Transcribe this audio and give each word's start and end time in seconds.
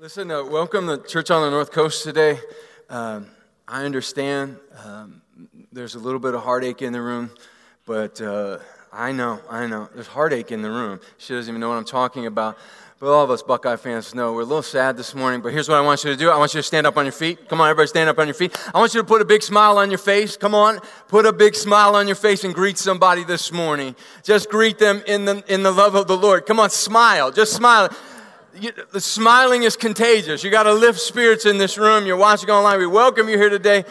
Listen, 0.00 0.28
uh, 0.28 0.42
welcome 0.42 0.88
to 0.88 0.98
Church 0.98 1.30
on 1.30 1.42
the 1.42 1.50
North 1.50 1.70
Coast 1.70 2.02
today. 2.02 2.40
Um, 2.90 3.28
I 3.68 3.84
understand 3.84 4.56
um, 4.84 5.22
there's 5.70 5.94
a 5.94 6.00
little 6.00 6.18
bit 6.18 6.34
of 6.34 6.42
heartache 6.42 6.82
in 6.82 6.92
the 6.92 7.00
room, 7.00 7.30
but 7.86 8.20
uh, 8.20 8.58
I 8.92 9.12
know, 9.12 9.38
I 9.48 9.68
know. 9.68 9.88
There's 9.94 10.08
heartache 10.08 10.50
in 10.50 10.62
the 10.62 10.70
room. 10.70 10.98
She 11.18 11.32
doesn't 11.32 11.48
even 11.48 11.60
know 11.60 11.68
what 11.68 11.76
I'm 11.76 11.84
talking 11.84 12.26
about. 12.26 12.58
But 12.98 13.12
all 13.12 13.22
of 13.22 13.30
us 13.30 13.44
Buckeye 13.44 13.76
fans 13.76 14.16
know 14.16 14.32
we're 14.32 14.40
a 14.40 14.44
little 14.44 14.62
sad 14.62 14.96
this 14.96 15.14
morning. 15.14 15.40
But 15.40 15.52
here's 15.52 15.68
what 15.68 15.76
I 15.76 15.80
want 15.80 16.02
you 16.02 16.10
to 16.10 16.16
do 16.16 16.28
I 16.28 16.38
want 16.38 16.54
you 16.54 16.58
to 16.58 16.64
stand 16.64 16.88
up 16.88 16.96
on 16.96 17.04
your 17.04 17.12
feet. 17.12 17.48
Come 17.48 17.60
on, 17.60 17.70
everybody, 17.70 17.86
stand 17.86 18.10
up 18.10 18.18
on 18.18 18.26
your 18.26 18.34
feet. 18.34 18.56
I 18.74 18.78
want 18.80 18.94
you 18.94 19.00
to 19.00 19.06
put 19.06 19.22
a 19.22 19.24
big 19.24 19.44
smile 19.44 19.78
on 19.78 19.92
your 19.92 19.98
face. 19.98 20.36
Come 20.36 20.56
on, 20.56 20.80
put 21.06 21.24
a 21.24 21.32
big 21.32 21.54
smile 21.54 21.94
on 21.94 22.08
your 22.08 22.16
face 22.16 22.42
and 22.42 22.52
greet 22.52 22.78
somebody 22.78 23.22
this 23.22 23.52
morning. 23.52 23.94
Just 24.24 24.50
greet 24.50 24.78
them 24.78 25.04
in 25.06 25.24
the, 25.24 25.44
in 25.46 25.62
the 25.62 25.70
love 25.70 25.94
of 25.94 26.08
the 26.08 26.16
Lord. 26.16 26.46
Come 26.46 26.58
on, 26.58 26.70
smile. 26.70 27.30
Just 27.30 27.52
smile 27.52 27.90
you, 28.60 28.72
the 28.92 29.00
smiling 29.00 29.62
is 29.62 29.76
contagious. 29.76 30.44
You 30.44 30.50
got 30.50 30.64
to 30.64 30.72
lift 30.72 31.00
spirits 31.00 31.46
in 31.46 31.58
this 31.58 31.78
room. 31.78 32.06
You're 32.06 32.16
watching 32.16 32.50
online. 32.50 32.78
We 32.78 32.86
welcome 32.86 33.28
you 33.28 33.38
here 33.38 33.50
today. 33.50 33.84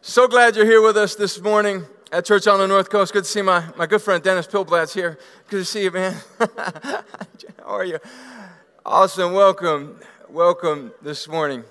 So 0.00 0.28
glad 0.28 0.56
you're 0.56 0.66
here 0.66 0.82
with 0.82 0.96
us 0.96 1.14
this 1.14 1.40
morning 1.40 1.84
at 2.12 2.24
Church 2.24 2.46
on 2.46 2.58
the 2.58 2.66
North 2.66 2.90
Coast. 2.90 3.12
Good 3.12 3.24
to 3.24 3.30
see 3.30 3.42
my, 3.42 3.64
my 3.76 3.86
good 3.86 4.02
friend 4.02 4.22
Dennis 4.22 4.46
Pilblatt's 4.46 4.94
here. 4.94 5.18
Good 5.48 5.58
to 5.58 5.64
see 5.64 5.84
you, 5.84 5.90
man. 5.90 6.16
How 6.38 7.04
are 7.66 7.84
you? 7.84 7.98
Awesome. 8.86 9.32
Welcome. 9.32 10.00
Welcome 10.28 10.92
this 11.02 11.26
morning. 11.28 11.64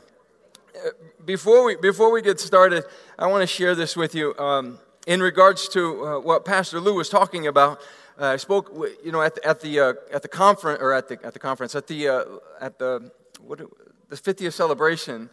Before 1.26 1.64
we, 1.64 1.76
before 1.76 2.12
we 2.12 2.22
get 2.22 2.40
started, 2.40 2.84
I 3.18 3.28
want 3.28 3.42
to 3.42 3.48
share 3.48 3.74
this 3.74 3.96
with 3.96 4.14
you 4.14 4.38
um, 4.38 4.80
in 5.08 5.22
regards 5.22 5.70
to 5.70 6.06
uh, 6.06 6.20
what 6.20 6.46
Pastor 6.46 6.80
Lou 6.80 6.96
was 6.96 7.10
talking 7.10 7.48
about. 7.48 7.80
Uh, 8.20 8.26
I 8.26 8.38
spoke, 8.38 8.72
you 9.04 9.12
know, 9.12 9.22
at 9.22 9.36
the 9.36 9.46
at 9.48 9.62
the, 9.62 9.80
uh, 9.80 9.94
at 10.12 10.24
the 10.24 10.28
conference 10.28 10.82
or 10.82 10.92
at 10.92 11.08
the 11.08 11.20
at 11.24 11.34
the 11.34 11.40
conference 11.40 11.76
at 11.76 11.86
the 11.86 12.08
uh, 12.08 12.24
at 12.60 12.80
the 12.80 13.12
what 13.42 13.60
the 14.10 14.16
50th 14.16 14.54
celebration 14.54 15.30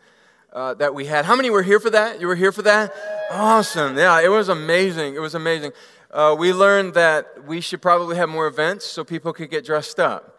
uh, 0.52 0.75
that 0.75 0.95
we 0.95 1.06
had. 1.06 1.25
How 1.25 1.34
many 1.34 1.48
were 1.48 1.62
here 1.62 1.81
for 1.81 1.91
that? 1.91 2.20
You 2.20 2.27
were 2.27 2.34
here 2.34 2.53
for 2.53 2.62
that? 2.62 2.92
Awesome! 3.31 3.97
Yeah, 3.97 4.20
it 4.20 4.28
was 4.28 4.50
amazing. 4.50 5.14
It 5.14 5.20
was 5.20 5.34
amazing. 5.34 5.72
Uh, 6.11 6.36
we 6.39 6.53
learned 6.53 6.94
that 6.94 7.47
we 7.47 7.62
should 7.62 7.81
probably 7.81 8.17
have 8.17 8.28
more 8.28 8.47
events 8.47 8.84
so 8.84 9.03
people 9.03 9.33
could 9.33 9.50
get 9.50 9.64
dressed 9.64 9.98
up. 9.98 10.39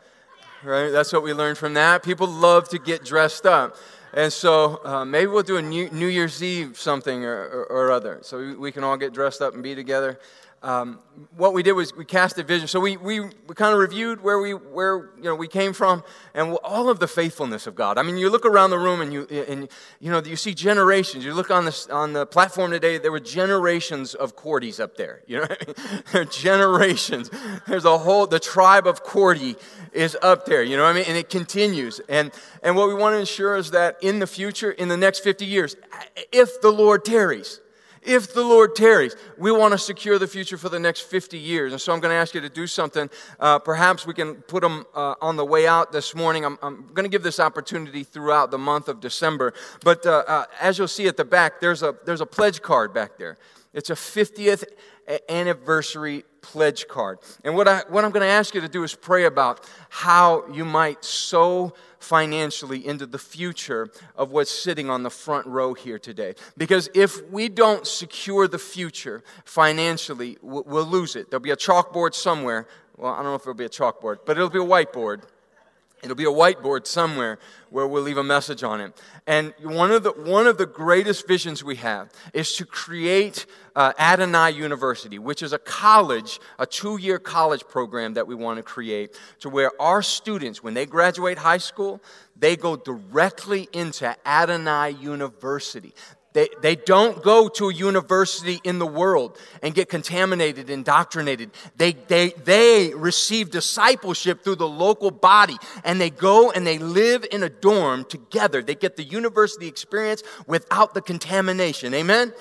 Right? 0.64 0.90
That's 0.90 1.12
what 1.12 1.24
we 1.24 1.34
learned 1.34 1.58
from 1.58 1.74
that. 1.74 2.04
People 2.04 2.28
love 2.28 2.70
to 2.70 2.80
get 2.80 3.04
dressed 3.04 3.46
up. 3.46 3.76
And 4.14 4.32
so 4.32 4.80
uh, 4.86 5.04
maybe 5.04 5.28
we'll 5.28 5.44
do 5.44 5.58
a 5.58 5.62
New, 5.62 6.08
Year's 6.08 6.42
Eve 6.42 6.80
something 6.80 7.26
or, 7.26 7.36
or, 7.36 7.66
or 7.66 7.92
other 7.92 8.20
so 8.22 8.56
we, 8.58 8.72
can 8.72 8.86
all 8.86 8.96
get 8.96 9.14
dressed 9.14 9.42
up 9.42 9.54
and 9.54 9.62
be 9.62 9.76
together 9.76 10.18
um, 10.66 11.00
what 11.38 11.54
we 11.54 11.62
did 11.62 11.74
was 11.74 11.96
we 11.96 12.06
cast 12.06 12.40
a 12.40 12.44
vision. 12.44 12.68
So 12.68 12.80
we, 12.80 12.98
we, 12.98 13.20
we 13.20 13.54
kind 13.54 13.72
of 13.72 13.78
reviewed 13.78 14.24
where 14.24 14.40
we, 14.40 14.56
where, 14.56 15.12
you 15.16 15.26
know, 15.26 15.36
we 15.36 15.48
came 15.48 15.74
from 15.74 16.04
and 16.34 16.58
all 16.64 16.90
of 16.90 17.00
the 17.00 17.08
faithfulness 17.08 17.68
of 17.68 17.76
God. 17.76 18.00
I 18.00 18.02
mean, 18.02 18.18
you 18.18 18.32
look 18.32 18.48
around 18.48 18.72
the 18.72 18.80
room 18.80 19.00
and 19.00 19.14
you, 19.14 19.28
and, 19.48 19.70
you 20.00 20.10
know, 20.10 20.24
you 20.24 20.36
see 20.36 20.56
generations. 20.56 21.24
You 21.24 21.36
look 21.36 21.52
on, 21.52 21.66
this, 21.66 21.88
on 21.88 22.14
the 22.14 22.26
platform 22.26 22.72
today, 22.72 22.98
there 22.98 23.12
were 23.12 23.20
generations 23.20 24.16
of 24.16 24.36
Cordys 24.36 24.80
up 24.80 24.98
there. 24.98 25.22
You 25.28 25.38
know 25.38 25.44
I 25.44 25.50
mean? 25.50 25.76
There 26.12 26.22
are 26.24 26.26
generations. 26.26 27.30
There's 27.68 27.86
a 27.86 28.00
whole, 28.00 28.26
the 28.26 28.40
tribe 28.40 28.88
of 28.88 29.04
Cordy 29.04 29.58
is 29.94 30.18
up 30.24 30.48
there. 30.48 30.64
You 30.64 30.78
know 30.78 30.84
what 30.84 30.90
I 30.90 30.94
mean? 30.94 31.06
And 31.08 31.18
it 31.18 31.30
continues. 31.30 32.02
And, 32.10 32.32
and 32.64 32.76
what 32.76 32.88
we 32.88 32.96
want 32.96 33.14
to 33.14 33.20
ensure 33.20 33.56
is 33.56 33.70
that 33.72 33.98
in 34.02 34.18
the 34.18 34.28
future, 34.28 34.72
in 34.72 34.88
the 34.88 34.98
next 34.98 35.20
50 35.20 35.46
years, 35.46 35.76
if 36.32 36.60
the 36.62 36.72
Lord 36.72 37.06
tarries, 37.06 37.62
if 38.06 38.34
the 38.34 38.44
Lord 38.44 38.76
tarries. 38.76 39.16
We 39.38 39.52
want 39.52 39.74
to 39.74 39.78
secure 39.78 40.20
the 40.20 40.28
future 40.28 40.58
for 40.58 40.70
the 40.70 40.80
next 40.80 41.02
50 41.02 41.38
years. 41.38 41.72
And 41.72 41.82
so 41.82 41.94
I'm 41.94 42.00
going 42.00 42.12
to 42.12 42.16
ask 42.16 42.34
you 42.34 42.42
to 42.42 42.50
do 42.50 42.68
something. 42.68 43.10
Uh, 43.40 43.60
perhaps 43.60 44.06
we 44.06 44.14
can 44.14 44.36
put 44.36 44.62
them 44.62 44.86
uh, 44.94 45.16
on 45.22 45.36
the 45.36 45.46
way 45.46 45.68
out 45.68 45.92
this 45.92 46.16
morning. 46.16 46.46
I'm, 46.46 46.58
I'm, 46.62 46.88
going 46.94 47.04
to 47.06 47.10
give 47.10 47.24
this 47.24 47.40
opportunity 47.40 48.04
throughout 48.04 48.52
the 48.52 48.58
month 48.58 48.88
of 48.88 49.00
December. 49.00 49.54
But 49.84 50.06
uh, 50.06 50.24
uh, 50.28 50.46
as 50.62 50.78
you'll 50.78 50.88
see 50.88 51.08
at 51.08 51.18
the 51.18 51.26
back, 51.26 51.60
there's 51.60 51.84
a, 51.84 51.96
there's 52.06 52.22
a 52.22 52.26
pledge 52.26 52.62
card 52.62 52.94
back 52.94 53.18
there. 53.18 53.38
It's 53.74 53.90
a 53.90 53.96
50th 53.96 54.64
anniversary 55.30 56.24
pledge 56.46 56.88
card. 56.88 57.18
And 57.44 57.56
what, 57.56 57.68
I, 57.68 57.82
what 57.90 58.06
I'm 58.06 58.12
going 58.12 58.22
to 58.22 58.32
ask 58.32 58.54
you 58.54 58.62
to 58.62 58.70
do 58.70 58.84
is 58.84 58.94
pray 58.94 59.26
about 59.26 59.68
how 59.90 60.48
you 60.52 60.64
might 60.64 61.04
sow 61.04 61.74
financially 61.98 62.86
into 62.86 63.08
the 63.08 63.18
future 63.18 63.90
of 64.16 64.32
what's 64.32 64.52
sitting 64.52 64.90
on 64.90 65.02
the 65.02 65.10
front 65.10 65.48
row 65.48 65.74
here 65.74 65.98
today. 65.98 66.36
Because 66.56 66.88
if 66.94 67.28
we 67.32 67.50
don't 67.50 67.88
secure 67.88 68.48
the 68.48 68.60
future 68.60 69.24
financially, 69.44 70.38
we'll 70.42 70.86
lose 70.86 71.16
it. 71.16 71.32
There'll 71.32 71.42
be 71.42 71.50
a 71.50 71.58
chalkboard 71.58 72.14
somewhere. 72.14 72.68
Well, 72.96 73.12
I 73.12 73.18
don't 73.18 73.26
know 73.26 73.36
if 73.36 73.42
it'll 73.42 73.56
be 73.56 73.66
a 73.66 73.70
chalkboard, 73.70 74.20
but 74.26 74.38
it'll 74.38 74.50
be 74.50 74.60
a 74.60 74.62
whiteboard 74.62 75.24
It'll 76.06 76.16
be 76.16 76.26
a 76.26 76.28
whiteboard 76.28 76.86
somewhere 76.86 77.40
where 77.72 77.88
we'll 77.88 78.04
leave 78.04 78.20
a 78.20 78.24
message 78.24 78.62
on 78.62 78.80
it. 78.80 78.94
And 79.26 79.56
one 79.64 79.90
of 79.90 80.04
the, 80.04 80.12
one 80.12 80.46
of 80.46 80.60
the 80.60 80.68
greatest 80.68 81.28
visions 81.28 81.64
we 81.64 81.78
have 81.78 82.12
is 82.32 82.56
to 82.58 82.66
create 82.66 83.48
uh, 83.76 83.92
Adonai 83.98 84.52
University, 84.52 85.18
which 85.18 85.42
is 85.42 85.52
a 85.52 85.58
college, 85.58 86.40
a 86.60 86.68
two 86.68 86.98
year 86.98 87.18
college 87.18 87.68
program 87.68 88.14
that 88.14 88.28
we 88.28 88.36
want 88.36 88.58
to 88.58 88.64
create 88.64 89.20
to 89.40 89.50
where 89.50 89.72
our 89.82 90.04
students, 90.04 90.62
when 90.62 90.76
they 90.76 90.86
graduate 90.86 91.40
high 91.40 91.58
school, 91.58 92.00
they 92.38 92.56
go 92.56 92.76
directly 92.76 93.68
into 93.74 94.16
Adonai 94.28 94.92
University. 94.92 95.96
They, 96.36 96.50
they 96.62 96.76
don't 96.76 97.24
go 97.24 97.48
to 97.48 97.70
a 97.70 97.74
university 97.74 98.60
in 98.66 98.78
the 98.78 98.86
world 98.86 99.40
and 99.64 99.74
get 99.74 99.88
contaminated, 99.88 100.70
indoctrinated. 100.70 101.52
They, 101.78 101.94
they, 101.94 102.32
they 102.32 102.94
receive 102.94 103.52
discipleship 103.52 104.44
through 104.44 104.58
the 104.58 104.68
local 104.68 105.12
body 105.12 105.56
and 105.86 106.00
they 106.00 106.10
go 106.10 106.52
and 106.52 106.68
they 106.68 106.78
live 106.78 107.26
in 107.32 107.42
a 107.42 107.48
dorm 107.48 108.04
together. 108.04 108.62
They 108.62 108.76
get 108.76 108.98
the 108.98 109.04
university 109.06 109.68
experience 109.68 110.24
without 110.46 110.94
the 110.94 111.02
contamination. 111.02 111.94
Amen? 111.94 112.34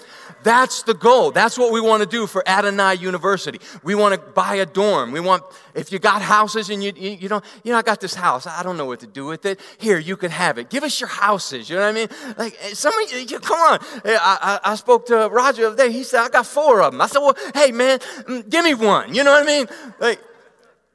That's 0.43 0.83
the 0.83 0.95
goal. 0.95 1.31
That's 1.31 1.57
what 1.57 1.73
we 1.73 1.81
want 1.81 2.03
to 2.03 2.09
do 2.09 2.27
for 2.27 2.43
Adonai 2.49 2.95
University. 2.95 3.61
We 3.85 3.95
want 3.95 4.15
to 4.15 4.21
buy 4.33 4.57
a 4.57 4.67
dorm. 4.67 5.13
We 5.13 5.21
want, 5.21 5.45
if 5.73 5.93
you 5.93 6.01
got 6.01 6.21
houses 6.21 6.69
and 6.69 6.83
you, 6.83 6.93
you, 6.97 7.11
you 7.11 7.29
know, 7.29 7.43
you 7.63 7.71
know, 7.71 7.79
I 7.79 7.83
got 7.83 8.01
this 8.01 8.15
house. 8.15 8.45
I 8.45 8.65
don't 8.65 8.77
know 8.77 8.87
what 8.87 8.99
to 9.01 9.07
do 9.07 9.25
with 9.25 9.47
it. 9.47 9.61
Here, 9.79 10.01
you 10.01 10.17
can 10.17 10.33
have 10.33 10.59
it. 10.59 10.69
Give 10.69 10.83
us 10.83 10.99
your 10.99 11.09
houses. 11.09 11.71
You 11.71 11.77
know 11.77 11.83
what 11.83 11.89
I 11.89 11.93
mean? 11.93 12.09
Like, 12.37 12.59
eh, 12.61 12.75
somebody, 12.75 13.25
come 13.27 13.61
on. 13.61 13.84
I, 14.05 14.61
I, 14.65 14.75
spoke 14.77 15.07
to 15.07 15.29
Roger 15.31 15.63
the 15.63 15.69
other 15.69 15.77
day. 15.77 15.93
He 15.93 16.03
said, 16.03 16.21
I 16.21 16.29
got 16.29 16.47
four 16.47 16.83
of 16.83 16.93
them. 16.93 17.01
I 17.01 17.07
said, 17.07 17.21
well, 17.21 17.37
hey, 17.55 17.73
man, 17.73 17.99
mm, 17.99 18.49
give 18.49 18.65
me 18.65 18.75
one. 18.75 19.15
You 19.15 19.25
know 19.25 19.33
what 19.33 19.43
I 19.43 19.47
mean? 19.47 19.67
Like, 19.99 20.21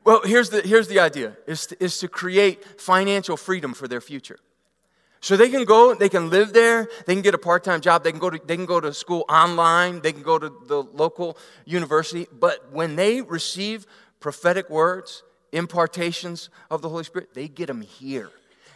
well, 0.03 0.22
here's 0.23 0.50
the, 0.50 0.61
here's 0.61 0.88
the 0.88 1.00
idea, 1.00 1.38
is 1.45 1.67
to, 1.67 1.83
is 1.83 2.00
to 2.00 2.07
create 2.07 2.63
financial 2.79 3.38
freedom 3.38 3.73
for 3.73 3.88
their 3.88 4.01
future. 4.01 4.39
So 5.22 5.35
they 5.35 5.50
can 5.50 5.66
go, 5.66 5.94
they 5.94 6.07
can 6.07 6.29
live 6.29 6.53
there, 6.53 6.88
they 7.05 7.13
can 7.13 7.22
get 7.22 7.33
a 7.33 7.38
part-time 7.38 7.81
job, 7.81 8.03
they 8.03 8.11
can 8.11 8.19
go 8.19 8.29
to, 8.29 8.39
they 8.45 8.55
can 8.55 8.66
go 8.66 8.79
to 8.79 8.94
school 8.94 9.25
online, 9.27 10.00
they 10.00 10.13
can 10.13 10.23
go 10.23 10.39
to 10.39 10.50
the 10.67 10.81
local 10.81 11.38
university, 11.66 12.25
but 12.31 12.71
when 12.71 12.95
they 12.95 13.21
receive 13.21 13.85
prophetic 14.21 14.69
words, 14.69 15.23
impartations 15.51 16.50
of 16.71 16.81
the 16.81 16.89
Holy 16.89 17.03
Spirit, 17.03 17.33
they 17.33 17.50
get 17.50 17.67
them 17.67 17.81
here. 17.81 18.29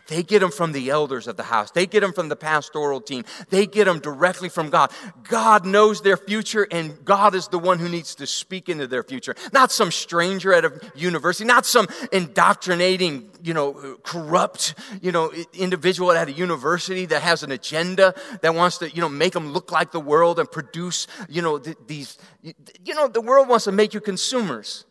They 0.07 0.21
get 0.21 0.39
them 0.39 0.51
from 0.51 0.73
the 0.73 0.89
elders 0.89 1.27
of 1.27 1.37
the 1.37 1.43
house. 1.43 1.71
They 1.71 1.85
get 1.85 2.01
them 2.01 2.11
from 2.11 2.27
the 2.27 2.35
pastoral 2.35 2.99
team. 2.99 3.23
They 3.49 3.65
get 3.65 3.85
them 3.85 3.99
directly 3.99 4.49
from 4.49 4.69
God. 4.69 4.91
God 5.23 5.65
knows 5.65 6.01
their 6.01 6.17
future, 6.17 6.67
and 6.69 7.05
God 7.05 7.35
is 7.35 7.47
the 7.47 7.59
one 7.59 7.79
who 7.79 7.87
needs 7.87 8.15
to 8.15 8.27
speak 8.27 8.67
into 8.67 8.85
their 8.85 9.03
future. 9.03 9.33
Not 9.53 9.71
some 9.71 9.91
stranger 9.91 10.53
at 10.53 10.65
a 10.65 10.73
university, 10.93 11.45
not 11.45 11.65
some 11.65 11.87
indoctrinating, 12.11 13.29
you 13.41 13.53
know, 13.53 13.97
corrupt, 14.03 14.75
you 15.01 15.11
know, 15.11 15.31
individual 15.53 16.11
at 16.11 16.27
a 16.27 16.33
university 16.33 17.05
that 17.05 17.21
has 17.21 17.43
an 17.43 17.51
agenda 17.51 18.13
that 18.41 18.53
wants 18.53 18.79
to, 18.79 18.89
you 18.89 18.99
know, 18.99 19.09
make 19.09 19.31
them 19.31 19.53
look 19.53 19.71
like 19.71 19.91
the 19.91 20.01
world 20.01 20.37
and 20.37 20.51
produce, 20.51 21.07
you 21.29 21.41
know, 21.41 21.59
th- 21.59 21.77
these, 21.87 22.17
you 22.41 22.93
know, 22.93 23.07
the 23.07 23.21
world 23.21 23.47
wants 23.47 23.65
to 23.65 23.71
make 23.71 23.93
you 23.93 24.01
consumers. 24.01 24.85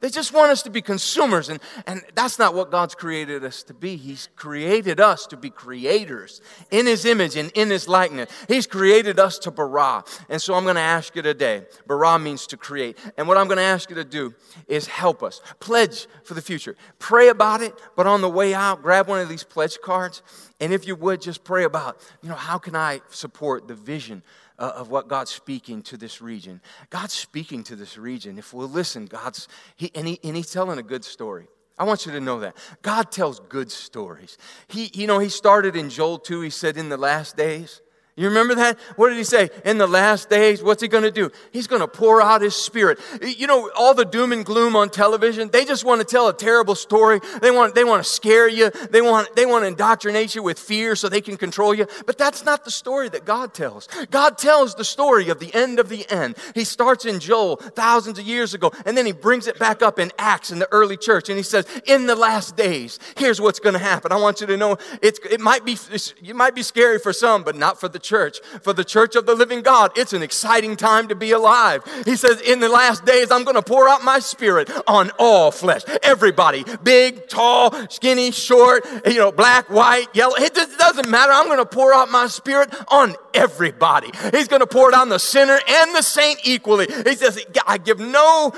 They 0.00 0.08
just 0.08 0.32
want 0.32 0.50
us 0.50 0.62
to 0.62 0.70
be 0.70 0.80
consumers, 0.80 1.50
and, 1.50 1.60
and 1.86 2.02
that's 2.14 2.38
not 2.38 2.54
what 2.54 2.70
God's 2.70 2.94
created 2.94 3.44
us 3.44 3.62
to 3.64 3.74
be. 3.74 3.96
He's 3.96 4.30
created 4.34 4.98
us 4.98 5.26
to 5.26 5.36
be 5.36 5.50
creators 5.50 6.40
in 6.70 6.86
His 6.86 7.04
image 7.04 7.36
and 7.36 7.50
in 7.52 7.68
His 7.68 7.86
likeness. 7.86 8.30
He's 8.48 8.66
created 8.66 9.18
us 9.18 9.38
to 9.40 9.50
bara. 9.50 10.02
And 10.30 10.40
so 10.40 10.54
I'm 10.54 10.64
going 10.64 10.76
to 10.76 10.80
ask 10.80 11.14
you 11.14 11.20
today 11.20 11.66
bara 11.86 12.18
means 12.18 12.46
to 12.48 12.56
create. 12.56 12.96
And 13.18 13.28
what 13.28 13.36
I'm 13.36 13.46
going 13.46 13.58
to 13.58 13.62
ask 13.62 13.90
you 13.90 13.96
to 13.96 14.04
do 14.04 14.34
is 14.68 14.86
help 14.86 15.22
us. 15.22 15.42
Pledge 15.60 16.06
for 16.24 16.32
the 16.32 16.42
future. 16.42 16.76
Pray 16.98 17.28
about 17.28 17.60
it, 17.60 17.74
but 17.94 18.06
on 18.06 18.22
the 18.22 18.28
way 18.30 18.54
out, 18.54 18.82
grab 18.82 19.06
one 19.06 19.20
of 19.20 19.28
these 19.28 19.44
pledge 19.44 19.78
cards. 19.82 20.22
And 20.60 20.72
if 20.72 20.86
you 20.86 20.96
would, 20.96 21.20
just 21.20 21.44
pray 21.44 21.64
about, 21.64 22.00
you 22.22 22.30
know, 22.30 22.34
how 22.34 22.56
can 22.56 22.74
I 22.74 23.02
support 23.10 23.68
the 23.68 23.74
vision 23.74 24.22
uh, 24.60 24.72
of 24.76 24.90
what 24.90 25.08
God's 25.08 25.30
speaking 25.30 25.82
to 25.84 25.96
this 25.96 26.20
region. 26.20 26.60
God's 26.90 27.14
speaking 27.14 27.64
to 27.64 27.74
this 27.74 27.96
region. 27.98 28.38
If 28.38 28.52
we'll 28.52 28.68
listen, 28.68 29.06
God's, 29.06 29.48
he, 29.74 29.90
and, 29.94 30.06
he, 30.06 30.20
and 30.22 30.36
He's 30.36 30.52
telling 30.52 30.78
a 30.78 30.82
good 30.82 31.04
story. 31.04 31.48
I 31.78 31.84
want 31.84 32.04
you 32.04 32.12
to 32.12 32.20
know 32.20 32.40
that. 32.40 32.56
God 32.82 33.10
tells 33.10 33.40
good 33.40 33.70
stories. 33.70 34.36
He, 34.68 34.90
you 34.92 35.06
know, 35.06 35.18
He 35.18 35.30
started 35.30 35.74
in 35.74 35.88
Joel 35.88 36.18
2, 36.18 36.42
He 36.42 36.50
said, 36.50 36.76
in 36.76 36.90
the 36.90 36.98
last 36.98 37.36
days. 37.36 37.80
You 38.20 38.28
remember 38.28 38.54
that? 38.56 38.78
What 38.96 39.08
did 39.08 39.16
he 39.16 39.24
say? 39.24 39.48
In 39.64 39.78
the 39.78 39.86
last 39.86 40.28
days, 40.28 40.62
what's 40.62 40.82
he 40.82 40.88
going 40.88 41.04
to 41.04 41.10
do? 41.10 41.30
He's 41.52 41.66
going 41.66 41.80
to 41.80 41.88
pour 41.88 42.20
out 42.20 42.42
his 42.42 42.54
spirit. 42.54 42.98
You 43.22 43.46
know, 43.46 43.70
all 43.74 43.94
the 43.94 44.04
doom 44.04 44.32
and 44.32 44.44
gloom 44.44 44.76
on 44.76 44.90
television, 44.90 45.48
they 45.48 45.64
just 45.64 45.86
want 45.86 46.02
to 46.02 46.06
tell 46.06 46.28
a 46.28 46.34
terrible 46.34 46.74
story. 46.74 47.20
They 47.40 47.50
want, 47.50 47.74
they 47.74 47.82
want 47.82 48.04
to 48.04 48.10
scare 48.10 48.46
you. 48.46 48.68
They 48.90 49.00
want, 49.00 49.34
they 49.36 49.46
want 49.46 49.62
to 49.62 49.68
indoctrinate 49.68 50.34
you 50.34 50.42
with 50.42 50.58
fear 50.58 50.96
so 50.96 51.08
they 51.08 51.22
can 51.22 51.38
control 51.38 51.72
you. 51.72 51.86
But 52.04 52.18
that's 52.18 52.44
not 52.44 52.66
the 52.66 52.70
story 52.70 53.08
that 53.08 53.24
God 53.24 53.54
tells. 53.54 53.88
God 54.10 54.36
tells 54.36 54.74
the 54.74 54.84
story 54.84 55.30
of 55.30 55.40
the 55.40 55.54
end 55.54 55.78
of 55.78 55.88
the 55.88 56.04
end. 56.10 56.36
He 56.54 56.64
starts 56.64 57.06
in 57.06 57.20
Joel 57.20 57.56
thousands 57.56 58.18
of 58.18 58.26
years 58.26 58.52
ago, 58.52 58.70
and 58.84 58.98
then 58.98 59.06
he 59.06 59.12
brings 59.12 59.46
it 59.46 59.58
back 59.58 59.80
up 59.80 59.98
in 59.98 60.12
Acts 60.18 60.50
in 60.50 60.58
the 60.58 60.68
early 60.72 60.98
church. 60.98 61.30
And 61.30 61.38
he 61.38 61.42
says, 61.42 61.66
in 61.86 62.04
the 62.04 62.16
last 62.16 62.54
days, 62.54 62.98
here's 63.16 63.40
what's 63.40 63.60
going 63.60 63.72
to 63.72 63.78
happen. 63.78 64.12
I 64.12 64.16
want 64.16 64.42
you 64.42 64.46
to 64.48 64.58
know 64.58 64.76
it's, 65.00 65.18
it 65.20 65.40
might 65.40 65.64
be, 65.64 65.78
it 65.90 66.36
might 66.36 66.54
be 66.54 66.62
scary 66.62 66.98
for 66.98 67.14
some, 67.14 67.44
but 67.44 67.56
not 67.56 67.80
for 67.80 67.88
the 67.88 67.98
church. 67.98 68.09
For 68.10 68.72
the 68.72 68.84
church 68.84 69.14
of 69.14 69.26
the 69.26 69.34
living 69.34 69.62
God, 69.62 69.92
it's 69.96 70.12
an 70.12 70.22
exciting 70.22 70.76
time 70.76 71.08
to 71.08 71.14
be 71.14 71.30
alive. 71.30 71.84
He 72.04 72.16
says, 72.16 72.40
In 72.40 72.60
the 72.60 72.68
last 72.68 73.04
days, 73.04 73.30
I'm 73.30 73.44
going 73.44 73.56
to 73.56 73.62
pour 73.62 73.88
out 73.88 74.02
my 74.02 74.18
spirit 74.18 74.70
on 74.86 75.10
all 75.18 75.50
flesh. 75.50 75.82
Everybody, 76.02 76.64
big, 76.82 77.28
tall, 77.28 77.72
skinny, 77.88 78.32
short, 78.32 78.84
you 79.06 79.18
know, 79.18 79.30
black, 79.30 79.70
white, 79.70 80.08
yellow. 80.12 80.34
It 80.34 80.54
just 80.54 80.76
doesn't 80.78 81.08
matter. 81.08 81.32
I'm 81.32 81.46
going 81.46 81.58
to 81.58 81.66
pour 81.66 81.94
out 81.94 82.10
my 82.10 82.26
spirit 82.26 82.74
on 82.88 83.14
everybody. 83.32 84.10
He's 84.32 84.48
going 84.48 84.60
to 84.60 84.66
pour 84.66 84.88
it 84.88 84.94
on 84.94 85.08
the 85.08 85.18
sinner 85.18 85.58
and 85.68 85.94
the 85.94 86.02
saint 86.02 86.40
equally. 86.44 86.86
He 86.86 87.14
says, 87.14 87.44
I 87.66 87.78
give 87.78 88.00
no, 88.00 88.52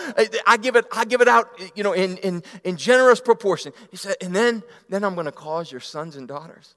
I 0.47 0.57
give 0.57 0.77
it, 0.77 0.87
I 0.91 1.05
give 1.05 1.21
it 1.21 1.29
out, 1.29 1.61
you 1.75 1.83
know, 1.83 1.93
in, 1.93 2.17
in, 2.19 2.43
in 2.65 2.77
generous 2.77 3.21
proportion. 3.21 3.73
He 3.91 3.99
said, 3.99 4.17
and 4.23 4.35
then, 4.35 4.63
then 4.89 5.05
I'm 5.05 5.15
going 5.15 5.27
to 5.27 5.33
cause 5.33 5.71
your 5.71 5.81
sons 5.81 6.17
and 6.17 6.27
daughters 6.27 6.75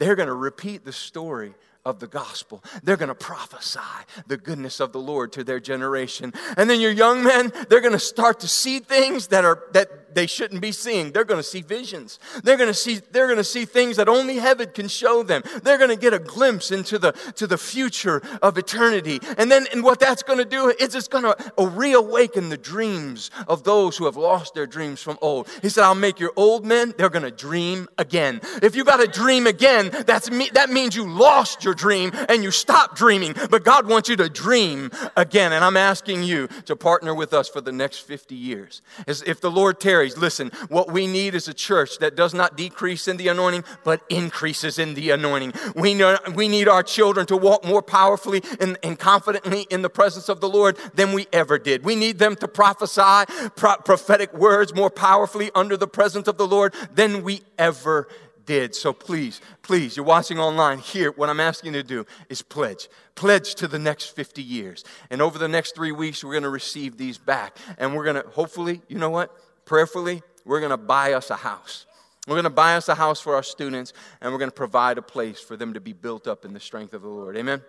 they're 0.00 0.16
going 0.16 0.28
to 0.28 0.34
repeat 0.34 0.84
the 0.84 0.92
story 0.92 1.54
of 1.84 2.00
the 2.00 2.06
gospel. 2.06 2.62
They're 2.82 2.96
going 2.96 3.08
to 3.08 3.14
prophesy 3.14 3.80
the 4.26 4.36
goodness 4.36 4.80
of 4.80 4.92
the 4.92 5.00
Lord 5.00 5.32
to 5.32 5.44
their 5.44 5.60
generation. 5.60 6.32
And 6.56 6.68
then 6.68 6.80
your 6.80 6.90
young 6.90 7.24
men, 7.24 7.52
they're 7.68 7.80
going 7.80 7.92
to 7.92 7.98
start 7.98 8.40
to 8.40 8.48
see 8.48 8.80
things 8.80 9.28
that 9.28 9.44
are 9.44 9.64
that 9.72 9.99
they 10.14 10.26
shouldn't 10.26 10.60
be 10.60 10.72
seeing. 10.72 11.12
They're 11.12 11.24
going 11.24 11.40
to 11.40 11.48
see 11.48 11.62
visions. 11.62 12.18
They're 12.42 12.56
going 12.56 12.68
to 12.68 12.74
see 12.74 13.00
they're 13.10 13.26
going 13.26 13.38
to 13.38 13.44
see 13.44 13.64
things 13.64 13.96
that 13.96 14.08
only 14.08 14.36
heaven 14.36 14.70
can 14.72 14.88
show 14.88 15.22
them. 15.22 15.42
They're 15.62 15.78
going 15.78 15.90
to 15.90 15.96
get 15.96 16.14
a 16.14 16.18
glimpse 16.18 16.70
into 16.70 16.98
the 16.98 17.12
to 17.36 17.46
the 17.46 17.58
future 17.58 18.22
of 18.42 18.58
eternity. 18.58 19.20
And 19.38 19.50
then 19.50 19.66
and 19.72 19.82
what 19.82 20.00
that's 20.00 20.22
going 20.22 20.38
to 20.38 20.44
do 20.44 20.68
is 20.68 20.94
it's 20.94 21.08
going 21.08 21.24
to 21.24 21.36
reawaken 21.58 22.48
the 22.48 22.56
dreams 22.56 23.30
of 23.48 23.64
those 23.64 23.96
who 23.96 24.04
have 24.04 24.16
lost 24.16 24.54
their 24.54 24.66
dreams 24.66 25.00
from 25.00 25.18
old. 25.20 25.48
He 25.62 25.68
said, 25.68 25.84
"I'll 25.84 25.94
make 25.94 26.20
your 26.20 26.32
old 26.36 26.64
men 26.64 26.94
they're 26.96 27.10
going 27.10 27.22
to 27.24 27.30
dream 27.30 27.88
again." 27.98 28.40
If 28.62 28.76
you 28.76 28.84
got 28.84 28.98
to 28.98 29.06
dream 29.06 29.46
again, 29.46 29.90
that's 30.06 30.30
me, 30.30 30.50
that 30.54 30.70
means 30.70 30.96
you 30.96 31.08
lost 31.08 31.64
your 31.64 31.74
dream 31.74 32.12
and 32.28 32.42
you 32.42 32.50
stopped 32.50 32.96
dreaming. 32.96 33.34
But 33.50 33.64
God 33.64 33.86
wants 33.86 34.08
you 34.08 34.16
to 34.16 34.28
dream 34.28 34.90
again. 35.16 35.52
And 35.52 35.64
I'm 35.64 35.76
asking 35.76 36.22
you 36.22 36.48
to 36.66 36.76
partner 36.76 37.14
with 37.14 37.32
us 37.32 37.48
for 37.48 37.60
the 37.60 37.72
next 37.72 37.98
50 37.98 38.34
years. 38.34 38.82
As 39.06 39.22
if 39.22 39.40
the 39.40 39.50
Lord 39.50 39.80
tarries 39.80 39.99
Listen, 40.08 40.50
what 40.68 40.90
we 40.90 41.06
need 41.06 41.34
is 41.34 41.48
a 41.48 41.54
church 41.54 41.98
that 41.98 42.16
does 42.16 42.34
not 42.34 42.56
decrease 42.56 43.08
in 43.08 43.16
the 43.16 43.28
anointing, 43.28 43.64
but 43.84 44.02
increases 44.08 44.78
in 44.78 44.94
the 44.94 45.10
anointing. 45.10 45.52
We, 45.74 45.94
know, 45.94 46.18
we 46.34 46.48
need 46.48 46.68
our 46.68 46.82
children 46.82 47.26
to 47.26 47.36
walk 47.36 47.64
more 47.64 47.82
powerfully 47.82 48.42
and, 48.60 48.78
and 48.82 48.98
confidently 48.98 49.66
in 49.70 49.82
the 49.82 49.90
presence 49.90 50.28
of 50.28 50.40
the 50.40 50.48
Lord 50.48 50.78
than 50.94 51.12
we 51.12 51.26
ever 51.32 51.58
did. 51.58 51.84
We 51.84 51.96
need 51.96 52.18
them 52.18 52.36
to 52.36 52.48
prophesy 52.48 53.24
pro- 53.56 53.76
prophetic 53.76 54.32
words 54.34 54.74
more 54.74 54.90
powerfully 54.90 55.50
under 55.54 55.76
the 55.76 55.88
presence 55.88 56.28
of 56.28 56.38
the 56.38 56.46
Lord 56.46 56.74
than 56.94 57.22
we 57.22 57.42
ever 57.58 58.08
did. 58.50 58.74
So 58.74 58.92
please, 58.92 59.40
please, 59.62 59.96
you're 59.96 60.04
watching 60.04 60.40
online 60.40 60.78
here. 60.78 61.12
What 61.12 61.28
I'm 61.28 61.38
asking 61.38 61.74
you 61.74 61.82
to 61.82 61.86
do 61.86 62.06
is 62.28 62.42
pledge. 62.42 62.88
Pledge 63.14 63.54
to 63.56 63.68
the 63.68 63.78
next 63.78 64.16
50 64.16 64.42
years. 64.42 64.84
And 65.08 65.22
over 65.22 65.38
the 65.38 65.46
next 65.46 65.76
three 65.76 65.92
weeks, 65.92 66.24
we're 66.24 66.32
going 66.32 66.42
to 66.42 66.50
receive 66.50 66.96
these 66.96 67.16
back. 67.16 67.56
And 67.78 67.94
we're 67.94 68.04
going 68.04 68.16
to, 68.16 68.28
hopefully, 68.30 68.82
you 68.88 68.98
know 68.98 69.10
what? 69.10 69.32
Prayerfully, 69.70 70.20
we're 70.44 70.58
going 70.58 70.72
to 70.72 70.76
buy 70.76 71.12
us 71.12 71.30
a 71.30 71.36
house. 71.36 71.86
We're 72.26 72.34
going 72.34 72.42
to 72.42 72.50
buy 72.50 72.74
us 72.74 72.88
a 72.88 72.94
house 72.96 73.20
for 73.20 73.36
our 73.36 73.42
students, 73.44 73.92
and 74.20 74.32
we're 74.32 74.38
going 74.40 74.50
to 74.50 74.54
provide 74.56 74.98
a 74.98 75.02
place 75.02 75.38
for 75.38 75.56
them 75.56 75.74
to 75.74 75.80
be 75.80 75.92
built 75.92 76.26
up 76.26 76.44
in 76.44 76.52
the 76.52 76.58
strength 76.58 76.92
of 76.92 77.02
the 77.02 77.08
Lord. 77.08 77.36
Amen? 77.36 77.62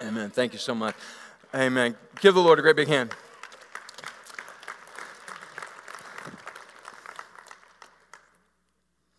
Amen. 0.00 0.30
Thank 0.30 0.52
you 0.52 0.60
so 0.60 0.76
much. 0.76 0.94
Amen. 1.52 1.96
Give 2.20 2.34
the 2.34 2.40
Lord 2.40 2.60
a 2.60 2.62
great 2.62 2.76
big 2.76 2.86
hand. 2.86 3.12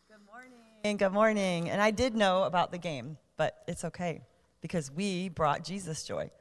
Good 0.08 0.26
morning. 0.26 0.96
Good 0.96 1.12
morning. 1.12 1.70
And 1.70 1.82
I 1.82 1.92
did 1.92 2.16
know 2.16 2.44
about 2.44 2.72
the 2.72 2.78
game, 2.78 3.18
but 3.36 3.62
it's 3.68 3.84
okay 3.84 4.22
because 4.62 4.90
we 4.90 5.28
brought 5.28 5.66
Jesus 5.66 6.06
joy. 6.06 6.32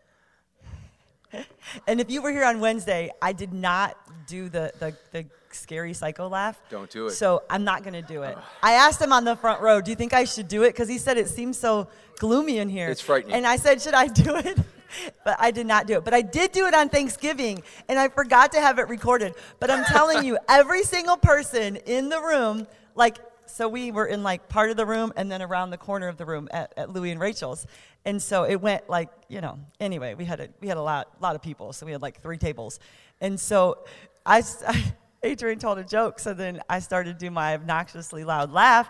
and 1.86 2.00
if 2.00 2.10
you 2.10 2.22
were 2.22 2.30
here 2.30 2.44
on 2.44 2.60
Wednesday, 2.60 3.10
I 3.20 3.32
did 3.32 3.52
not 3.52 3.96
do 4.26 4.48
the, 4.48 4.72
the, 4.78 4.96
the 5.12 5.26
scary 5.52 5.94
psycho 5.94 6.28
laugh. 6.28 6.60
Don't 6.70 6.90
do 6.90 7.06
it. 7.06 7.10
So 7.12 7.42
I'm 7.48 7.64
not 7.64 7.82
going 7.82 7.94
to 7.94 8.02
do 8.02 8.22
it. 8.22 8.36
I 8.62 8.72
asked 8.72 9.00
him 9.00 9.12
on 9.12 9.24
the 9.24 9.36
front 9.36 9.60
row, 9.60 9.80
do 9.80 9.90
you 9.90 9.96
think 9.96 10.12
I 10.12 10.24
should 10.24 10.48
do 10.48 10.62
it? 10.62 10.68
Because 10.68 10.88
he 10.88 10.98
said 10.98 11.18
it 11.18 11.28
seems 11.28 11.58
so 11.58 11.88
gloomy 12.18 12.58
in 12.58 12.68
here. 12.68 12.88
It's 12.88 13.00
frightening. 13.00 13.36
And 13.36 13.46
I 13.46 13.56
said, 13.56 13.80
should 13.80 13.94
I 13.94 14.08
do 14.08 14.36
it? 14.36 14.58
but 15.24 15.36
I 15.38 15.50
did 15.50 15.66
not 15.66 15.86
do 15.86 15.94
it. 15.94 16.04
But 16.04 16.14
I 16.14 16.22
did 16.22 16.52
do 16.52 16.66
it 16.66 16.74
on 16.74 16.88
Thanksgiving, 16.88 17.62
and 17.88 17.98
I 17.98 18.08
forgot 18.08 18.52
to 18.52 18.60
have 18.60 18.78
it 18.78 18.88
recorded. 18.88 19.34
But 19.60 19.70
I'm 19.70 19.84
telling 19.84 20.24
you, 20.24 20.38
every 20.48 20.82
single 20.82 21.16
person 21.16 21.76
in 21.76 22.08
the 22.08 22.20
room, 22.20 22.66
like, 22.94 23.18
so 23.54 23.68
we 23.68 23.92
were 23.92 24.06
in 24.06 24.24
like 24.24 24.48
part 24.48 24.70
of 24.70 24.76
the 24.76 24.84
room 24.84 25.12
and 25.14 25.30
then 25.30 25.40
around 25.40 25.70
the 25.70 25.78
corner 25.78 26.08
of 26.08 26.16
the 26.16 26.26
room 26.26 26.48
at, 26.50 26.72
at 26.76 26.90
Louie 26.90 27.12
and 27.12 27.20
Rachel's. 27.20 27.68
And 28.04 28.20
so 28.20 28.42
it 28.42 28.56
went 28.56 28.90
like, 28.90 29.10
you 29.28 29.40
know, 29.40 29.60
anyway, 29.78 30.14
we 30.14 30.24
had 30.24 30.40
a, 30.40 30.48
we 30.60 30.66
had 30.66 30.76
a 30.76 30.82
lot, 30.82 31.08
lot 31.20 31.36
of 31.36 31.42
people. 31.42 31.72
So 31.72 31.86
we 31.86 31.92
had 31.92 32.02
like 32.02 32.20
three 32.20 32.36
tables. 32.36 32.80
And 33.20 33.38
so 33.38 33.78
I, 34.26 34.42
I 34.66 34.94
Adrian 35.22 35.60
told 35.60 35.78
a 35.78 35.84
joke, 35.84 36.18
so 36.18 36.34
then 36.34 36.62
I 36.68 36.80
started 36.80 37.16
to 37.16 37.24
do 37.26 37.30
my 37.30 37.54
obnoxiously 37.54 38.24
loud 38.24 38.50
laugh. 38.50 38.88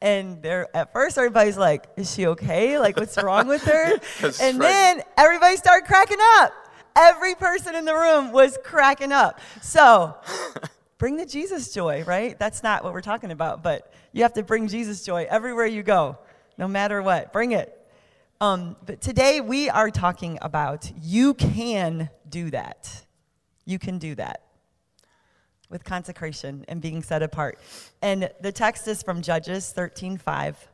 And 0.00 0.40
there, 0.42 0.68
at 0.76 0.92
first, 0.92 1.18
everybody's 1.18 1.58
like, 1.58 1.88
"Is 1.96 2.14
she 2.14 2.28
okay? 2.28 2.78
Like, 2.78 2.96
what's 2.96 3.20
wrong 3.20 3.48
with 3.48 3.62
her?" 3.62 3.98
and 4.40 4.60
then 4.60 5.02
everybody 5.16 5.56
started 5.56 5.88
cracking 5.88 6.18
up. 6.36 6.52
Every 6.94 7.34
person 7.34 7.74
in 7.74 7.84
the 7.84 7.94
room 7.94 8.30
was 8.30 8.56
cracking 8.62 9.10
up. 9.10 9.40
So, 9.60 10.14
bring 10.98 11.16
the 11.16 11.26
Jesus 11.26 11.72
joy, 11.72 12.04
right? 12.04 12.38
That's 12.38 12.62
not 12.62 12.84
what 12.84 12.92
we're 12.92 13.00
talking 13.00 13.30
about, 13.30 13.62
but 13.62 13.92
you 14.12 14.22
have 14.22 14.32
to 14.34 14.42
bring 14.42 14.68
Jesus 14.68 15.04
joy 15.04 15.26
everywhere 15.30 15.66
you 15.66 15.82
go, 15.82 16.18
no 16.58 16.68
matter 16.68 17.00
what. 17.00 17.32
Bring 17.32 17.52
it. 17.52 17.74
Um, 18.40 18.76
but 18.84 19.00
today 19.00 19.40
we 19.40 19.68
are 19.68 19.90
talking 19.90 20.38
about 20.42 20.92
you 21.00 21.34
can 21.34 22.10
do 22.28 22.50
that. 22.50 23.04
You 23.64 23.78
can 23.78 23.98
do 23.98 24.14
that 24.16 24.42
with 25.70 25.84
consecration 25.84 26.64
and 26.68 26.80
being 26.80 27.02
set 27.02 27.22
apart. 27.22 27.58
And 28.00 28.30
the 28.40 28.52
text 28.52 28.88
is 28.88 29.02
from 29.02 29.22
Judges 29.22 29.72
13:5. 29.76 30.68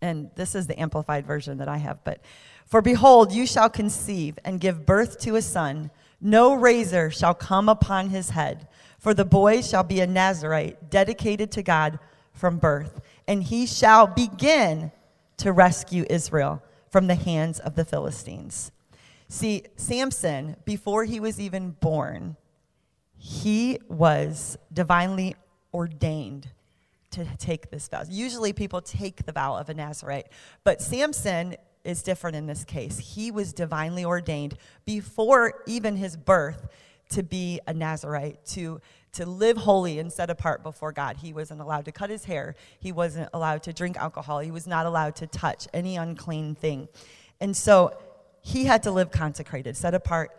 And 0.00 0.30
this 0.34 0.54
is 0.54 0.66
the 0.66 0.78
amplified 0.78 1.26
version 1.26 1.58
that 1.58 1.68
I 1.68 1.78
have, 1.78 2.04
but 2.04 2.20
for 2.66 2.82
behold, 2.82 3.32
you 3.32 3.46
shall 3.46 3.70
conceive 3.70 4.38
and 4.44 4.60
give 4.60 4.84
birth 4.84 5.18
to 5.20 5.36
a 5.36 5.42
son. 5.42 5.90
No 6.20 6.54
razor 6.54 7.10
shall 7.10 7.34
come 7.34 7.68
upon 7.68 8.08
his 8.08 8.30
head, 8.30 8.68
for 9.04 9.12
the 9.12 9.24
boy 9.26 9.60
shall 9.60 9.82
be 9.82 10.00
a 10.00 10.06
Nazarite, 10.06 10.88
dedicated 10.88 11.52
to 11.52 11.62
God 11.62 11.98
from 12.32 12.56
birth, 12.56 13.02
and 13.28 13.42
he 13.42 13.66
shall 13.66 14.06
begin 14.06 14.90
to 15.36 15.52
rescue 15.52 16.06
Israel 16.08 16.62
from 16.88 17.06
the 17.06 17.14
hands 17.14 17.60
of 17.60 17.74
the 17.74 17.84
Philistines. 17.84 18.72
See, 19.28 19.64
Samson, 19.76 20.56
before 20.64 21.04
he 21.04 21.20
was 21.20 21.38
even 21.38 21.72
born, 21.72 22.36
he 23.18 23.78
was 23.88 24.56
divinely 24.72 25.36
ordained 25.74 26.48
to 27.10 27.26
take 27.36 27.70
this 27.70 27.88
vow. 27.88 28.04
Usually 28.08 28.54
people 28.54 28.80
take 28.80 29.26
the 29.26 29.32
vow 29.32 29.58
of 29.58 29.68
a 29.68 29.74
Nazarite, 29.74 30.28
but 30.64 30.80
Samson 30.80 31.56
is 31.84 32.02
different 32.02 32.36
in 32.36 32.46
this 32.46 32.64
case. 32.64 32.96
He 32.98 33.30
was 33.30 33.52
divinely 33.52 34.06
ordained 34.06 34.56
before 34.86 35.62
even 35.66 35.96
his 35.96 36.16
birth 36.16 36.68
to 37.10 37.22
be 37.22 37.60
a 37.66 37.74
Nazarite, 37.74 38.44
to, 38.46 38.80
to 39.12 39.26
live 39.26 39.56
holy 39.56 39.98
and 39.98 40.12
set 40.12 40.30
apart 40.30 40.62
before 40.62 40.92
God. 40.92 41.16
He 41.18 41.32
wasn't 41.32 41.60
allowed 41.60 41.84
to 41.84 41.92
cut 41.92 42.10
his 42.10 42.24
hair, 42.24 42.54
he 42.80 42.92
wasn't 42.92 43.30
allowed 43.32 43.62
to 43.64 43.72
drink 43.72 43.96
alcohol, 43.96 44.40
he 44.40 44.50
was 44.50 44.66
not 44.66 44.86
allowed 44.86 45.16
to 45.16 45.26
touch 45.26 45.68
any 45.72 45.96
unclean 45.96 46.54
thing. 46.54 46.88
And 47.40 47.56
so 47.56 47.96
he 48.40 48.64
had 48.64 48.82
to 48.84 48.90
live 48.90 49.10
consecrated, 49.10 49.76
set 49.76 49.94
apart, 49.94 50.30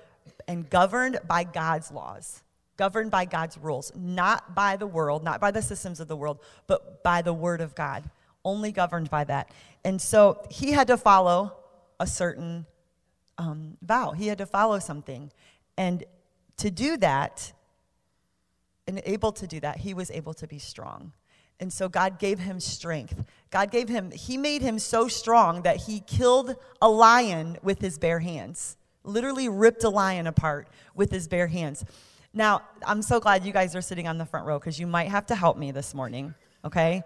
and 0.47 0.69
governed 0.69 1.19
by 1.27 1.43
God's 1.43 1.91
laws 1.91 2.41
governed 2.77 3.11
by 3.11 3.25
God's 3.25 3.57
rules, 3.57 3.91
not 3.95 4.55
by 4.55 4.75
the 4.75 4.87
world, 4.87 5.23
not 5.23 5.39
by 5.39 5.51
the 5.51 5.61
systems 5.61 5.99
of 5.99 6.07
the 6.07 6.15
world, 6.15 6.39
but 6.67 7.03
by 7.03 7.21
the 7.21 7.33
word 7.33 7.61
of 7.61 7.75
God, 7.75 8.03
only 8.43 8.71
governed 8.71 9.09
by 9.09 9.23
that. 9.25 9.51
And 9.83 10.01
so 10.01 10.41
he 10.49 10.71
had 10.71 10.87
to 10.87 10.97
follow 10.97 11.55
a 11.99 12.07
certain 12.07 12.65
um, 13.37 13.77
vow, 13.81 14.11
he 14.11 14.27
had 14.27 14.37
to 14.39 14.45
follow 14.45 14.79
something. 14.79 15.31
And 15.77 16.03
to 16.57 16.71
do 16.71 16.97
that, 16.97 17.53
and 18.87 19.01
able 19.05 19.31
to 19.33 19.47
do 19.47 19.59
that, 19.59 19.77
he 19.77 19.93
was 19.93 20.11
able 20.11 20.33
to 20.35 20.47
be 20.47 20.59
strong. 20.59 21.11
And 21.59 21.71
so 21.71 21.87
God 21.87 22.19
gave 22.19 22.39
him 22.39 22.59
strength. 22.59 23.23
God 23.49 23.71
gave 23.71 23.87
him, 23.87 24.11
he 24.11 24.37
made 24.37 24.61
him 24.61 24.77
so 24.77 25.07
strong 25.07 25.61
that 25.61 25.77
he 25.77 26.01
killed 26.01 26.55
a 26.81 26.89
lion 26.89 27.57
with 27.63 27.79
his 27.79 27.97
bare 27.97 28.19
hands. 28.19 28.77
Literally 29.03 29.47
ripped 29.47 29.83
a 29.83 29.89
lion 29.89 30.27
apart 30.27 30.67
with 30.93 31.11
his 31.11 31.27
bare 31.27 31.47
hands. 31.47 31.85
Now, 32.33 32.63
I'm 32.85 33.01
so 33.01 33.19
glad 33.19 33.45
you 33.45 33.53
guys 33.53 33.75
are 33.75 33.81
sitting 33.81 34.07
on 34.07 34.17
the 34.17 34.25
front 34.25 34.45
row 34.45 34.59
because 34.59 34.79
you 34.79 34.87
might 34.87 35.09
have 35.09 35.25
to 35.27 35.35
help 35.35 35.57
me 35.57 35.71
this 35.71 35.93
morning, 35.93 36.35
okay? 36.65 37.03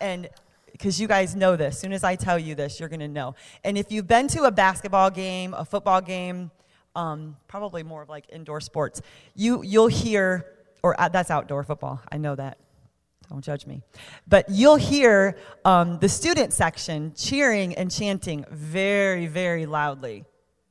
And 0.00 0.30
because 0.70 0.98
you 0.98 1.06
guys 1.06 1.36
know 1.36 1.54
this. 1.54 1.74
As 1.74 1.80
soon 1.80 1.92
as 1.92 2.02
I 2.02 2.16
tell 2.16 2.38
you 2.38 2.54
this, 2.54 2.80
you're 2.80 2.88
going 2.88 3.00
to 3.00 3.08
know. 3.08 3.34
And 3.62 3.76
if 3.76 3.92
you've 3.92 4.08
been 4.08 4.26
to 4.28 4.44
a 4.44 4.50
basketball 4.50 5.10
game, 5.10 5.52
a 5.52 5.64
football 5.64 6.00
game, 6.00 6.50
um, 6.94 7.36
probably 7.48 7.82
more 7.82 8.02
of 8.02 8.08
like 8.08 8.26
indoor 8.30 8.60
sports, 8.60 9.02
you, 9.34 9.62
you'll 9.62 9.86
hear, 9.88 10.46
or 10.82 11.00
uh, 11.00 11.08
that's 11.08 11.30
outdoor 11.30 11.62
football, 11.64 12.00
I 12.10 12.18
know 12.18 12.34
that. 12.34 12.58
Don't 13.28 13.42
judge 13.42 13.66
me. 13.66 13.80
But 14.28 14.50
you'll 14.50 14.76
hear 14.76 15.38
um, 15.64 15.98
the 16.00 16.08
student 16.08 16.52
section 16.52 17.14
cheering 17.16 17.74
and 17.76 17.90
chanting 17.90 18.44
very, 18.50 19.26
very 19.26 19.64
loudly. 19.64 20.26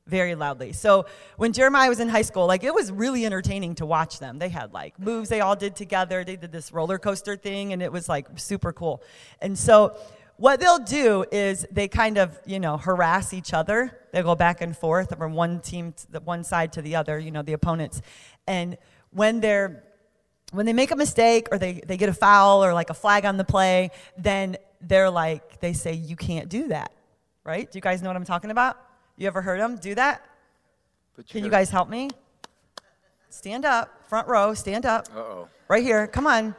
Very 0.06 0.34
loudly. 0.34 0.72
So 0.72 1.06
when 1.36 1.52
Jeremiah 1.52 1.88
was 1.88 1.98
in 1.98 2.08
high 2.08 2.22
school, 2.22 2.46
like 2.46 2.62
it 2.64 2.74
was 2.74 2.92
really 2.92 3.24
entertaining 3.24 3.76
to 3.76 3.86
watch 3.86 4.18
them. 4.18 4.38
They 4.38 4.48
had 4.48 4.72
like 4.72 4.98
moves 4.98 5.28
they 5.28 5.40
all 5.40 5.56
did 5.56 5.74
together. 5.74 6.24
They 6.24 6.36
did 6.36 6.52
this 6.52 6.72
roller 6.72 6.98
coaster 6.98 7.36
thing, 7.36 7.72
and 7.72 7.82
it 7.82 7.90
was 7.90 8.08
like 8.08 8.26
super 8.36 8.72
cool. 8.72 9.02
And 9.40 9.58
so 9.58 9.96
what 10.42 10.58
they'll 10.58 10.78
do 10.78 11.24
is 11.30 11.66
they 11.70 11.86
kind 11.86 12.18
of 12.18 12.38
you 12.44 12.58
know 12.58 12.76
harass 12.76 13.32
each 13.32 13.54
other 13.54 13.78
they 14.12 14.22
go 14.22 14.34
back 14.34 14.60
and 14.60 14.76
forth 14.76 15.16
from 15.16 15.34
one 15.34 15.60
team 15.60 15.92
to 15.92 16.10
the 16.10 16.20
one 16.20 16.42
side 16.42 16.72
to 16.72 16.82
the 16.82 16.96
other 16.96 17.16
you 17.18 17.30
know 17.30 17.42
the 17.42 17.52
opponents 17.52 18.02
and 18.46 18.76
when 19.10 19.40
they're 19.40 19.84
when 20.52 20.66
they 20.66 20.72
make 20.72 20.90
a 20.90 20.96
mistake 20.96 21.48
or 21.50 21.58
they, 21.58 21.80
they 21.86 21.96
get 21.96 22.08
a 22.08 22.12
foul 22.12 22.62
or 22.62 22.74
like 22.74 22.90
a 22.90 22.94
flag 22.94 23.24
on 23.24 23.38
the 23.38 23.44
play, 23.44 23.90
then 24.18 24.56
they're 24.82 25.10
like, 25.10 25.60
they 25.60 25.72
say, 25.72 25.94
you 25.94 26.14
can't 26.14 26.48
do 26.48 26.68
that, 26.68 26.92
right? 27.42 27.70
Do 27.70 27.76
you 27.78 27.80
guys 27.80 28.02
know 28.02 28.10
what 28.10 28.16
I'm 28.16 28.24
talking 28.24 28.50
about? 28.50 28.76
You 29.16 29.26
ever 29.26 29.40
heard 29.40 29.60
them 29.60 29.76
do 29.76 29.94
that? 29.94 30.22
Can 31.28 31.42
you 31.42 31.50
guys 31.50 31.70
help 31.70 31.88
me? 31.88 32.10
Stand 33.30 33.64
up, 33.64 34.06
front 34.08 34.28
row, 34.28 34.52
stand 34.52 34.84
up. 34.84 35.08
Uh-oh. 35.14 35.48
Right 35.68 35.82
here, 35.82 36.06
come 36.06 36.26
on. 36.26 36.54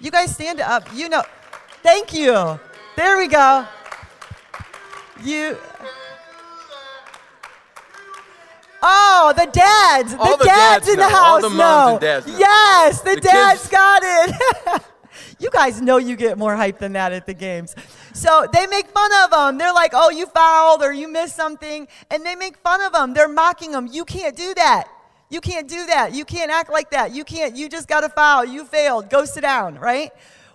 You 0.00 0.10
guys 0.10 0.34
stand 0.34 0.60
up. 0.60 0.88
You 0.92 1.08
know, 1.08 1.22
thank 1.82 2.12
you. 2.12 2.58
There 2.96 3.16
we 3.18 3.28
go. 3.28 3.66
You. 5.22 5.56
Oh, 8.82 9.32
the 9.36 9.46
dads. 9.46 10.12
The, 10.12 10.18
the 10.18 10.44
dads, 10.44 10.86
dads 10.86 10.88
in 10.88 10.96
the 10.96 11.08
know. 11.08 11.14
House 11.14 11.42
the 11.42 11.50
moms 11.50 11.58
know. 11.58 11.92
and 11.92 12.00
dads. 12.00 12.26
Yes, 12.38 13.00
the, 13.02 13.14
The 13.16 13.20
dads 13.20 13.60
kids- 13.60 13.70
got 13.70 14.02
it. 14.04 14.82
you 15.38 15.50
guys 15.50 15.82
know 15.82 15.98
you 15.98 16.16
get 16.16 16.38
more 16.38 16.56
hype 16.56 16.78
than 16.78 16.92
that 16.94 17.12
at 17.12 17.26
the 17.26 17.34
games. 17.34 17.74
So 18.14 18.46
they 18.52 18.66
make 18.66 18.86
fun 18.88 19.10
of 19.24 19.30
them. 19.30 19.58
They're 19.58 19.72
like, 19.74 19.92
oh, 19.94 20.10
you 20.10 20.26
fouled 20.26 20.82
or 20.82 20.92
you 20.92 21.08
missed 21.08 21.36
something. 21.36 21.88
And 22.10 22.24
they 22.24 22.34
make 22.34 22.56
fun 22.58 22.80
of 22.82 22.92
them. 22.92 23.12
They're 23.12 23.28
mocking 23.28 23.72
them. 23.72 23.86
You 23.86 24.04
can't 24.04 24.36
do 24.36 24.54
that. 24.54 24.88
You 25.28 25.40
can't 25.40 25.68
do 25.68 25.86
that. 25.86 26.14
You 26.14 26.24
can't 26.24 26.50
act 26.50 26.70
like 26.70 26.90
that. 26.90 27.14
You 27.14 27.22
can't, 27.24 27.54
you 27.56 27.68
just 27.68 27.86
got 27.86 28.02
a 28.02 28.08
foul. 28.08 28.44
You 28.44 28.64
failed. 28.64 29.10
Go 29.10 29.24
sit 29.26 29.42
down, 29.42 29.78
right? 29.78 30.10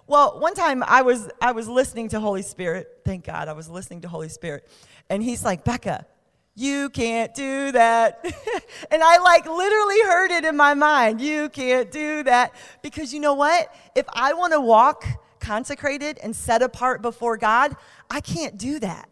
Well, 0.07 0.39
one 0.39 0.53
time 0.53 0.83
I 0.83 1.01
was 1.01 1.29
I 1.41 1.51
was 1.53 1.67
listening 1.67 2.09
to 2.09 2.19
Holy 2.19 2.43
Spirit. 2.43 3.01
Thank 3.03 3.25
God 3.25 3.47
I 3.47 3.53
was 3.53 3.69
listening 3.69 4.01
to 4.01 4.07
Holy 4.07 4.29
Spirit. 4.29 4.67
And 5.09 5.23
he's 5.23 5.43
like, 5.43 5.63
Becca, 5.63 6.05
you 6.53 6.89
can't 6.89 7.33
do 7.33 7.71
that. 7.71 8.23
and 8.91 9.03
I 9.03 9.17
like 9.17 9.45
literally 9.45 10.01
heard 10.03 10.31
it 10.31 10.45
in 10.45 10.55
my 10.55 10.75
mind. 10.75 11.21
You 11.21 11.49
can't 11.49 11.91
do 11.91 12.23
that. 12.23 12.53
Because 12.83 13.13
you 13.13 13.19
know 13.19 13.33
what? 13.33 13.73
If 13.95 14.05
I 14.13 14.33
want 14.33 14.53
to 14.53 14.61
walk 14.61 15.05
consecrated 15.39 16.19
and 16.21 16.35
set 16.35 16.61
apart 16.61 17.01
before 17.01 17.37
God, 17.37 17.75
I 18.09 18.21
can't 18.21 18.57
do 18.57 18.79
that. 18.79 19.09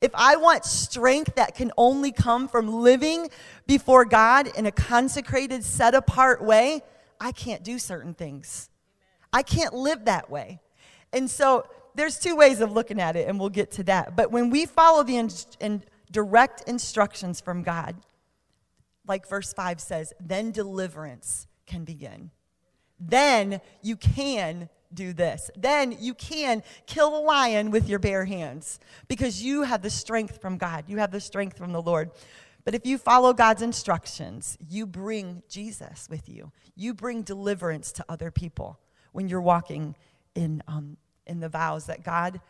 If 0.00 0.10
I 0.14 0.36
want 0.36 0.64
strength 0.64 1.36
that 1.36 1.54
can 1.54 1.72
only 1.76 2.12
come 2.12 2.48
from 2.48 2.82
living 2.82 3.30
before 3.66 4.04
God 4.04 4.48
in 4.56 4.66
a 4.66 4.72
consecrated, 4.72 5.64
set 5.64 5.94
apart 5.94 6.42
way, 6.42 6.82
I 7.20 7.32
can't 7.32 7.64
do 7.64 7.78
certain 7.78 8.14
things. 8.14 8.68
I 9.32 9.42
can't 9.42 9.74
live 9.74 10.04
that 10.06 10.30
way. 10.30 10.60
And 11.12 11.30
so 11.30 11.66
there's 11.94 12.18
two 12.18 12.36
ways 12.36 12.60
of 12.60 12.72
looking 12.72 13.00
at 13.00 13.16
it, 13.16 13.28
and 13.28 13.38
we'll 13.40 13.48
get 13.48 13.70
to 13.72 13.82
that. 13.84 14.16
But 14.16 14.30
when 14.30 14.50
we 14.50 14.66
follow 14.66 15.02
the 15.02 15.16
in, 15.16 15.82
direct 16.10 16.62
instructions 16.68 17.40
from 17.40 17.62
God, 17.62 17.96
like 19.06 19.26
verse 19.26 19.52
5 19.52 19.80
says, 19.80 20.12
then 20.20 20.50
deliverance 20.50 21.46
can 21.66 21.84
begin. 21.84 22.30
Then 23.00 23.60
you 23.82 23.96
can 23.96 24.68
do 24.92 25.12
this. 25.12 25.50
Then 25.56 25.96
you 25.98 26.14
can 26.14 26.62
kill 26.86 27.16
a 27.16 27.22
lion 27.22 27.70
with 27.70 27.88
your 27.88 27.98
bare 27.98 28.24
hands 28.24 28.80
because 29.06 29.42
you 29.42 29.62
have 29.62 29.82
the 29.82 29.90
strength 29.90 30.40
from 30.40 30.56
God. 30.56 30.84
You 30.88 30.98
have 30.98 31.10
the 31.10 31.20
strength 31.20 31.58
from 31.58 31.72
the 31.72 31.82
Lord. 31.82 32.10
But 32.64 32.74
if 32.74 32.86
you 32.86 32.98
follow 32.98 33.32
God's 33.32 33.62
instructions, 33.62 34.58
you 34.68 34.86
bring 34.86 35.42
Jesus 35.48 36.06
with 36.10 36.28
you. 36.28 36.52
You 36.74 36.94
bring 36.94 37.22
deliverance 37.22 37.92
to 37.92 38.04
other 38.08 38.30
people 38.30 38.78
when 39.12 39.28
you're 39.28 39.40
walking 39.40 39.94
in, 40.34 40.62
um, 40.68 40.96
in 41.26 41.40
the 41.40 41.48
vows 41.48 41.86
that 41.86 42.02
God 42.02 42.40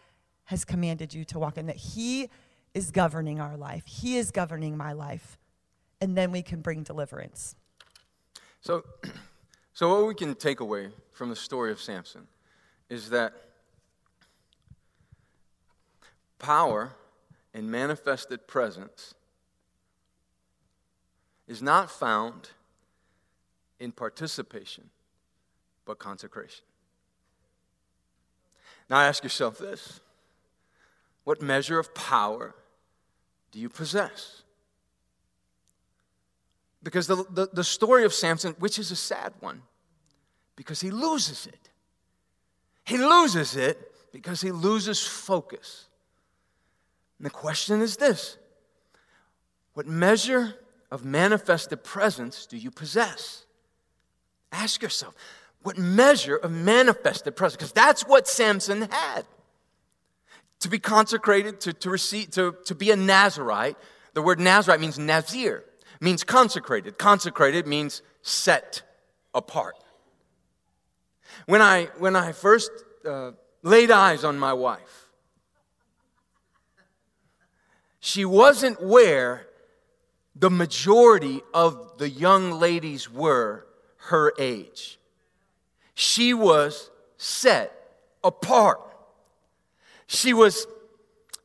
has 0.45 0.65
commanded 0.65 1.13
you 1.13 1.25
to 1.27 1.39
walk 1.39 1.59
in, 1.59 1.67
that 1.67 1.77
He 1.77 2.29
is 2.75 2.91
governing 2.91 3.41
our 3.41 3.57
life, 3.57 3.85
He 3.87 4.17
is 4.17 4.31
governing 4.31 4.77
my 4.77 4.93
life. 4.93 5.39
And 6.01 6.17
then 6.17 6.31
we 6.31 6.43
can 6.43 6.61
bring 6.61 6.85
deliverance. 6.85 7.57
So, 8.61 8.85
so 9.75 9.89
what 9.89 10.07
we 10.07 10.15
can 10.15 10.35
take 10.35 10.61
away 10.61 10.91
from 11.13 11.29
the 11.29 11.37
story 11.37 11.73
of 11.73 11.81
Samson 11.81 12.29
is 12.89 13.11
that 13.11 13.33
power 16.39 16.93
and 17.53 17.71
manifested 17.71 18.47
presence 18.47 19.15
is 21.47 21.63
not 21.63 21.91
found 21.91 22.51
in 23.81 23.93
participation, 23.93 24.91
but 25.89 25.99
consecration. 25.99 26.65
Now 28.91 28.99
ask 28.99 29.25
yourself 29.25 29.59
this 29.59 30.01
what 31.25 31.43
measure 31.43 31.79
of 31.79 31.95
power 31.95 32.55
do 33.51 33.59
you 33.59 33.71
possess? 33.71 34.43
Because 36.83 37.07
the, 37.07 37.25
the, 37.31 37.49
the 37.53 37.65
story 37.65 38.05
of 38.05 38.13
Samson, 38.13 38.55
which 38.59 38.79
is 38.79 38.91
a 38.91 38.97
sad 38.97 39.33
one, 39.41 39.63
because 40.57 40.81
he 40.81 40.91
loses 40.91 41.47
it. 41.47 41.71
He 42.85 42.99
loses 42.99 43.57
it 43.57 43.93
because 44.13 44.43
he 44.43 44.53
loses 44.53 45.05
focus. 45.07 45.87
And 47.19 47.25
the 47.25 47.31
question 47.31 47.81
is 47.81 47.97
this 47.97 48.37
What 49.73 49.87
measure 49.87 50.55
of 50.91 51.05
manifested 51.05 51.83
presence 51.83 52.45
do 52.45 52.59
you 52.59 52.71
possess? 52.71 53.47
Ask 54.53 54.83
yourself, 54.83 55.15
what 55.63 55.77
measure 55.77 56.37
of 56.37 56.51
manifested 56.51 57.37
presence? 57.37 57.57
Because 57.57 57.73
that's 57.73 58.03
what 58.07 58.29
Samson 58.29 58.83
had. 58.91 59.25
To 60.61 60.69
be 60.69 60.79
consecrated, 60.79 61.61
to, 61.61 61.73
to 61.73 61.91
receive, 61.91 62.31
to, 62.33 62.57
to 62.65 62.75
be 62.75 62.91
a 62.91 62.97
Nazarite, 62.97 63.77
the 64.15 64.23
word 64.23 64.41
Nazarite 64.41 64.81
means 64.81 64.99
Nazir, 64.99 65.65
means 66.01 66.25
consecrated. 66.25 66.99
Consecrated 66.99 67.67
means 67.67 68.03
set 68.23 68.83
apart. 69.35 69.75
When 71.47 71.63
I, 71.63 71.85
when 71.99 72.17
I 72.17 72.33
first 72.33 72.71
uh, 73.07 73.33
laid 73.63 73.91
eyes 73.91 74.25
on 74.25 74.39
my 74.39 74.53
wife, 74.53 75.09
she 78.01 78.25
wasn't 78.25 78.83
where 78.83 79.47
the 80.35 80.51
majority 80.51 81.43
of 81.53 81.99
the 81.99 82.09
young 82.09 82.53
ladies 82.53 83.11
were 83.11 83.67
her 83.97 84.33
age. 84.39 84.99
She 85.99 86.33
was 86.33 86.93
set 87.17 87.73
apart. 88.23 88.81
She 90.07 90.33
was, 90.33 90.69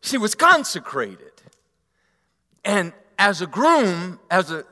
she 0.01 0.19
was 0.19 0.35
consecrated. 0.35 1.41
And 2.63 2.93
as 3.17 3.41
a 3.41 3.47
groom, 3.47 4.19
as, 4.29 4.51
a, 4.51 4.63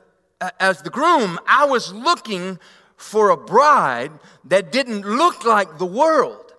as 0.62 0.82
the 0.82 0.90
groom, 0.90 1.40
I 1.48 1.64
was 1.64 1.92
looking 1.92 2.60
for 2.96 3.30
a 3.30 3.36
bride 3.36 4.12
that 4.44 4.70
didn't 4.70 5.02
look 5.04 5.44
like 5.44 5.78
the 5.78 5.86
world. 5.86 6.54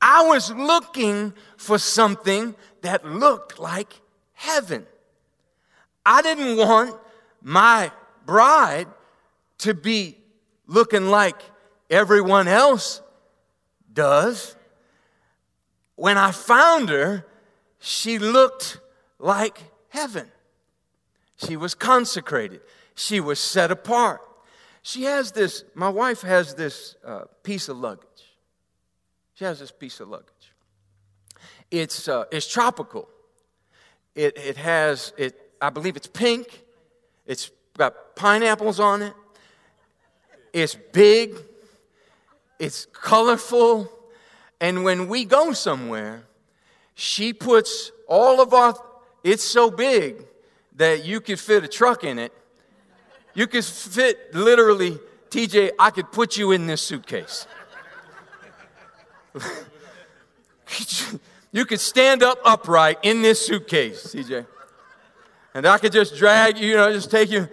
I 0.00 0.22
was 0.28 0.52
looking 0.52 1.32
for 1.56 1.76
something 1.76 2.54
that 2.82 3.04
looked 3.04 3.58
like 3.58 4.00
heaven. 4.34 4.86
I 6.06 6.22
didn't 6.22 6.56
want 6.56 6.94
my 7.42 7.90
bride 8.24 8.86
to 9.58 9.74
be 9.74 10.18
looking 10.68 11.06
like 11.06 11.42
everyone 11.94 12.48
else 12.48 13.00
does. 13.92 14.56
When 15.94 16.18
I 16.18 16.32
found 16.32 16.88
her, 16.88 17.24
she 17.78 18.18
looked 18.18 18.80
like 19.18 19.58
heaven. 19.88 20.26
She 21.36 21.56
was 21.56 21.74
consecrated, 21.74 22.60
she 22.94 23.20
was 23.20 23.38
set 23.38 23.70
apart. 23.70 24.20
She 24.82 25.04
has 25.04 25.32
this, 25.32 25.64
my 25.74 25.88
wife 25.88 26.20
has 26.20 26.54
this 26.54 26.96
uh, 27.06 27.22
piece 27.42 27.70
of 27.70 27.78
luggage. 27.78 28.04
She 29.32 29.44
has 29.44 29.58
this 29.58 29.70
piece 29.70 29.98
of 30.00 30.08
luggage. 30.08 30.52
It's, 31.70 32.06
uh, 32.06 32.24
it's 32.30 32.46
tropical. 32.46 33.08
It, 34.14 34.36
it 34.36 34.56
has, 34.58 35.14
it, 35.16 35.40
I 35.60 35.70
believe 35.70 35.96
it's 35.96 36.06
pink. 36.06 36.64
It's 37.24 37.50
got 37.78 38.14
pineapples 38.14 38.78
on 38.78 39.00
it. 39.00 39.14
It's 40.52 40.74
big. 40.74 41.34
It's 42.58 42.86
colorful. 42.92 43.90
And 44.60 44.84
when 44.84 45.08
we 45.08 45.24
go 45.24 45.52
somewhere, 45.52 46.24
she 46.94 47.32
puts 47.32 47.90
all 48.08 48.40
of 48.40 48.54
our, 48.54 48.74
it's 49.22 49.44
so 49.44 49.70
big 49.70 50.24
that 50.76 51.04
you 51.04 51.20
could 51.20 51.38
fit 51.40 51.64
a 51.64 51.68
truck 51.68 52.04
in 52.04 52.18
it. 52.18 52.32
You 53.34 53.46
could 53.46 53.64
fit 53.64 54.34
literally, 54.34 54.98
TJ, 55.30 55.72
I 55.78 55.90
could 55.90 56.12
put 56.12 56.36
you 56.36 56.52
in 56.52 56.66
this 56.66 56.82
suitcase. 56.82 57.46
you 61.52 61.64
could 61.64 61.80
stand 61.80 62.22
up 62.22 62.38
upright 62.44 62.98
in 63.02 63.22
this 63.22 63.44
suitcase, 63.44 64.14
TJ. 64.14 64.46
And 65.54 65.66
I 65.66 65.78
could 65.78 65.92
just 65.92 66.16
drag 66.16 66.58
you, 66.58 66.68
you 66.68 66.76
know, 66.76 66.92
just 66.92 67.10
take 67.10 67.30
you. 67.30 67.48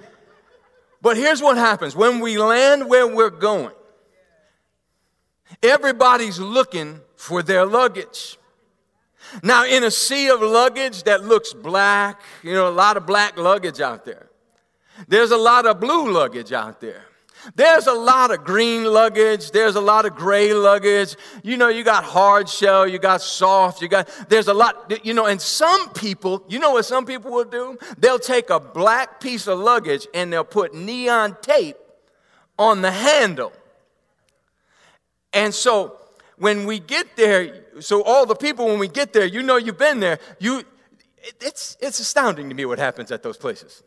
But 1.01 1.17
here's 1.17 1.41
what 1.41 1.57
happens 1.57 1.95
when 1.95 2.19
we 2.19 2.37
land 2.37 2.87
where 2.87 3.07
we're 3.07 3.31
going, 3.31 3.73
everybody's 5.61 6.39
looking 6.39 7.01
for 7.15 7.43
their 7.43 7.65
luggage. 7.65 8.37
Now, 9.43 9.65
in 9.65 9.83
a 9.83 9.91
sea 9.91 10.29
of 10.29 10.41
luggage 10.41 11.03
that 11.03 11.23
looks 11.23 11.53
black, 11.53 12.21
you 12.43 12.53
know, 12.53 12.67
a 12.67 12.71
lot 12.71 12.97
of 12.97 13.05
black 13.05 13.37
luggage 13.37 13.79
out 13.79 14.03
there. 14.05 14.29
There's 15.07 15.31
a 15.31 15.37
lot 15.37 15.65
of 15.65 15.79
blue 15.79 16.11
luggage 16.11 16.51
out 16.51 16.81
there. 16.81 17.05
There's 17.55 17.87
a 17.87 17.93
lot 17.93 18.31
of 18.31 18.43
green 18.43 18.83
luggage. 18.83 19.51
There's 19.51 19.75
a 19.75 19.81
lot 19.81 20.05
of 20.05 20.15
gray 20.15 20.53
luggage. 20.53 21.15
You 21.43 21.57
know, 21.57 21.69
you 21.69 21.83
got 21.83 22.03
hard 22.03 22.47
shell, 22.47 22.87
you 22.87 22.99
got 22.99 23.21
soft, 23.21 23.81
you 23.81 23.87
got, 23.87 24.09
there's 24.29 24.47
a 24.47 24.53
lot, 24.53 24.93
you 25.03 25.13
know, 25.13 25.25
and 25.25 25.41
some 25.41 25.89
people, 25.93 26.43
you 26.49 26.59
know 26.59 26.71
what 26.71 26.85
some 26.85 27.05
people 27.05 27.31
will 27.31 27.45
do? 27.45 27.77
They'll 27.97 28.19
take 28.19 28.49
a 28.49 28.59
black 28.59 29.19
piece 29.19 29.47
of 29.47 29.57
luggage 29.57 30.07
and 30.13 30.31
they'll 30.31 30.43
put 30.43 30.75
neon 30.75 31.37
tape 31.41 31.77
on 32.59 32.81
the 32.81 32.91
handle. 32.91 33.53
And 35.33 35.53
so 35.53 35.97
when 36.37 36.65
we 36.65 36.79
get 36.79 37.15
there, 37.15 37.63
so 37.79 38.03
all 38.03 38.25
the 38.25 38.35
people, 38.35 38.65
when 38.65 38.79
we 38.79 38.87
get 38.87 39.13
there, 39.13 39.25
you 39.25 39.43
know 39.43 39.57
you've 39.57 39.77
been 39.77 39.99
there, 39.99 40.19
you, 40.39 40.63
it's, 41.39 41.77
it's 41.79 41.99
astounding 41.99 42.49
to 42.49 42.55
me 42.55 42.65
what 42.65 42.79
happens 42.79 43.11
at 43.11 43.23
those 43.23 43.37
places. 43.37 43.83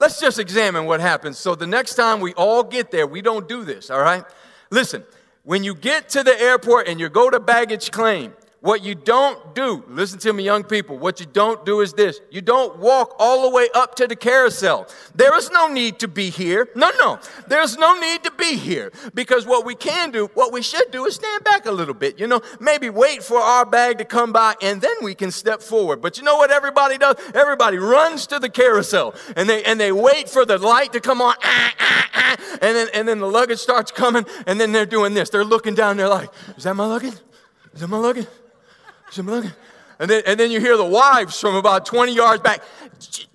Let's 0.00 0.20
just 0.20 0.38
examine 0.38 0.84
what 0.84 1.00
happens. 1.00 1.38
So 1.38 1.54
the 1.54 1.66
next 1.66 1.94
time 1.94 2.20
we 2.20 2.32
all 2.34 2.62
get 2.62 2.90
there, 2.90 3.06
we 3.06 3.20
don't 3.20 3.48
do 3.48 3.64
this, 3.64 3.90
all 3.90 4.00
right? 4.00 4.24
Listen, 4.70 5.02
when 5.42 5.64
you 5.64 5.74
get 5.74 6.08
to 6.10 6.22
the 6.22 6.38
airport 6.40 6.88
and 6.88 7.00
you 7.00 7.08
go 7.08 7.30
to 7.30 7.40
baggage 7.40 7.90
claim, 7.90 8.34
what 8.60 8.82
you 8.82 8.96
don't 8.96 9.54
do, 9.54 9.84
listen 9.88 10.18
to 10.20 10.32
me, 10.32 10.42
young 10.42 10.64
people, 10.64 10.98
what 10.98 11.20
you 11.20 11.26
don't 11.26 11.64
do 11.64 11.80
is 11.80 11.92
this. 11.92 12.20
You 12.28 12.40
don't 12.40 12.78
walk 12.78 13.14
all 13.20 13.42
the 13.42 13.54
way 13.54 13.68
up 13.72 13.94
to 13.96 14.08
the 14.08 14.16
carousel. 14.16 14.88
There 15.14 15.36
is 15.38 15.48
no 15.52 15.68
need 15.68 16.00
to 16.00 16.08
be 16.08 16.28
here. 16.28 16.68
No, 16.74 16.90
no. 16.98 17.20
There's 17.46 17.78
no 17.78 17.98
need 18.00 18.24
to 18.24 18.32
be 18.32 18.56
here. 18.56 18.90
Because 19.14 19.46
what 19.46 19.64
we 19.64 19.76
can 19.76 20.10
do, 20.10 20.28
what 20.34 20.52
we 20.52 20.62
should 20.62 20.90
do 20.90 21.06
is 21.06 21.14
stand 21.14 21.44
back 21.44 21.66
a 21.66 21.70
little 21.70 21.94
bit. 21.94 22.18
You 22.18 22.26
know, 22.26 22.40
maybe 22.58 22.90
wait 22.90 23.22
for 23.22 23.38
our 23.38 23.64
bag 23.64 23.98
to 23.98 24.04
come 24.04 24.32
by 24.32 24.56
and 24.60 24.80
then 24.80 24.96
we 25.02 25.14
can 25.14 25.30
step 25.30 25.62
forward. 25.62 26.02
But 26.02 26.18
you 26.18 26.24
know 26.24 26.36
what 26.36 26.50
everybody 26.50 26.98
does? 26.98 27.14
Everybody 27.34 27.78
runs 27.78 28.26
to 28.26 28.40
the 28.40 28.48
carousel 28.48 29.14
and 29.36 29.48
they 29.48 29.62
and 29.62 29.78
they 29.78 29.92
wait 29.92 30.28
for 30.28 30.44
the 30.44 30.58
light 30.58 30.92
to 30.94 31.00
come 31.00 31.22
on. 31.22 31.36
Ah, 31.44 31.74
ah, 31.78 32.10
ah, 32.14 32.36
and 32.60 32.76
then 32.76 32.88
and 32.92 33.06
then 33.06 33.20
the 33.20 33.30
luggage 33.30 33.60
starts 33.60 33.92
coming 33.92 34.26
and 34.48 34.60
then 34.60 34.72
they're 34.72 34.84
doing 34.84 35.14
this. 35.14 35.30
They're 35.30 35.44
looking 35.44 35.74
down, 35.74 35.96
they're 35.96 36.08
like, 36.08 36.30
is 36.56 36.64
that 36.64 36.74
my 36.74 36.86
luggage? 36.86 37.14
Is 37.72 37.80
that 37.80 37.88
my 37.88 37.98
luggage? 37.98 38.26
And 40.00 40.08
then, 40.08 40.22
and 40.26 40.38
then 40.38 40.50
you 40.50 40.60
hear 40.60 40.76
the 40.76 40.84
wives 40.84 41.40
from 41.40 41.56
about 41.56 41.84
20 41.84 42.14
yards 42.14 42.40
back, 42.40 42.62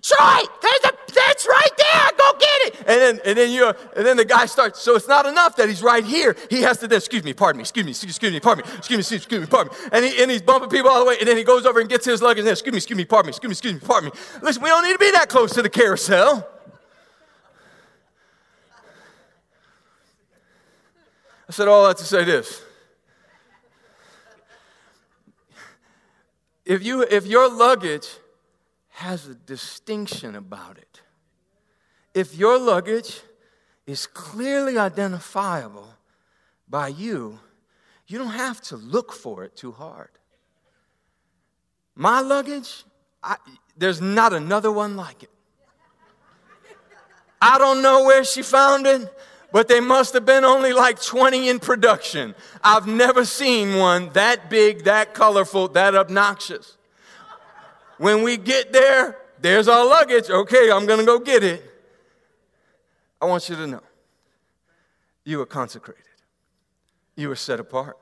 Troy, 0.02 0.42
there's 0.62 0.84
a, 0.86 0.92
that's 1.14 1.48
right 1.48 1.72
there, 1.78 2.12
go 2.18 2.32
get 2.34 2.62
it. 2.68 2.76
And 2.80 2.88
then, 2.88 3.20
and 3.26 3.38
then 3.38 3.52
you, 3.52 3.68
and 3.68 4.06
then 4.06 4.18
the 4.18 4.26
guy 4.26 4.46
starts, 4.46 4.82
so 4.82 4.96
it's 4.96 5.08
not 5.08 5.26
enough 5.26 5.58
that 5.58 5.68
he's 5.68 5.82
right 5.82 6.04
here. 6.04 6.36
He 6.50 6.62
has 6.62 6.78
to 6.80 6.96
excuse 6.96 7.24
me, 7.24 7.34
pardon 7.34 7.58
me, 7.58 7.64
excuse 7.64 7.86
me, 7.86 7.92
excuse 7.92 8.32
me, 8.32 8.40
pardon 8.40 8.66
me, 8.66 8.78
excuse 8.78 9.12
me, 9.12 9.18
excuse 9.18 9.42
me, 9.42 9.48
pardon 9.48 9.74
me. 9.74 9.90
And, 9.92 10.06
he, 10.06 10.22
and 10.22 10.32
he's 10.32 10.42
bumping 10.42 10.70
people 10.70 10.90
all 10.90 11.00
the 11.00 11.06
way, 11.06 11.18
and 11.20 11.28
then 11.28 11.38
he 11.38 11.44
goes 11.44 11.66
over 11.66 11.80
and 11.80 11.90
gets 11.90 12.06
his 12.06 12.22
luggage, 12.22 12.40
and 12.40 12.48
then, 12.48 12.54
excuse 12.54 12.74
me, 12.74 12.78
excuse 12.78 12.98
me, 12.98 13.06
pardon 13.06 13.28
me, 13.28 13.32
excuse 13.32 13.50
me, 13.50 13.54
excuse 13.54 13.74
me, 13.74 13.88
pardon 13.88 14.10
me. 14.10 14.20
Listen, 14.42 14.64
we 14.64 14.70
don't 14.70 14.84
need 14.86 14.94
to 14.94 15.00
be 15.00 15.12
that 15.12 15.28
close 15.30 15.54
to 15.54 15.62
the 15.62 15.70
carousel. 15.70 16.48
I 21.48 21.52
said 21.52 21.68
all 21.68 21.86
that 21.88 21.98
to 21.98 22.06
say 22.06 22.24
this. 22.24 22.62
If, 26.66 26.84
you, 26.84 27.02
if 27.04 27.26
your 27.26 27.50
luggage 27.50 28.08
has 28.90 29.28
a 29.28 29.36
distinction 29.36 30.36
about 30.36 30.78
it, 30.78 31.02
if 32.14 32.36
your 32.36 32.60
luggage 32.60 33.22
is 33.86 34.06
clearly 34.08 34.78
identifiable 34.78 35.90
by 36.70 36.88
you, 36.88 37.40
you 38.08 38.18
don't 38.18 38.28
have 38.28 38.62
to 38.62 38.78
look 38.78 39.12
for 39.12 39.44
it 39.44 39.56
too 39.56 39.72
hard. 39.72 40.10
My 41.96 42.22
luggage, 42.22 42.84
I, 43.22 43.38
there's 43.78 44.02
not 44.02 44.34
another 44.34 44.72
one 44.72 44.96
like 44.96 45.24
it. 45.24 45.30
I 47.42 47.58
don't 47.58 47.82
know 47.82 48.06
where 48.06 48.24
she 48.24 48.42
found 48.42 48.88
it 48.88 49.14
but 49.54 49.68
they 49.68 49.80
must 49.80 50.16
have 50.16 50.26
been 50.26 50.44
only 50.44 50.74
like 50.74 51.00
20 51.00 51.48
in 51.48 51.60
production. 51.60 52.34
I've 52.64 52.88
never 52.88 53.24
seen 53.24 53.78
one 53.78 54.10
that 54.14 54.50
big, 54.50 54.86
that 54.86 55.14
colorful, 55.14 55.68
that 55.70 55.94
obnoxious. 55.94 56.76
When 58.00 58.24
we 58.24 58.36
get 58.36 58.74
there, 58.74 59.16
there's 59.40 59.68
our 59.68 59.86
luggage. 59.86 60.28
Okay, 60.28 60.72
I'm 60.72 60.88
to 60.88 61.06
go 61.06 61.20
get 61.20 61.44
it. 61.44 61.64
I 63.22 63.26
want 63.26 63.48
you 63.48 63.56
to 63.56 63.68
know 63.68 63.84
you 65.24 65.40
are 65.40 65.46
consecrated, 65.46 66.04
you 67.16 67.30
are 67.30 67.36
set 67.36 67.60
apart. 67.60 67.96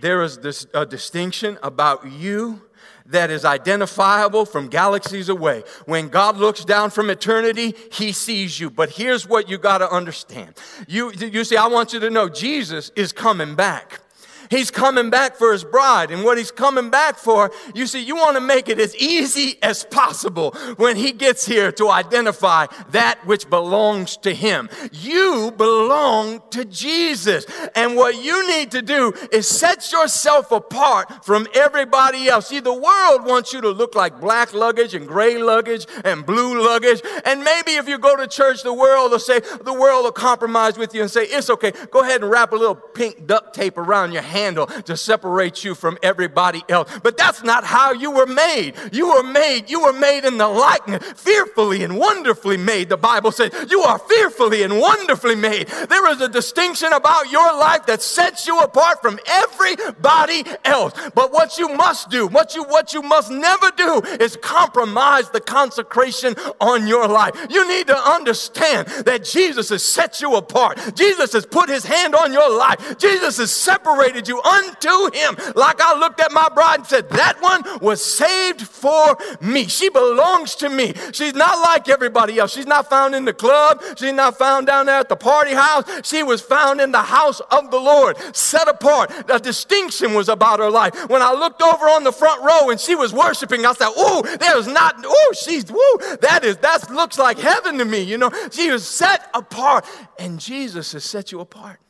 There 0.00 0.22
is 0.22 0.38
this, 0.38 0.68
a 0.72 0.86
distinction 0.86 1.58
about 1.64 2.12
you 2.12 2.62
that 3.08 3.30
is 3.30 3.44
identifiable 3.44 4.44
from 4.44 4.68
galaxies 4.68 5.28
away. 5.28 5.64
When 5.86 6.08
God 6.08 6.36
looks 6.36 6.64
down 6.64 6.90
from 6.90 7.10
eternity, 7.10 7.74
he 7.90 8.12
sees 8.12 8.60
you. 8.60 8.70
But 8.70 8.90
here's 8.90 9.26
what 9.26 9.48
you 9.48 9.58
got 9.58 9.78
to 9.78 9.90
understand. 9.90 10.56
You, 10.86 11.10
you 11.12 11.44
see, 11.44 11.56
I 11.56 11.66
want 11.66 11.92
you 11.92 12.00
to 12.00 12.10
know 12.10 12.28
Jesus 12.28 12.92
is 12.94 13.12
coming 13.12 13.54
back. 13.54 14.00
He's 14.50 14.70
coming 14.70 15.10
back 15.10 15.36
for 15.36 15.52
his 15.52 15.64
bride. 15.64 16.10
And 16.10 16.24
what 16.24 16.38
he's 16.38 16.50
coming 16.50 16.90
back 16.90 17.16
for, 17.16 17.50
you 17.74 17.86
see, 17.86 18.02
you 18.02 18.16
want 18.16 18.36
to 18.36 18.40
make 18.40 18.68
it 18.68 18.80
as 18.80 18.96
easy 18.96 19.58
as 19.62 19.84
possible 19.84 20.52
when 20.76 20.96
he 20.96 21.12
gets 21.12 21.46
here 21.46 21.70
to 21.72 21.90
identify 21.90 22.66
that 22.90 23.24
which 23.26 23.50
belongs 23.50 24.16
to 24.18 24.34
him. 24.34 24.68
You 24.92 25.52
belong 25.56 26.42
to 26.50 26.64
Jesus. 26.64 27.46
And 27.74 27.96
what 27.96 28.22
you 28.22 28.48
need 28.48 28.70
to 28.72 28.82
do 28.82 29.12
is 29.32 29.48
set 29.48 29.92
yourself 29.92 30.50
apart 30.50 31.24
from 31.24 31.46
everybody 31.54 32.28
else. 32.28 32.48
See, 32.48 32.60
the 32.60 32.72
world 32.72 33.26
wants 33.26 33.52
you 33.52 33.60
to 33.60 33.70
look 33.70 33.94
like 33.94 34.20
black 34.20 34.54
luggage 34.54 34.94
and 34.94 35.06
gray 35.06 35.38
luggage 35.38 35.86
and 36.04 36.24
blue 36.24 36.62
luggage. 36.64 37.02
And 37.24 37.44
maybe 37.44 37.72
if 37.72 37.88
you 37.88 37.98
go 37.98 38.16
to 38.16 38.26
church, 38.26 38.62
the 38.62 38.72
world 38.72 39.10
will 39.10 39.18
say, 39.18 39.40
the 39.40 39.74
world 39.74 40.04
will 40.04 40.12
compromise 40.12 40.78
with 40.78 40.94
you 40.94 41.02
and 41.02 41.10
say, 41.10 41.24
it's 41.24 41.50
okay. 41.50 41.72
Go 41.90 42.00
ahead 42.00 42.22
and 42.22 42.30
wrap 42.30 42.52
a 42.52 42.56
little 42.56 42.74
pink 42.74 43.26
duct 43.26 43.54
tape 43.54 43.76
around 43.76 44.12
your 44.12 44.22
hand 44.22 44.37
handle 44.38 44.66
to 44.66 44.96
separate 44.96 45.64
you 45.64 45.74
from 45.74 45.98
everybody 46.02 46.62
else. 46.68 46.90
But 47.02 47.16
that's 47.16 47.42
not 47.42 47.64
how 47.64 47.92
you 47.92 48.10
were 48.10 48.26
made. 48.26 48.74
You 48.92 49.08
were 49.08 49.22
made, 49.22 49.70
you 49.70 49.82
were 49.82 49.92
made 49.92 50.24
in 50.24 50.38
the 50.38 50.48
likeness, 50.48 51.02
fearfully 51.16 51.82
and 51.82 51.98
wonderfully 51.98 52.56
made. 52.56 52.88
The 52.88 52.96
Bible 52.96 53.32
says 53.32 53.52
you 53.70 53.80
are 53.82 53.98
fearfully 53.98 54.62
and 54.62 54.78
wonderfully 54.78 55.34
made. 55.34 55.68
There 55.68 56.10
is 56.10 56.20
a 56.20 56.28
distinction 56.28 56.92
about 56.92 57.30
your 57.30 57.50
life 57.58 57.86
that 57.86 58.02
sets 58.02 58.46
you 58.46 58.58
apart 58.60 59.02
from 59.02 59.18
everybody 59.26 60.44
else. 60.64 60.92
But 61.14 61.32
what 61.32 61.58
you 61.58 61.68
must 61.74 62.10
do, 62.10 62.26
what 62.26 62.54
you 62.54 62.64
what 62.64 62.94
you 62.94 63.02
must 63.02 63.30
never 63.30 63.70
do 63.76 64.02
is 64.20 64.36
compromise 64.36 65.30
the 65.30 65.40
consecration 65.40 66.34
on 66.60 66.86
your 66.86 67.08
life. 67.08 67.34
You 67.50 67.66
need 67.68 67.86
to 67.88 67.96
understand 67.96 68.88
that 69.06 69.24
Jesus 69.24 69.70
has 69.70 69.82
set 69.82 70.20
you 70.20 70.36
apart. 70.36 70.78
Jesus 70.94 71.32
has 71.32 71.46
put 71.46 71.68
his 71.68 71.84
hand 71.84 72.14
on 72.14 72.32
your 72.32 72.50
life. 72.56 72.98
Jesus 72.98 73.38
has 73.38 73.50
separated 73.50 74.27
you 74.28 74.40
unto 74.42 75.10
him. 75.16 75.36
Like 75.54 75.80
I 75.80 75.98
looked 75.98 76.20
at 76.20 76.32
my 76.32 76.48
bride 76.48 76.80
and 76.80 76.86
said, 76.86 77.08
That 77.10 77.40
one 77.40 77.62
was 77.80 78.04
saved 78.04 78.62
for 78.62 79.16
me. 79.40 79.66
She 79.66 79.88
belongs 79.88 80.54
to 80.56 80.68
me. 80.68 80.92
She's 81.12 81.34
not 81.34 81.58
like 81.60 81.88
everybody 81.88 82.38
else. 82.38 82.52
She's 82.52 82.66
not 82.66 82.88
found 82.88 83.14
in 83.14 83.24
the 83.24 83.32
club. 83.32 83.82
She's 83.96 84.12
not 84.12 84.38
found 84.38 84.66
down 84.66 84.86
there 84.86 85.00
at 85.00 85.08
the 85.08 85.16
party 85.16 85.54
house. 85.54 85.84
She 86.04 86.22
was 86.22 86.40
found 86.40 86.80
in 86.80 86.92
the 86.92 87.02
house 87.02 87.40
of 87.50 87.70
the 87.70 87.78
Lord, 87.78 88.16
set 88.34 88.68
apart. 88.68 89.10
A 89.28 89.38
distinction 89.38 90.14
was 90.14 90.28
about 90.28 90.60
her 90.60 90.70
life. 90.70 90.94
When 91.08 91.22
I 91.22 91.32
looked 91.32 91.62
over 91.62 91.86
on 91.86 92.04
the 92.04 92.12
front 92.12 92.42
row 92.42 92.70
and 92.70 92.78
she 92.78 92.94
was 92.94 93.12
worshiping, 93.12 93.64
I 93.64 93.72
said, 93.72 93.90
Oh, 93.96 94.22
there's 94.40 94.66
not, 94.66 94.96
oh, 95.04 95.34
she's, 95.40 95.70
woo, 95.70 96.16
that 96.20 96.44
is, 96.44 96.56
that 96.58 96.90
looks 96.90 97.18
like 97.18 97.38
heaven 97.38 97.78
to 97.78 97.84
me. 97.84 98.02
You 98.02 98.18
know, 98.18 98.30
she 98.50 98.70
was 98.70 98.86
set 98.86 99.30
apart. 99.34 99.84
And 100.18 100.38
Jesus 100.38 100.92
has 100.92 101.04
set 101.04 101.32
you 101.32 101.40
apart. 101.40 101.80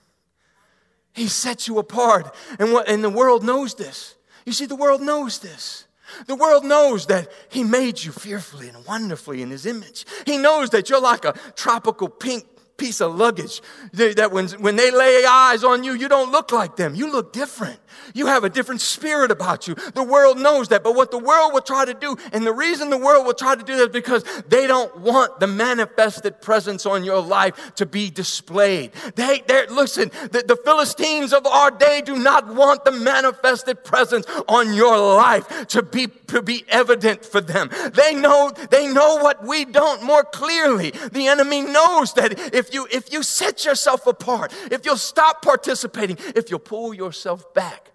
He 1.19 1.29
sets 1.29 1.67
you 1.69 1.79
apart. 1.79 2.35
And, 2.59 2.73
what, 2.73 2.89
and 2.89 3.03
the 3.03 3.11
world 3.11 3.45
knows 3.45 3.75
this. 3.75 4.15
You 4.47 4.53
see, 4.53 4.67
the 4.67 4.77
world 4.77 5.03
knows 5.03 5.41
this. 5.41 5.85
The 6.27 6.37
world 6.37 6.65
knows 6.65 7.07
that 7.07 7.31
He 7.51 7.65
made 7.65 8.03
you 8.03 8.13
fearfully 8.13 8.69
and 8.69 8.87
wonderfully 8.87 9.43
in 9.43 9.51
His 9.51 9.67
image. 9.67 10.07
He 10.25 10.39
knows 10.39 10.71
that 10.71 10.89
you're 10.89 11.01
like 11.01 11.25
a 11.25 11.35
tropical 11.55 12.09
pink 12.09 12.47
piece 12.79 13.01
of 13.01 13.17
luggage. 13.17 13.61
That 13.93 14.31
when, 14.33 14.49
when 14.49 14.77
they 14.77 14.91
lay 14.91 15.25
eyes 15.29 15.65
on 15.65 15.85
you, 15.85 15.93
you 15.93 16.09
don't 16.09 16.33
look 16.33 16.53
like 16.53 16.77
them. 16.77 16.95
You 16.95 17.11
look 17.13 17.33
different. 17.33 17.81
You 18.15 18.27
have 18.27 18.45
a 18.45 18.49
different 18.49 18.81
spirit 18.81 19.31
about 19.31 19.69
you. 19.69 19.75
The 19.75 20.03
world 20.03 20.39
knows 20.39 20.69
that. 20.69 20.83
But 20.83 20.95
what 20.95 21.11
the 21.11 21.19
world 21.19 21.53
will 21.53 21.61
try 21.61 21.85
to 21.85 21.95
do, 21.95 22.17
and 22.33 22.47
the 22.47 22.53
reason 22.53 22.91
the 22.91 22.99
world 22.99 23.27
will 23.27 23.35
try 23.35 23.55
to 23.55 23.63
do 23.63 23.77
that 23.77 23.89
is 23.89 23.89
because 23.89 24.25
they 24.49 24.67
don't 24.67 24.99
want 25.01 25.41
the 25.41 25.47
manifested 25.47 26.41
presence 26.41 26.87
on 26.87 27.05
your 27.05 27.21
life 27.21 27.75
to 27.77 27.87
be 27.87 28.11
displayed. 28.11 28.93
They, 29.15 29.43
they 29.47 29.67
listen, 29.67 30.11
the, 30.31 30.45
the 30.47 30.57
Philistines 30.57 31.33
of 31.33 31.47
our 31.47 31.71
day 31.71 32.03
do 32.05 32.17
not 32.17 32.47
want 32.55 32.85
the 32.85 32.93
manifested 32.93 33.85
presence 33.85 34.27
on 34.49 34.75
your 34.75 34.99
life 34.99 35.69
to 35.69 35.83
be, 35.83 36.09
to 36.29 36.43
be 36.43 36.65
evident 36.69 37.25
for 37.25 37.41
them. 37.41 37.71
They 37.93 38.15
know, 38.15 38.53
they 38.71 38.87
know 38.93 39.17
what 39.17 39.45
we 39.45 39.65
don't 39.65 40.03
more 40.03 40.25
clearly. 40.25 40.91
The 40.91 41.27
enemy 41.29 41.63
knows 41.63 42.15
that 42.15 42.55
if 42.55 42.73
you, 42.73 42.87
if 42.91 43.13
you 43.13 43.23
set 43.23 43.65
yourself 43.65 44.07
apart, 44.07 44.53
if 44.71 44.85
you'll 44.85 44.97
stop 44.97 45.43
participating, 45.43 46.19
if 46.35 46.51
you'll 46.51 46.59
pull 46.59 46.95
yourself 46.95 47.53
back, 47.55 47.88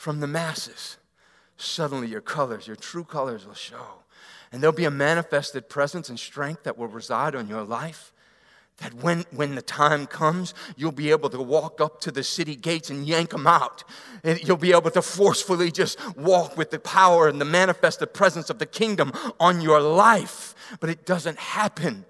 from 0.00 0.20
the 0.20 0.26
masses, 0.26 0.96
suddenly 1.58 2.08
your 2.08 2.22
colors, 2.22 2.66
your 2.66 2.74
true 2.74 3.04
colors 3.04 3.46
will 3.46 3.52
show. 3.52 4.02
And 4.50 4.62
there'll 4.62 4.74
be 4.74 4.86
a 4.86 4.90
manifested 4.90 5.68
presence 5.68 6.08
and 6.08 6.18
strength 6.18 6.62
that 6.62 6.78
will 6.78 6.86
reside 6.86 7.34
on 7.34 7.48
your 7.48 7.64
life. 7.64 8.14
That 8.78 8.94
when, 8.94 9.26
when 9.30 9.56
the 9.56 9.62
time 9.62 10.06
comes, 10.06 10.54
you'll 10.74 10.90
be 10.90 11.10
able 11.10 11.28
to 11.28 11.42
walk 11.42 11.82
up 11.82 12.00
to 12.00 12.10
the 12.10 12.24
city 12.24 12.56
gates 12.56 12.88
and 12.88 13.06
yank 13.06 13.28
them 13.28 13.46
out. 13.46 13.84
And 14.24 14.42
you'll 14.42 14.56
be 14.56 14.72
able 14.72 14.90
to 14.92 15.02
forcefully 15.02 15.70
just 15.70 15.98
walk 16.16 16.56
with 16.56 16.70
the 16.70 16.78
power 16.78 17.28
and 17.28 17.38
the 17.38 17.44
manifested 17.44 18.14
presence 18.14 18.48
of 18.48 18.58
the 18.58 18.64
kingdom 18.64 19.12
on 19.38 19.60
your 19.60 19.82
life. 19.82 20.54
But 20.80 20.88
it 20.88 21.04
doesn't 21.04 21.38
happen 21.38 22.06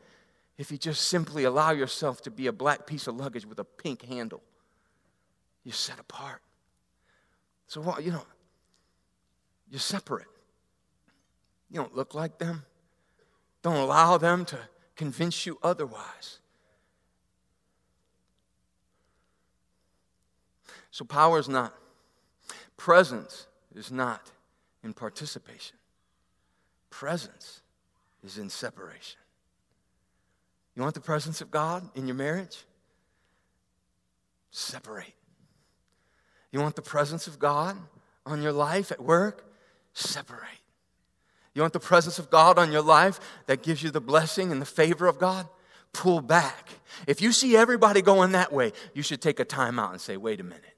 if 0.58 0.70
you 0.70 0.78
just 0.78 1.08
simply 1.08 1.42
allow 1.42 1.72
yourself 1.72 2.22
to 2.22 2.30
be 2.30 2.46
a 2.46 2.52
black 2.52 2.86
piece 2.86 3.08
of 3.08 3.16
luggage 3.16 3.46
with 3.46 3.58
a 3.58 3.64
pink 3.64 4.04
handle. 4.04 4.42
You're 5.64 5.74
set 5.74 5.98
apart. 5.98 6.40
So, 7.70 7.80
what, 7.80 8.02
you 8.02 8.10
know, 8.10 8.24
you're 9.70 9.78
separate. 9.78 10.26
You 11.70 11.76
don't 11.76 11.94
look 11.94 12.16
like 12.16 12.36
them. 12.36 12.64
Don't 13.62 13.76
allow 13.76 14.18
them 14.18 14.44
to 14.46 14.58
convince 14.96 15.46
you 15.46 15.56
otherwise. 15.62 16.40
So, 20.90 21.04
power 21.04 21.38
is 21.38 21.48
not, 21.48 21.72
presence 22.76 23.46
is 23.72 23.92
not 23.92 24.32
in 24.82 24.92
participation, 24.92 25.76
presence 26.90 27.60
is 28.24 28.36
in 28.36 28.50
separation. 28.50 29.20
You 30.74 30.82
want 30.82 30.96
the 30.96 31.00
presence 31.00 31.40
of 31.40 31.52
God 31.52 31.88
in 31.94 32.08
your 32.08 32.16
marriage? 32.16 32.64
Separate. 34.50 35.19
You 36.52 36.60
want 36.60 36.76
the 36.76 36.82
presence 36.82 37.26
of 37.26 37.38
God 37.38 37.76
on 38.26 38.42
your 38.42 38.52
life 38.52 38.90
at 38.90 39.00
work? 39.00 39.44
Separate. 39.92 40.48
You 41.54 41.62
want 41.62 41.72
the 41.72 41.80
presence 41.80 42.18
of 42.18 42.30
God 42.30 42.58
on 42.58 42.72
your 42.72 42.82
life 42.82 43.18
that 43.46 43.62
gives 43.62 43.82
you 43.82 43.90
the 43.90 44.00
blessing 44.00 44.52
and 44.52 44.60
the 44.60 44.66
favor 44.66 45.06
of 45.06 45.18
God? 45.18 45.48
Pull 45.92 46.20
back. 46.20 46.68
If 47.06 47.20
you 47.20 47.32
see 47.32 47.56
everybody 47.56 48.02
going 48.02 48.32
that 48.32 48.52
way, 48.52 48.72
you 48.94 49.02
should 49.02 49.20
take 49.20 49.40
a 49.40 49.44
time 49.44 49.78
out 49.78 49.90
and 49.90 50.00
say, 50.00 50.16
wait 50.16 50.40
a 50.40 50.44
minute. 50.44 50.76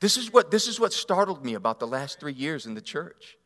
This 0.00 0.16
is 0.16 0.32
what, 0.32 0.50
this 0.50 0.66
is 0.66 0.80
what 0.80 0.92
startled 0.92 1.44
me 1.44 1.54
about 1.54 1.78
the 1.78 1.86
last 1.86 2.18
three 2.18 2.32
years 2.32 2.66
in 2.66 2.74
the 2.74 2.80
church 2.80 3.36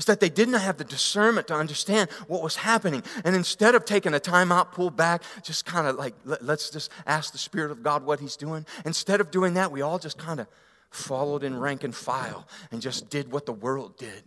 is 0.00 0.06
that 0.06 0.18
they 0.18 0.30
didn't 0.30 0.54
have 0.54 0.78
the 0.78 0.84
discernment 0.84 1.46
to 1.48 1.54
understand 1.54 2.10
what 2.26 2.42
was 2.42 2.56
happening. 2.56 3.02
And 3.22 3.36
instead 3.36 3.74
of 3.74 3.84
taking 3.84 4.14
a 4.14 4.18
time 4.18 4.50
out, 4.50 4.72
pull 4.72 4.90
back, 4.90 5.22
just 5.42 5.66
kind 5.66 5.86
of 5.86 5.96
like, 5.96 6.14
let, 6.24 6.40
us 6.40 6.70
just 6.70 6.90
ask 7.06 7.32
the 7.32 7.38
Spirit 7.38 7.70
of 7.70 7.82
God 7.82 8.06
what 8.06 8.18
He's 8.18 8.34
doing. 8.34 8.64
Instead 8.86 9.20
of 9.20 9.30
doing 9.30 9.54
that, 9.54 9.70
we 9.70 9.82
all 9.82 9.98
just 9.98 10.16
kind 10.16 10.40
of 10.40 10.46
followed 10.90 11.44
in 11.44 11.60
rank 11.60 11.84
and 11.84 11.94
file 11.94 12.48
and 12.72 12.80
just 12.80 13.10
did 13.10 13.30
what 13.30 13.44
the 13.44 13.52
world 13.52 13.98
did. 13.98 14.22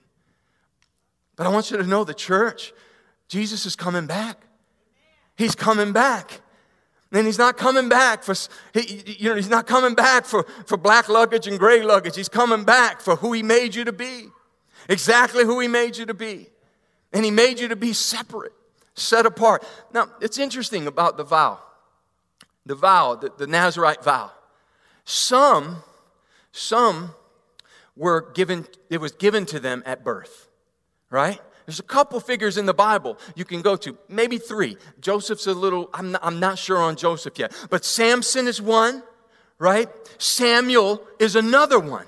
But 1.36 1.48
I 1.48 1.50
want 1.50 1.72
you 1.72 1.78
to 1.78 1.84
know 1.84 2.04
the 2.04 2.14
church, 2.14 2.72
Jesus 3.28 3.66
is 3.66 3.76
coming 3.76 4.06
back. 4.06 4.46
He's 5.36 5.56
coming 5.56 5.92
back. 5.92 6.42
And 7.12 7.26
he's 7.26 7.40
not 7.40 7.58
coming 7.58 7.90
back 7.90 8.22
for, 8.22 8.36
he, 8.76 9.04
you 9.18 9.30
know, 9.30 9.36
he's 9.36 9.50
not 9.50 9.66
coming 9.66 9.96
back 9.96 10.26
for, 10.26 10.44
for 10.68 10.78
black 10.78 11.10
luggage 11.10 11.48
and 11.48 11.58
gray 11.58 11.82
luggage. 11.82 12.16
He's 12.16 12.30
coming 12.30 12.64
back 12.64 13.02
for 13.02 13.16
who 13.16 13.34
he 13.34 13.42
made 13.42 13.74
you 13.74 13.84
to 13.86 13.92
be 13.92 14.30
exactly 14.90 15.44
who 15.46 15.60
He 15.60 15.68
made 15.68 15.98
you 15.98 16.06
to 16.06 16.14
be. 16.14 16.48
And 17.12 17.24
He 17.24 17.32
made 17.32 17.60
you 17.60 17.68
to 17.70 17.76
be 17.76 17.94
separate, 17.94 18.54
set 18.96 19.26
apart. 19.26 19.64
Now, 19.94 20.10
it's 20.22 20.38
interesting 20.38 20.88
about 20.88 21.18
the 21.18 21.24
vow 21.24 21.60
the 22.66 22.76
vow, 22.76 23.16
the, 23.16 23.32
the 23.38 23.48
Nazarite 23.48 24.04
vow. 24.04 24.32
Some, 25.06 25.84
some 26.52 27.14
were 27.96 28.32
given, 28.34 28.66
it 28.90 29.00
was 29.02 29.12
given 29.12 29.46
to 29.48 29.60
them 29.60 29.84
at 29.86 30.04
birth, 30.04 30.48
right? 31.10 31.40
There's 31.66 31.80
a 31.80 31.84
couple 31.84 32.20
figures 32.20 32.58
in 32.58 32.66
the 32.66 32.74
Bible 32.74 33.18
you 33.36 33.46
can 33.46 33.62
go 33.62 33.76
to, 33.78 33.98
maybe 34.10 34.38
three. 34.38 34.78
Joseph's 35.00 35.48
a 35.48 35.54
little, 35.54 35.90
I'm 35.94 36.12
not, 36.14 36.22
I'm 36.24 36.40
not 36.40 36.58
sure 36.58 36.78
on 36.78 36.96
Joseph 36.96 37.38
yet, 37.38 37.54
but 37.70 37.86
Samson 37.86 38.48
is 38.48 38.62
one, 38.62 39.04
right? 39.60 39.90
Samuel 40.18 41.02
is 41.20 41.36
another 41.36 41.80
one. 41.80 42.06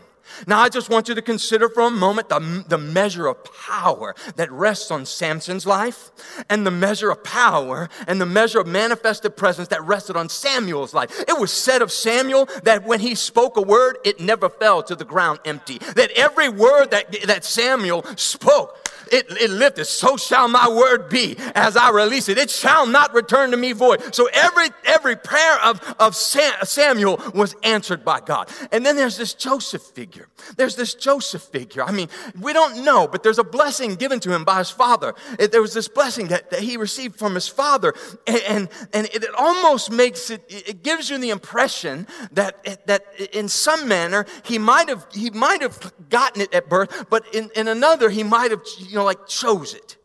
Now, 0.48 0.60
I 0.60 0.70
just 0.70 0.90
want 0.90 1.08
you 1.08 1.16
to 1.16 1.22
consider 1.22 1.70
for 1.70 1.82
a 1.82 1.92
moment 1.92 2.30
the, 2.30 2.66
the 2.68 2.78
measure 2.78 3.28
of 3.28 3.44
power 3.44 4.16
that 4.36 4.52
rests 4.52 4.92
on 4.92 5.06
Samson's 5.06 5.66
life 5.66 6.12
and 6.50 6.66
the 6.66 6.72
measure 6.72 7.10
of 7.10 7.24
power 7.24 7.90
and 8.08 8.20
the 8.20 8.26
measure 8.26 8.60
of 8.60 8.68
manifested 8.68 9.38
presence 9.38 9.68
that 9.70 9.84
rested 9.84 10.16
on 10.16 10.30
Samuel's 10.30 10.94
life. 10.94 11.24
It 11.28 11.40
was 11.40 11.52
said 11.52 11.82
of 11.82 11.92
Samuel 11.92 12.48
that 12.64 12.86
when 12.86 13.00
he 13.00 13.16
spoke 13.16 13.58
a 13.58 13.62
word, 13.62 13.98
it 14.04 14.20
never 14.20 14.50
fell 14.50 14.84
to 14.84 14.96
the 14.96 15.06
ground 15.06 15.40
empty. 15.46 15.78
That 15.96 16.12
every 16.12 16.50
word 16.50 16.92
that, 16.92 17.16
that 17.26 17.46
Samuel 17.46 18.04
spoke, 18.16 18.85
it, 19.12 19.26
it 19.30 19.50
lifted. 19.50 19.86
So 19.86 20.18
shall 20.18 20.48
my 20.48 20.68
word 20.70 21.10
be 21.10 21.36
as 21.54 21.78
I 21.78 21.92
release 21.92 22.30
it. 22.30 22.38
It 22.38 22.50
shall 22.50 22.86
not 22.88 23.14
return 23.14 23.52
to 23.52 23.58
me 23.58 23.72
void. 23.72 24.14
So 24.14 24.28
every, 24.34 24.68
every 24.86 25.16
prayer 25.16 25.58
of, 25.64 25.82
of 26.00 26.16
Sam, 26.16 26.54
Samuel 26.64 27.22
was 27.34 27.56
answered 27.64 28.04
by 28.04 28.20
God. 28.20 28.50
And 28.72 28.86
then 28.86 28.96
there's 28.96 29.18
this 29.18 29.34
Joseph 29.34 29.82
figure. 29.82 30.28
There's 30.58 30.76
this 30.76 30.94
Joseph 30.94 31.44
figure. 31.44 31.84
I 31.84 31.92
mean, 31.92 32.10
we 32.40 32.54
don't 32.54 32.84
know, 32.84 33.08
but 33.08 33.24
there's 33.24 33.40
a 33.40 33.44
blessing 33.44 33.96
given 33.96 34.20
to 34.22 34.34
him 34.34 34.44
by 34.44 34.60
his 34.60 34.70
father. 34.70 35.14
It, 35.40 35.52
there 35.52 35.62
was 35.62 35.74
this 35.74 35.88
blessing 35.88 36.28
that, 36.28 36.52
that 36.52 36.62
he 36.62 36.78
received 36.78 37.18
from 37.18 37.36
his 37.36 37.48
father. 37.48 37.94
And, 38.28 38.42
and, 38.48 38.70
and 38.94 39.06
it, 39.08 39.24
it 39.24 39.36
almost 39.38 39.92
makes 39.92 40.30
it, 40.30 40.44
it 40.50 40.84
gives 40.84 41.10
you 41.10 41.18
the 41.18 41.30
impression 41.30 42.08
that, 42.32 42.86
that 42.88 43.06
in 43.34 43.48
some 43.50 43.88
manner 43.88 44.26
he 44.44 44.58
might 44.58 44.90
have, 44.90 45.06
he 45.12 45.30
might 45.30 45.62
have 45.62 45.94
gotten 46.10 46.42
it 46.42 46.54
at 46.54 46.70
birth, 46.70 47.08
but 47.10 47.24
in, 47.34 47.50
in 47.56 47.68
another 47.68 48.10
he 48.10 48.24
might 48.24 48.52
have, 48.52 48.62
you 48.86 48.96
know, 48.96 49.04
like 49.04 49.28
chose 49.28 49.74
it. 49.74 49.98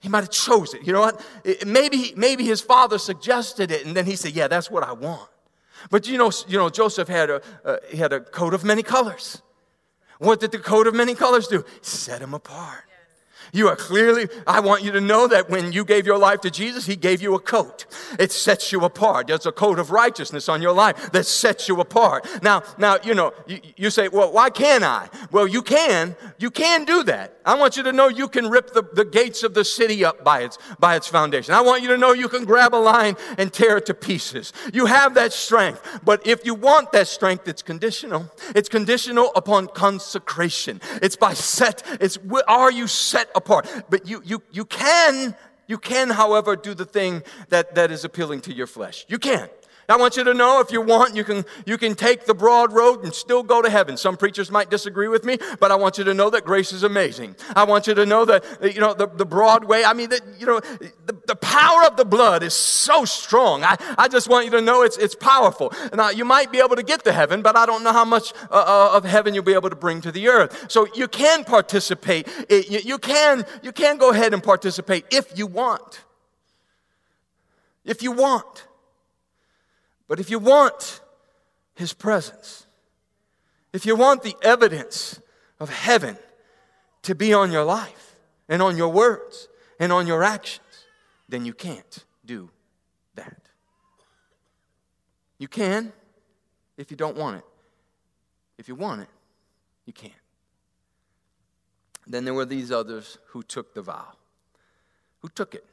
He 0.00 0.08
might 0.08 0.20
have 0.20 0.30
chose 0.30 0.74
it. 0.74 0.86
You 0.86 0.92
know 0.92 1.00
what? 1.00 1.24
maybe, 1.66 2.12
maybe 2.16 2.44
his 2.44 2.60
father 2.60 2.98
suggested 2.98 3.70
it, 3.70 3.86
and 3.86 3.96
then 3.96 4.06
he 4.06 4.14
said, 4.16 4.32
"Yeah, 4.32 4.48
that's 4.48 4.70
what 4.70 4.82
I 4.82 4.92
want." 4.92 5.28
But 5.90 6.06
you 6.08 6.18
know, 6.18 6.30
you 6.48 6.58
know, 6.58 6.68
Joseph 6.68 7.08
had 7.08 7.30
a 7.30 7.42
uh, 7.64 7.76
he 7.90 7.96
had 7.96 8.12
a 8.12 8.20
coat 8.20 8.54
of 8.54 8.64
many 8.64 8.82
colors. 8.82 9.42
What 10.18 10.40
did 10.40 10.52
the 10.52 10.58
coat 10.58 10.86
of 10.86 10.94
many 10.94 11.14
colors 11.14 11.48
do? 11.48 11.64
Set 11.82 12.22
him 12.22 12.34
apart. 12.34 12.84
You 13.56 13.68
are 13.68 13.76
clearly, 13.76 14.28
I 14.46 14.60
want 14.60 14.84
you 14.84 14.92
to 14.92 15.00
know 15.00 15.26
that 15.28 15.48
when 15.48 15.72
you 15.72 15.82
gave 15.82 16.04
your 16.04 16.18
life 16.18 16.42
to 16.42 16.50
Jesus, 16.50 16.84
He 16.84 16.94
gave 16.94 17.22
you 17.22 17.34
a 17.34 17.40
coat. 17.40 17.86
It 18.18 18.30
sets 18.30 18.70
you 18.70 18.84
apart. 18.84 19.28
There's 19.28 19.46
a 19.46 19.50
coat 19.50 19.78
of 19.78 19.90
righteousness 19.90 20.50
on 20.50 20.60
your 20.60 20.74
life 20.74 21.10
that 21.12 21.24
sets 21.24 21.66
you 21.66 21.80
apart. 21.80 22.28
Now, 22.42 22.64
now, 22.76 22.98
you 23.02 23.14
know, 23.14 23.32
you, 23.46 23.60
you 23.78 23.88
say, 23.88 24.08
well, 24.08 24.30
why 24.30 24.50
can't 24.50 24.84
I? 24.84 25.08
Well, 25.32 25.46
you 25.46 25.62
can. 25.62 26.16
You 26.38 26.50
can 26.50 26.84
do 26.84 27.02
that. 27.04 27.38
I 27.46 27.54
want 27.54 27.78
you 27.78 27.82
to 27.84 27.92
know 27.92 28.08
you 28.08 28.28
can 28.28 28.50
rip 28.50 28.74
the, 28.74 28.82
the 28.92 29.06
gates 29.06 29.42
of 29.42 29.54
the 29.54 29.64
city 29.64 30.04
up 30.04 30.22
by 30.22 30.42
its, 30.42 30.58
by 30.78 30.94
its 30.94 31.06
foundation. 31.06 31.54
I 31.54 31.62
want 31.62 31.80
you 31.82 31.88
to 31.88 31.96
know 31.96 32.12
you 32.12 32.28
can 32.28 32.44
grab 32.44 32.74
a 32.74 32.76
line 32.76 33.16
and 33.38 33.50
tear 33.50 33.78
it 33.78 33.86
to 33.86 33.94
pieces. 33.94 34.52
You 34.74 34.84
have 34.84 35.14
that 35.14 35.32
strength. 35.32 36.00
But 36.04 36.26
if 36.26 36.44
you 36.44 36.54
want 36.54 36.92
that 36.92 37.08
strength, 37.08 37.48
it's 37.48 37.62
conditional. 37.62 38.30
It's 38.54 38.68
conditional 38.68 39.32
upon 39.34 39.68
consecration. 39.68 40.82
It's 41.00 41.16
by 41.16 41.32
set, 41.32 41.82
it's, 42.02 42.18
are 42.46 42.70
you 42.70 42.86
set 42.86 43.30
apart. 43.34 43.45
But 43.88 44.06
you, 44.06 44.22
you, 44.24 44.42
you 44.52 44.64
can, 44.64 45.34
you 45.66 45.78
can, 45.78 46.10
however, 46.10 46.56
do 46.56 46.74
the 46.74 46.84
thing 46.84 47.22
that, 47.48 47.74
that 47.74 47.90
is 47.90 48.04
appealing 48.04 48.40
to 48.42 48.54
your 48.54 48.66
flesh. 48.66 49.06
You 49.08 49.18
can. 49.18 49.48
I 49.88 49.96
want 49.96 50.16
you 50.16 50.24
to 50.24 50.34
know 50.34 50.60
if 50.60 50.72
you 50.72 50.80
want, 50.82 51.14
you 51.14 51.22
can, 51.22 51.44
you 51.64 51.78
can 51.78 51.94
take 51.94 52.26
the 52.26 52.34
broad 52.34 52.72
road 52.72 53.04
and 53.04 53.14
still 53.14 53.42
go 53.42 53.62
to 53.62 53.70
heaven. 53.70 53.96
Some 53.96 54.16
preachers 54.16 54.50
might 54.50 54.68
disagree 54.70 55.08
with 55.08 55.24
me, 55.24 55.38
but 55.60 55.70
I 55.70 55.76
want 55.76 55.98
you 55.98 56.04
to 56.04 56.14
know 56.14 56.28
that 56.30 56.44
grace 56.44 56.72
is 56.72 56.82
amazing. 56.82 57.36
I 57.54 57.64
want 57.64 57.86
you 57.86 57.94
to 57.94 58.04
know 58.04 58.24
that, 58.24 58.44
you 58.62 58.80
know, 58.80 58.94
the, 58.94 59.06
the 59.06 59.26
broad 59.26 59.64
way, 59.64 59.84
I 59.84 59.92
mean, 59.92 60.10
that, 60.10 60.22
you 60.38 60.46
know, 60.46 60.60
the, 60.60 61.16
the 61.26 61.36
power 61.36 61.84
of 61.84 61.96
the 61.96 62.04
blood 62.04 62.42
is 62.42 62.54
so 62.54 63.04
strong. 63.04 63.62
I, 63.62 63.76
I 63.96 64.08
just 64.08 64.28
want 64.28 64.46
you 64.46 64.50
to 64.52 64.60
know 64.60 64.82
it's, 64.82 64.96
it's 64.98 65.14
powerful. 65.14 65.72
Now, 65.94 66.10
you 66.10 66.24
might 66.24 66.50
be 66.50 66.58
able 66.58 66.76
to 66.76 66.82
get 66.82 67.04
to 67.04 67.12
heaven, 67.12 67.42
but 67.42 67.56
I 67.56 67.64
don't 67.66 67.84
know 67.84 67.92
how 67.92 68.04
much 68.04 68.32
uh, 68.50 68.64
uh 68.66 68.96
of 68.96 69.04
heaven 69.04 69.34
you'll 69.34 69.44
be 69.44 69.54
able 69.54 69.70
to 69.70 69.76
bring 69.76 70.00
to 70.00 70.10
the 70.10 70.28
earth. 70.28 70.70
So 70.70 70.86
you 70.94 71.06
can 71.08 71.44
participate. 71.44 72.28
You, 72.50 72.80
you, 72.84 72.98
can, 72.98 73.44
you 73.62 73.72
can 73.72 73.98
go 73.98 74.10
ahead 74.10 74.32
and 74.34 74.42
participate 74.42 75.04
if 75.10 75.38
you 75.38 75.46
want. 75.46 76.04
If 77.84 78.02
you 78.02 78.12
want. 78.12 78.66
But 80.08 80.20
if 80.20 80.30
you 80.30 80.38
want 80.38 81.00
His 81.74 81.92
presence, 81.92 82.66
if 83.72 83.84
you 83.84 83.96
want 83.96 84.22
the 84.22 84.36
evidence 84.42 85.20
of 85.60 85.70
heaven 85.70 86.16
to 87.02 87.14
be 87.14 87.32
on 87.32 87.52
your 87.52 87.64
life 87.64 88.16
and 88.48 88.62
on 88.62 88.76
your 88.76 88.88
words 88.88 89.48
and 89.78 89.92
on 89.92 90.06
your 90.06 90.22
actions, 90.22 90.64
then 91.28 91.44
you 91.44 91.52
can't 91.52 92.04
do 92.24 92.50
that. 93.14 93.40
You 95.38 95.48
can 95.48 95.92
if 96.76 96.90
you 96.90 96.96
don't 96.96 97.16
want 97.16 97.38
it. 97.38 97.44
If 98.58 98.68
you 98.68 98.74
want 98.74 99.02
it, 99.02 99.08
you 99.84 99.92
can't. 99.92 100.12
Then 102.06 102.24
there 102.24 102.34
were 102.34 102.44
these 102.44 102.70
others 102.70 103.18
who 103.28 103.42
took 103.42 103.74
the 103.74 103.82
vow. 103.82 104.12
Who 105.20 105.28
took 105.28 105.54
it? 105.54 105.64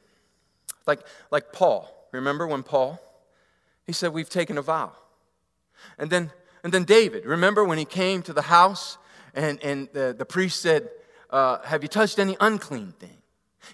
Like, 0.86 1.00
like 1.30 1.52
Paul. 1.52 2.08
Remember 2.12 2.46
when 2.46 2.62
Paul 2.62 3.00
he 3.86 3.92
said, 3.92 4.12
We've 4.12 4.28
taken 4.28 4.58
a 4.58 4.62
vow. 4.62 4.92
And 5.98 6.10
then, 6.10 6.30
and 6.62 6.72
then 6.72 6.84
David, 6.84 7.26
remember 7.26 7.64
when 7.64 7.78
he 7.78 7.84
came 7.84 8.22
to 8.22 8.32
the 8.32 8.42
house 8.42 8.98
and, 9.34 9.62
and 9.62 9.88
the, 9.92 10.14
the 10.16 10.24
priest 10.24 10.60
said, 10.60 10.88
uh, 11.30 11.58
Have 11.64 11.82
you 11.82 11.88
touched 11.88 12.18
any 12.18 12.36
unclean 12.40 12.92
thing? 12.98 13.18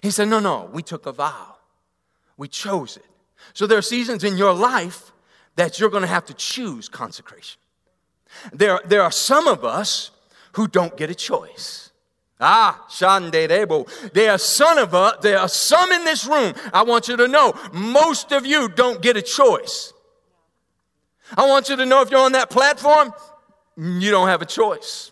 He 0.01 0.11
said, 0.11 0.27
No, 0.27 0.39
no, 0.39 0.69
we 0.71 0.83
took 0.83 1.05
a 1.05 1.11
vow. 1.11 1.55
We 2.37 2.47
chose 2.47 2.97
it. 2.97 3.05
So 3.53 3.67
there 3.67 3.77
are 3.77 3.83
seasons 3.83 4.23
in 4.23 4.37
your 4.37 4.53
life 4.53 5.11
that 5.55 5.79
you're 5.79 5.89
going 5.89 6.01
to 6.01 6.07
have 6.07 6.25
to 6.25 6.33
choose 6.33 6.89
consecration. 6.89 7.59
There, 8.53 8.79
there 8.85 9.01
are 9.01 9.11
some 9.11 9.47
of 9.47 9.65
us 9.65 10.11
who 10.53 10.67
don't 10.67 10.95
get 10.95 11.09
a 11.09 11.15
choice. 11.15 11.91
Ah, 12.39 12.85
Shandedebo. 12.89 14.11
There 14.13 14.31
are 14.31 14.37
some 14.37 14.79
of 14.79 14.95
us, 14.95 15.17
there 15.21 15.37
are 15.37 15.47
some 15.47 15.91
in 15.91 16.03
this 16.03 16.25
room. 16.25 16.53
I 16.73 16.81
want 16.81 17.07
you 17.07 17.15
to 17.17 17.27
know, 17.27 17.53
most 17.71 18.31
of 18.31 18.45
you 18.45 18.67
don't 18.67 19.01
get 19.01 19.15
a 19.15 19.21
choice. 19.21 19.93
I 21.37 21.47
want 21.47 21.69
you 21.69 21.75
to 21.75 21.85
know 21.85 22.01
if 22.01 22.11
you're 22.11 22.19
on 22.19 22.33
that 22.33 22.49
platform, 22.49 23.13
you 23.77 24.11
don't 24.11 24.27
have 24.27 24.41
a 24.41 24.45
choice. 24.45 25.11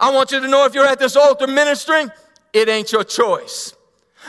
I 0.00 0.12
want 0.12 0.32
you 0.32 0.40
to 0.40 0.48
know 0.48 0.64
if 0.64 0.74
you're 0.74 0.86
at 0.86 0.98
this 0.98 1.16
altar 1.16 1.46
ministering, 1.46 2.10
it 2.52 2.68
ain't 2.68 2.92
your 2.92 3.04
choice. 3.04 3.74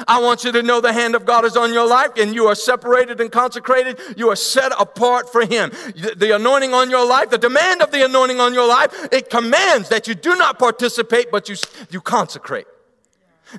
I 0.07 0.21
want 0.21 0.43
you 0.43 0.51
to 0.51 0.61
know 0.61 0.79
the 0.79 0.93
hand 0.93 1.15
of 1.15 1.25
God 1.25 1.43
is 1.45 1.57
on 1.57 1.73
your 1.73 1.87
life 1.87 2.11
and 2.17 2.35
you 2.35 2.45
are 2.47 2.55
separated 2.55 3.19
and 3.19 3.31
consecrated. 3.31 3.99
You 4.15 4.29
are 4.29 4.35
set 4.35 4.71
apart 4.79 5.31
for 5.31 5.45
Him. 5.45 5.71
The 6.15 6.35
anointing 6.35 6.73
on 6.73 6.89
your 6.89 7.07
life, 7.07 7.29
the 7.31 7.37
demand 7.37 7.81
of 7.81 7.91
the 7.91 8.05
anointing 8.05 8.39
on 8.39 8.53
your 8.53 8.67
life, 8.67 8.91
it 9.11 9.29
commands 9.29 9.89
that 9.89 10.07
you 10.07 10.13
do 10.13 10.35
not 10.35 10.59
participate, 10.59 11.31
but 11.31 11.49
you, 11.49 11.55
you 11.89 12.01
consecrate. 12.01 12.67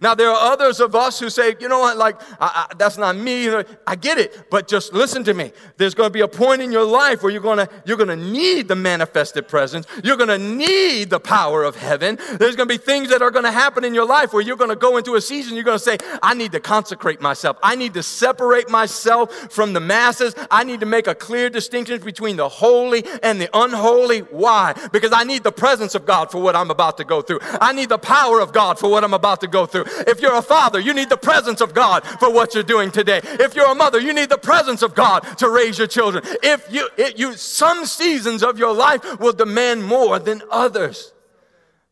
Now, 0.02 0.14
there 0.14 0.30
are 0.30 0.52
others 0.52 0.80
of 0.80 0.94
us 0.94 1.18
who 1.18 1.30
say, 1.30 1.56
you 1.58 1.68
know 1.68 1.80
what, 1.80 1.96
like, 1.96 2.20
I, 2.40 2.68
I, 2.70 2.74
that's 2.76 2.98
not 2.98 3.16
me. 3.16 3.48
I 3.86 3.96
get 3.96 4.18
it, 4.18 4.50
but 4.50 4.68
just 4.68 4.92
listen 4.92 5.24
to 5.24 5.34
me. 5.34 5.52
There's 5.76 5.94
going 5.94 6.08
to 6.08 6.12
be 6.12 6.20
a 6.20 6.28
point 6.28 6.62
in 6.62 6.70
your 6.70 6.84
life 6.84 7.22
where 7.22 7.32
you're 7.32 7.42
going 7.42 7.58
to, 7.58 7.68
you're 7.84 7.96
going 7.96 8.08
to 8.08 8.16
need 8.16 8.68
the 8.68 8.76
manifested 8.76 9.48
presence. 9.48 9.86
You're 10.04 10.16
going 10.16 10.28
to 10.28 10.38
need 10.38 11.10
the 11.10 11.20
power 11.20 11.64
of 11.64 11.76
heaven. 11.76 12.18
There's 12.38 12.56
going 12.56 12.68
to 12.68 12.74
be 12.74 12.78
things 12.78 13.08
that 13.10 13.22
are 13.22 13.30
going 13.30 13.44
to 13.44 13.50
happen 13.50 13.84
in 13.84 13.94
your 13.94 14.06
life 14.06 14.32
where 14.32 14.42
you're 14.42 14.56
going 14.56 14.70
to 14.70 14.76
go 14.76 14.96
into 14.96 15.14
a 15.14 15.20
season, 15.20 15.54
you're 15.54 15.64
going 15.64 15.78
to 15.78 15.84
say, 15.84 15.98
I 16.22 16.34
need 16.34 16.52
to 16.52 16.60
consecrate 16.60 17.20
myself. 17.20 17.56
I 17.62 17.74
need 17.74 17.94
to 17.94 18.02
separate 18.02 18.68
myself 18.68 19.32
from 19.52 19.72
the 19.72 19.80
masses. 19.80 20.34
I 20.50 20.64
need 20.64 20.80
to 20.80 20.86
make 20.86 21.06
a 21.06 21.14
clear 21.14 21.50
distinction 21.50 22.00
between 22.00 22.36
the 22.36 22.48
holy 22.48 23.04
and 23.22 23.40
the 23.40 23.48
unholy. 23.54 24.20
Why? 24.20 24.74
Because 24.92 25.12
I 25.12 25.24
need 25.24 25.44
the 25.44 25.52
presence 25.52 25.94
of 25.94 26.04
God 26.04 26.30
for 26.30 26.42
what 26.42 26.54
I'm 26.56 26.70
about 26.70 26.98
to 26.98 27.04
go 27.04 27.22
through. 27.22 27.40
I 27.60 27.72
need 27.72 27.88
the 27.88 27.98
power 27.98 28.40
of 28.40 28.52
God 28.52 28.78
for 28.78 28.90
what 28.90 29.04
I'm 29.04 29.14
about 29.14 29.40
to 29.40 29.46
go 29.46 29.66
through 29.66 29.77
through. 29.84 30.02
If 30.06 30.20
you're 30.20 30.34
a 30.34 30.42
father, 30.42 30.78
you 30.78 30.94
need 30.94 31.08
the 31.08 31.16
presence 31.16 31.60
of 31.60 31.74
God 31.74 32.04
for 32.04 32.32
what 32.32 32.54
you're 32.54 32.62
doing 32.62 32.90
today. 32.90 33.20
If 33.22 33.54
you're 33.54 33.70
a 33.70 33.74
mother, 33.74 34.00
you 34.00 34.12
need 34.12 34.28
the 34.28 34.38
presence 34.38 34.82
of 34.82 34.94
God 34.94 35.20
to 35.38 35.48
raise 35.48 35.78
your 35.78 35.86
children. 35.86 36.24
If 36.42 36.72
you, 36.72 36.88
it, 36.96 37.18
you 37.18 37.34
some 37.34 37.86
seasons 37.86 38.42
of 38.42 38.58
your 38.58 38.74
life 38.74 39.20
will 39.20 39.32
demand 39.32 39.84
more 39.84 40.18
than 40.18 40.42
others. 40.50 41.12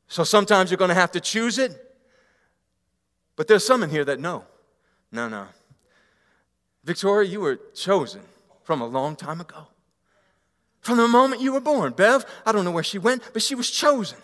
So 0.08 0.24
sometimes 0.24 0.70
you're 0.70 0.78
going 0.78 0.88
to 0.88 0.94
have 0.94 1.12
to 1.12 1.20
choose 1.20 1.58
it. 1.58 1.82
But 3.34 3.48
there's 3.48 3.66
some 3.66 3.82
in 3.82 3.90
here 3.90 4.04
that 4.04 4.20
know. 4.20 4.44
No, 5.12 5.28
no. 5.28 5.46
Victoria, 6.84 7.28
you 7.28 7.40
were 7.40 7.58
chosen 7.74 8.22
from 8.62 8.80
a 8.80 8.86
long 8.86 9.16
time 9.16 9.40
ago. 9.40 9.66
From 10.80 10.98
the 10.98 11.08
moment 11.08 11.42
you 11.42 11.52
were 11.52 11.60
born. 11.60 11.92
Bev, 11.92 12.24
I 12.46 12.52
don't 12.52 12.64
know 12.64 12.70
where 12.70 12.84
she 12.84 12.98
went, 12.98 13.22
but 13.32 13.42
she 13.42 13.54
was 13.56 13.70
chosen. 13.70 14.18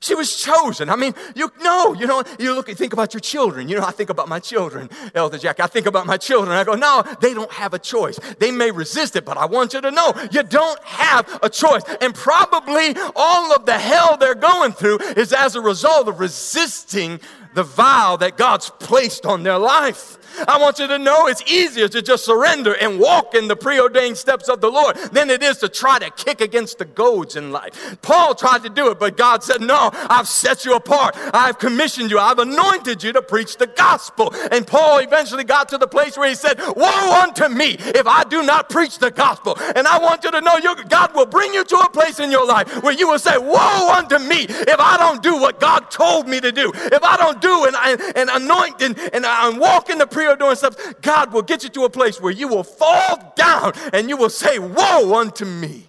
She 0.00 0.14
was 0.14 0.34
chosen. 0.34 0.88
I 0.88 0.96
mean, 0.96 1.14
you 1.34 1.52
know, 1.60 1.92
you 1.92 2.06
know, 2.06 2.24
you 2.38 2.54
look, 2.54 2.70
and 2.70 2.78
think 2.78 2.94
about 2.94 3.12
your 3.12 3.20
children. 3.20 3.68
You 3.68 3.76
know, 3.76 3.84
I 3.84 3.90
think 3.90 4.08
about 4.08 4.28
my 4.28 4.40
children, 4.40 4.88
Elder 5.14 5.36
Jack. 5.36 5.60
I 5.60 5.66
think 5.66 5.84
about 5.84 6.06
my 6.06 6.16
children. 6.16 6.56
I 6.56 6.64
go, 6.64 6.74
no, 6.74 7.04
they 7.20 7.34
don't 7.34 7.52
have 7.52 7.74
a 7.74 7.78
choice. 7.78 8.18
They 8.38 8.50
may 8.50 8.70
resist 8.70 9.14
it, 9.16 9.26
but 9.26 9.36
I 9.36 9.44
want 9.44 9.74
you 9.74 9.80
to 9.82 9.90
know 9.90 10.14
you 10.32 10.42
don't 10.42 10.82
have 10.84 11.38
a 11.42 11.50
choice. 11.50 11.82
And 12.00 12.14
probably 12.14 12.96
all 13.14 13.54
of 13.54 13.66
the 13.66 13.78
hell 13.78 14.16
they're 14.16 14.34
going 14.34 14.72
through 14.72 15.00
is 15.16 15.34
as 15.34 15.54
a 15.54 15.60
result 15.60 16.08
of 16.08 16.18
resisting 16.18 17.20
the 17.54 17.62
vow 17.62 18.16
that 18.16 18.38
God's 18.38 18.70
placed 18.78 19.26
on 19.26 19.42
their 19.42 19.58
life. 19.58 20.16
I 20.46 20.58
want 20.60 20.78
you 20.78 20.86
to 20.86 20.98
know 20.98 21.26
it's 21.26 21.42
easier 21.50 21.88
to 21.88 22.02
just 22.02 22.24
surrender 22.24 22.74
and 22.74 22.98
walk 22.98 23.34
in 23.34 23.48
the 23.48 23.56
preordained 23.56 24.16
steps 24.16 24.48
of 24.48 24.60
the 24.60 24.70
Lord 24.70 24.96
than 25.12 25.30
it 25.30 25.42
is 25.42 25.58
to 25.58 25.68
try 25.68 25.98
to 25.98 26.10
kick 26.10 26.40
against 26.40 26.78
the 26.78 26.84
goads 26.84 27.36
in 27.36 27.52
life. 27.52 27.98
Paul 28.02 28.34
tried 28.34 28.62
to 28.62 28.70
do 28.70 28.90
it, 28.90 28.98
but 28.98 29.16
God 29.16 29.42
said, 29.42 29.60
No, 29.60 29.90
I've 29.92 30.28
set 30.28 30.64
you 30.64 30.74
apart. 30.74 31.16
I've 31.32 31.58
commissioned 31.58 32.10
you. 32.10 32.18
I've 32.18 32.38
anointed 32.38 33.02
you 33.02 33.12
to 33.12 33.22
preach 33.22 33.56
the 33.56 33.66
gospel. 33.66 34.32
And 34.50 34.66
Paul 34.66 34.98
eventually 34.98 35.44
got 35.44 35.68
to 35.70 35.78
the 35.78 35.86
place 35.86 36.16
where 36.16 36.28
he 36.28 36.34
said, 36.34 36.58
Woe 36.76 37.22
unto 37.22 37.48
me 37.48 37.76
if 37.78 38.06
I 38.06 38.24
do 38.24 38.42
not 38.42 38.68
preach 38.70 38.98
the 38.98 39.10
gospel. 39.10 39.56
And 39.76 39.86
I 39.86 39.98
want 39.98 40.24
you 40.24 40.30
to 40.30 40.40
know 40.40 40.56
your, 40.58 40.74
God 40.84 41.14
will 41.14 41.26
bring 41.26 41.52
you 41.54 41.64
to 41.64 41.76
a 41.76 41.90
place 41.90 42.20
in 42.20 42.30
your 42.30 42.46
life 42.46 42.82
where 42.82 42.92
you 42.92 43.08
will 43.08 43.18
say, 43.18 43.36
Woe 43.38 43.92
unto 43.92 44.18
me 44.18 44.46
if 44.48 44.78
I 44.78 44.96
don't 44.96 45.22
do 45.22 45.40
what 45.40 45.60
God 45.60 45.90
told 45.90 46.28
me 46.28 46.40
to 46.40 46.52
do. 46.52 46.72
If 46.74 47.02
I 47.02 47.16
don't 47.16 47.40
do 47.40 47.64
and, 47.64 47.76
and, 47.76 48.16
and 48.16 48.30
anoint 48.30 48.82
and, 48.82 48.98
and, 49.12 49.24
uh, 49.24 49.40
and 49.42 49.58
walk 49.58 49.90
in 49.90 49.98
the 49.98 50.06
pre 50.26 50.36
doing 50.36 50.56
stuff, 50.56 50.76
God 51.00 51.32
will 51.32 51.42
get 51.42 51.62
you 51.62 51.70
to 51.70 51.84
a 51.84 51.90
place 51.90 52.20
where 52.20 52.32
you 52.32 52.48
will 52.48 52.64
fall 52.64 53.32
down 53.36 53.72
and 53.92 54.08
you 54.08 54.16
will 54.16 54.30
say, 54.30 54.58
Woe 54.58 55.14
unto 55.18 55.44
me. 55.44 55.86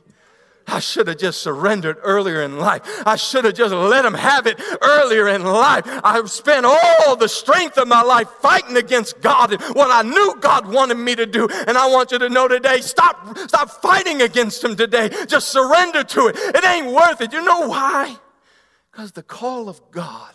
I 0.68 0.80
should 0.80 1.08
have 1.08 1.18
just 1.18 1.42
surrendered 1.42 1.98
earlier 2.02 2.44
in 2.44 2.58
life. 2.58 2.82
I 3.06 3.18
should 3.18 3.44
have 3.44 3.56
just 3.56 3.74
let 3.74 4.06
him 4.06 4.14
have 4.14 4.48
it 4.48 4.62
earlier 4.82 5.28
in 5.28 5.44
life. 5.44 5.84
I 6.02 6.14
have 6.14 6.32
spent 6.32 6.66
all 6.66 7.16
the 7.16 7.28
strength 7.28 7.78
of 7.78 7.88
my 7.90 8.02
life 8.02 8.30
fighting 8.42 8.78
against 8.78 9.20
God 9.22 9.52
and 9.52 9.62
what 9.76 9.92
I 9.92 10.08
knew 10.08 10.38
God 10.40 10.72
wanted 10.72 10.96
me 10.96 11.16
to 11.16 11.26
do. 11.26 11.50
And 11.68 11.78
I 11.78 11.88
want 11.88 12.12
you 12.12 12.20
to 12.20 12.30
know 12.30 12.48
today, 12.48 12.80
stop, 12.80 13.38
stop 13.38 13.70
fighting 13.82 14.22
against 14.22 14.64
him 14.64 14.78
today. 14.78 15.10
Just 15.28 15.50
surrender 15.50 16.04
to 16.04 16.28
it. 16.28 16.38
It 16.38 16.64
ain't 16.64 16.94
worth 16.94 17.20
it. 17.20 17.34
You 17.34 17.44
know 17.44 17.68
why? 17.68 18.16
Because 18.92 19.12
the 19.12 19.24
call 19.24 19.68
of 19.68 19.82
God 19.92 20.32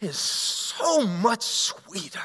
is 0.00 0.16
so 0.16 1.06
much 1.06 1.42
sweeter 1.42 2.22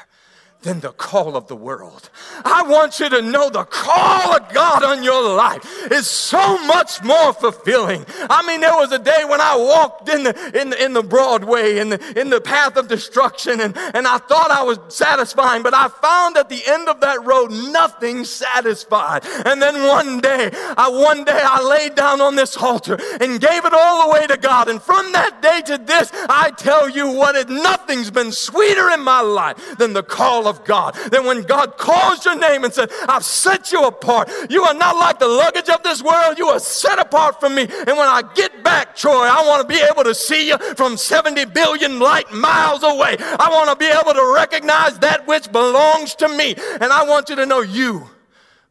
than 0.64 0.80
the 0.80 0.92
call 0.92 1.36
of 1.36 1.46
the 1.46 1.54
world. 1.54 2.10
I 2.44 2.62
want 2.62 2.98
you 2.98 3.08
to 3.10 3.22
know 3.22 3.50
the 3.50 3.64
call 3.64 4.34
of 4.34 4.52
God 4.52 4.82
on 4.82 5.04
your 5.04 5.34
life 5.34 5.92
is 5.92 6.06
so 6.06 6.58
much 6.66 7.02
more 7.02 7.32
fulfilling. 7.34 8.04
I 8.30 8.44
mean, 8.46 8.60
there 8.60 8.74
was 8.74 8.90
a 8.90 8.98
day 8.98 9.24
when 9.28 9.40
I 9.40 9.56
walked 9.56 10.08
in 10.08 10.24
the, 10.24 10.60
in 10.60 10.70
the, 10.70 10.84
in 10.84 10.92
the 10.94 11.02
Broadway, 11.02 11.78
in 11.78 11.90
the, 11.90 12.20
in 12.20 12.30
the 12.30 12.40
path 12.40 12.76
of 12.76 12.88
destruction, 12.88 13.60
and, 13.60 13.76
and 13.76 14.06
I 14.06 14.18
thought 14.18 14.50
I 14.50 14.62
was 14.62 14.78
satisfying, 14.88 15.62
but 15.62 15.74
I 15.74 15.88
found 15.88 16.38
at 16.38 16.48
the 16.48 16.62
end 16.66 16.88
of 16.88 17.00
that 17.00 17.22
road 17.24 17.50
nothing 17.50 18.24
satisfied. 18.24 19.22
And 19.44 19.60
then 19.60 19.86
one 19.86 20.20
day, 20.20 20.50
I, 20.52 20.88
one 20.88 21.24
day 21.24 21.40
I 21.42 21.62
laid 21.62 21.94
down 21.94 22.22
on 22.22 22.36
this 22.36 22.56
altar 22.56 22.98
and 23.20 23.40
gave 23.40 23.64
it 23.66 23.74
all 23.74 24.10
away 24.10 24.26
to 24.28 24.38
God. 24.38 24.68
And 24.68 24.80
from 24.80 25.12
that 25.12 25.42
day 25.42 25.60
to 25.66 25.78
this, 25.78 26.10
I 26.14 26.52
tell 26.56 26.88
you 26.88 27.10
what, 27.12 27.36
it, 27.36 27.50
nothing's 27.50 28.10
been 28.10 28.32
sweeter 28.32 28.88
in 28.90 29.00
my 29.00 29.20
life 29.20 29.76
than 29.76 29.92
the 29.92 30.02
call 30.02 30.48
of 30.48 30.53
of 30.54 30.64
God. 30.64 30.94
Then 31.10 31.26
when 31.26 31.42
God 31.42 31.76
calls 31.76 32.24
your 32.24 32.38
name 32.38 32.64
and 32.64 32.72
said, 32.72 32.90
I've 33.08 33.24
set 33.24 33.72
you 33.72 33.84
apart, 33.84 34.30
you 34.48 34.62
are 34.62 34.74
not 34.74 34.96
like 34.96 35.18
the 35.18 35.28
luggage 35.28 35.68
of 35.68 35.82
this 35.82 36.02
world. 36.02 36.38
You 36.38 36.48
are 36.48 36.58
set 36.58 36.98
apart 36.98 37.40
from 37.40 37.54
me. 37.54 37.62
And 37.62 37.96
when 37.98 38.08
I 38.08 38.22
get 38.34 38.62
back, 38.62 38.96
Troy, 38.96 39.26
I 39.26 39.46
want 39.46 39.62
to 39.62 39.68
be 39.68 39.80
able 39.80 40.04
to 40.04 40.14
see 40.14 40.48
you 40.48 40.58
from 40.74 40.96
70 40.96 41.46
billion 41.46 41.98
light 41.98 42.32
miles 42.32 42.82
away. 42.82 43.16
I 43.18 43.48
want 43.52 43.70
to 43.70 43.76
be 43.76 43.86
able 43.90 44.14
to 44.14 44.34
recognize 44.34 44.98
that 45.00 45.26
which 45.26 45.50
belongs 45.50 46.14
to 46.16 46.28
me. 46.28 46.54
And 46.80 46.92
I 46.92 47.04
want 47.04 47.28
you 47.28 47.36
to 47.36 47.46
know 47.46 47.60
you 47.60 48.06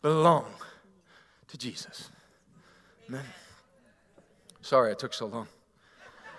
belong 0.02 0.46
to 1.50 1.58
Jesus. 1.58 2.10
Amen. 3.10 3.26
Sorry 4.62 4.91
I 4.91 4.96
took 4.96 5.13
so 5.13 5.28
long. 5.28 5.48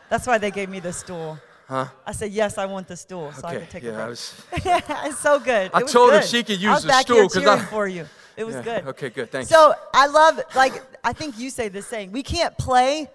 That's 0.09 0.27
why 0.27 0.39
they 0.39 0.51
gave 0.51 0.69
me 0.69 0.81
the 0.81 0.93
stool. 0.93 1.39
Huh? 1.67 1.87
I 2.07 2.13
said, 2.13 2.31
yes, 2.33 2.59
I 2.59 2.67
want 2.67 2.89
the 2.89 2.97
stool 2.97 3.33
so 3.33 3.47
I 3.47 3.51
Okay, 3.53 3.61
could 3.61 3.71
take 3.71 3.83
yeah, 3.85 3.91
a 3.91 3.95
I 3.95 3.97
break. 3.97 4.09
was. 4.11 4.43
it's 4.53 5.19
so 5.21 5.41
good. 5.41 5.71
I 5.73 5.83
told 5.83 6.13
her 6.13 6.21
she 6.23 6.43
could 6.43 6.59
I 6.59 6.63
use 6.63 6.75
was 6.75 6.83
the 6.83 6.89
back 6.89 7.03
stool 7.07 7.17
here 7.17 7.25
'cause 7.25 7.35
cheering 7.43 7.49
I- 7.61 7.65
for 7.67 7.89
you. 7.89 8.07
It 8.37 8.45
was 8.45 8.57
Yeah, 8.57 8.63
good. 8.63 8.87
Okay, 8.89 9.11
good. 9.11 9.31
Thanks. 9.31 9.49
So 9.49 9.75
I 9.95 10.09
love, 10.09 10.41
like, 10.57 10.83
I 11.05 11.13
think 11.13 11.39
you 11.39 11.51
say 11.51 11.69
the 11.69 11.83
same. 11.83 12.11
We 12.11 12.23
can't 12.25 12.57
play 12.59 13.09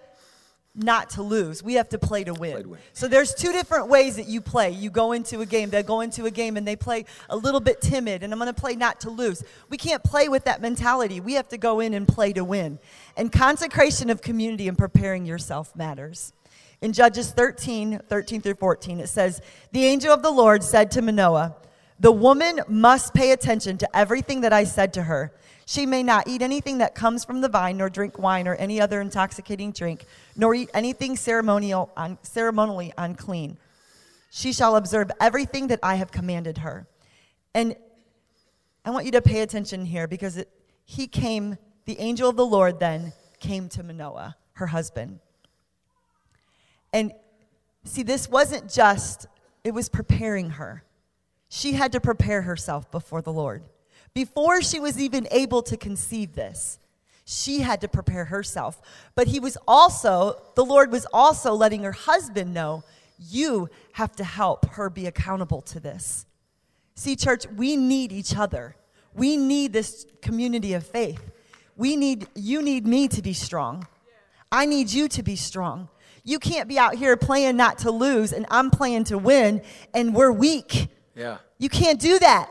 not 0.74 1.10
to 1.10 1.22
lose. 1.22 1.62
We 1.62 1.74
have 1.74 1.88
to 1.90 1.98
play 1.98 2.24
to 2.24 2.32
win. 2.32 2.52
Play 2.52 2.62
to 2.62 2.68
win. 2.70 2.80
So 2.94 3.06
there's 3.06 3.34
two 3.34 3.52
different 3.52 3.88
ways 3.88 4.16
that 4.16 4.26
you 4.28 4.40
play. 4.40 4.70
You 4.70 4.88
go 4.88 5.12
into 5.12 5.40
a 5.42 5.46
game, 5.46 5.68
they 5.70 5.82
go 5.82 6.00
into 6.00 6.24
a 6.26 6.30
game 6.30 6.56
and 6.56 6.66
they 6.66 6.74
play 6.76 7.04
a 7.28 7.36
little 7.36 7.60
bit 7.60 7.80
timid, 7.82 8.22
and 8.22 8.32
I'm 8.32 8.38
going 8.38 8.52
to 8.54 8.58
play 8.58 8.76
not 8.76 9.00
to 9.00 9.10
lose. 9.10 9.42
We 9.68 9.76
can't 9.76 10.02
play 10.02 10.28
with 10.28 10.44
that 10.44 10.62
mentality. 10.62 11.20
We 11.20 11.34
have 11.34 11.48
to 11.48 11.58
go 11.58 11.80
in 11.80 11.92
and 11.92 12.08
play 12.08 12.32
to 12.32 12.42
win. 12.44 12.78
And 13.16 13.30
consecration 13.30 14.08
of 14.10 14.22
community 14.22 14.68
and 14.68 14.78
preparing 14.78 15.26
yourself 15.26 15.76
matters. 15.76 16.32
In 16.80 16.92
Judges 16.92 17.30
13, 17.32 18.00
13 18.08 18.40
through 18.40 18.54
14, 18.54 19.00
it 19.00 19.08
says, 19.08 19.40
The 19.72 19.84
angel 19.84 20.12
of 20.12 20.22
the 20.22 20.30
Lord 20.30 20.62
said 20.62 20.90
to 20.92 21.02
Manoah, 21.02 21.56
The 21.98 22.12
woman 22.12 22.60
must 22.68 23.12
pay 23.12 23.32
attention 23.32 23.76
to 23.78 23.96
everything 23.96 24.40
that 24.40 24.52
I 24.52 24.64
said 24.64 24.94
to 24.94 25.02
her. 25.02 25.32
She 25.66 25.86
may 25.86 26.02
not 26.02 26.26
eat 26.26 26.42
anything 26.42 26.78
that 26.78 26.94
comes 26.94 27.24
from 27.24 27.42
the 27.42 27.48
vine, 27.48 27.76
nor 27.76 27.90
drink 27.90 28.18
wine 28.18 28.48
or 28.48 28.54
any 28.54 28.80
other 28.80 29.00
intoxicating 29.00 29.72
drink, 29.72 30.04
nor 30.34 30.54
eat 30.54 30.70
anything 30.74 31.16
ceremonial 31.16 31.92
un, 31.96 32.18
ceremonially 32.22 32.92
unclean. 32.96 33.58
She 34.30 34.52
shall 34.52 34.76
observe 34.76 35.10
everything 35.20 35.68
that 35.68 35.80
I 35.82 35.96
have 35.96 36.10
commanded 36.10 36.58
her. 36.58 36.86
And 37.54 37.76
I 38.84 38.90
want 38.90 39.04
you 39.04 39.12
to 39.12 39.22
pay 39.22 39.42
attention 39.42 39.84
here 39.84 40.08
because 40.08 40.38
it, 40.38 40.48
he 40.84 41.06
came, 41.06 41.58
the 41.84 41.98
angel 41.98 42.28
of 42.28 42.36
the 42.36 42.46
Lord 42.46 42.80
then 42.80 43.12
came 43.38 43.68
to 43.70 43.82
Manoah, 43.82 44.36
her 44.54 44.66
husband. 44.66 45.20
And 46.92 47.12
see, 47.84 48.02
this 48.02 48.28
wasn't 48.28 48.70
just, 48.70 49.26
it 49.64 49.72
was 49.72 49.88
preparing 49.88 50.50
her. 50.50 50.84
She 51.48 51.72
had 51.72 51.92
to 51.92 52.00
prepare 52.00 52.42
herself 52.42 52.90
before 52.90 53.22
the 53.22 53.32
Lord. 53.32 53.62
Before 54.14 54.62
she 54.62 54.80
was 54.80 54.98
even 54.98 55.28
able 55.30 55.62
to 55.62 55.76
conceive 55.76 56.34
this, 56.34 56.78
she 57.24 57.60
had 57.60 57.80
to 57.82 57.88
prepare 57.88 58.24
herself. 58.24 58.80
But 59.14 59.28
he 59.28 59.38
was 59.38 59.56
also, 59.68 60.40
the 60.56 60.64
Lord 60.64 60.90
was 60.90 61.06
also 61.12 61.54
letting 61.54 61.82
her 61.84 61.92
husband 61.92 62.52
know, 62.52 62.82
you 63.18 63.68
have 63.92 64.16
to 64.16 64.24
help 64.24 64.66
her 64.70 64.90
be 64.90 65.06
accountable 65.06 65.60
to 65.62 65.78
this. 65.78 66.26
See, 66.94 67.16
church, 67.16 67.46
we 67.56 67.76
need 67.76 68.12
each 68.12 68.36
other. 68.36 68.74
We 69.14 69.36
need 69.36 69.72
this 69.72 70.06
community 70.22 70.74
of 70.74 70.86
faith. 70.86 71.30
We 71.76 71.96
need, 71.96 72.28
you 72.34 72.62
need 72.62 72.86
me 72.86 73.08
to 73.08 73.22
be 73.22 73.32
strong. 73.32 73.86
I 74.50 74.66
need 74.66 74.90
you 74.90 75.08
to 75.08 75.22
be 75.22 75.36
strong. 75.36 75.88
You 76.30 76.38
can't 76.38 76.68
be 76.68 76.78
out 76.78 76.94
here 76.94 77.16
playing 77.16 77.56
not 77.56 77.78
to 77.78 77.90
lose 77.90 78.32
and 78.32 78.46
I'm 78.52 78.70
playing 78.70 79.04
to 79.04 79.18
win 79.18 79.62
and 79.92 80.14
we're 80.14 80.30
weak. 80.30 80.86
yeah. 81.16 81.38
You 81.58 81.68
can't 81.68 82.00
do 82.00 82.20
that 82.20 82.48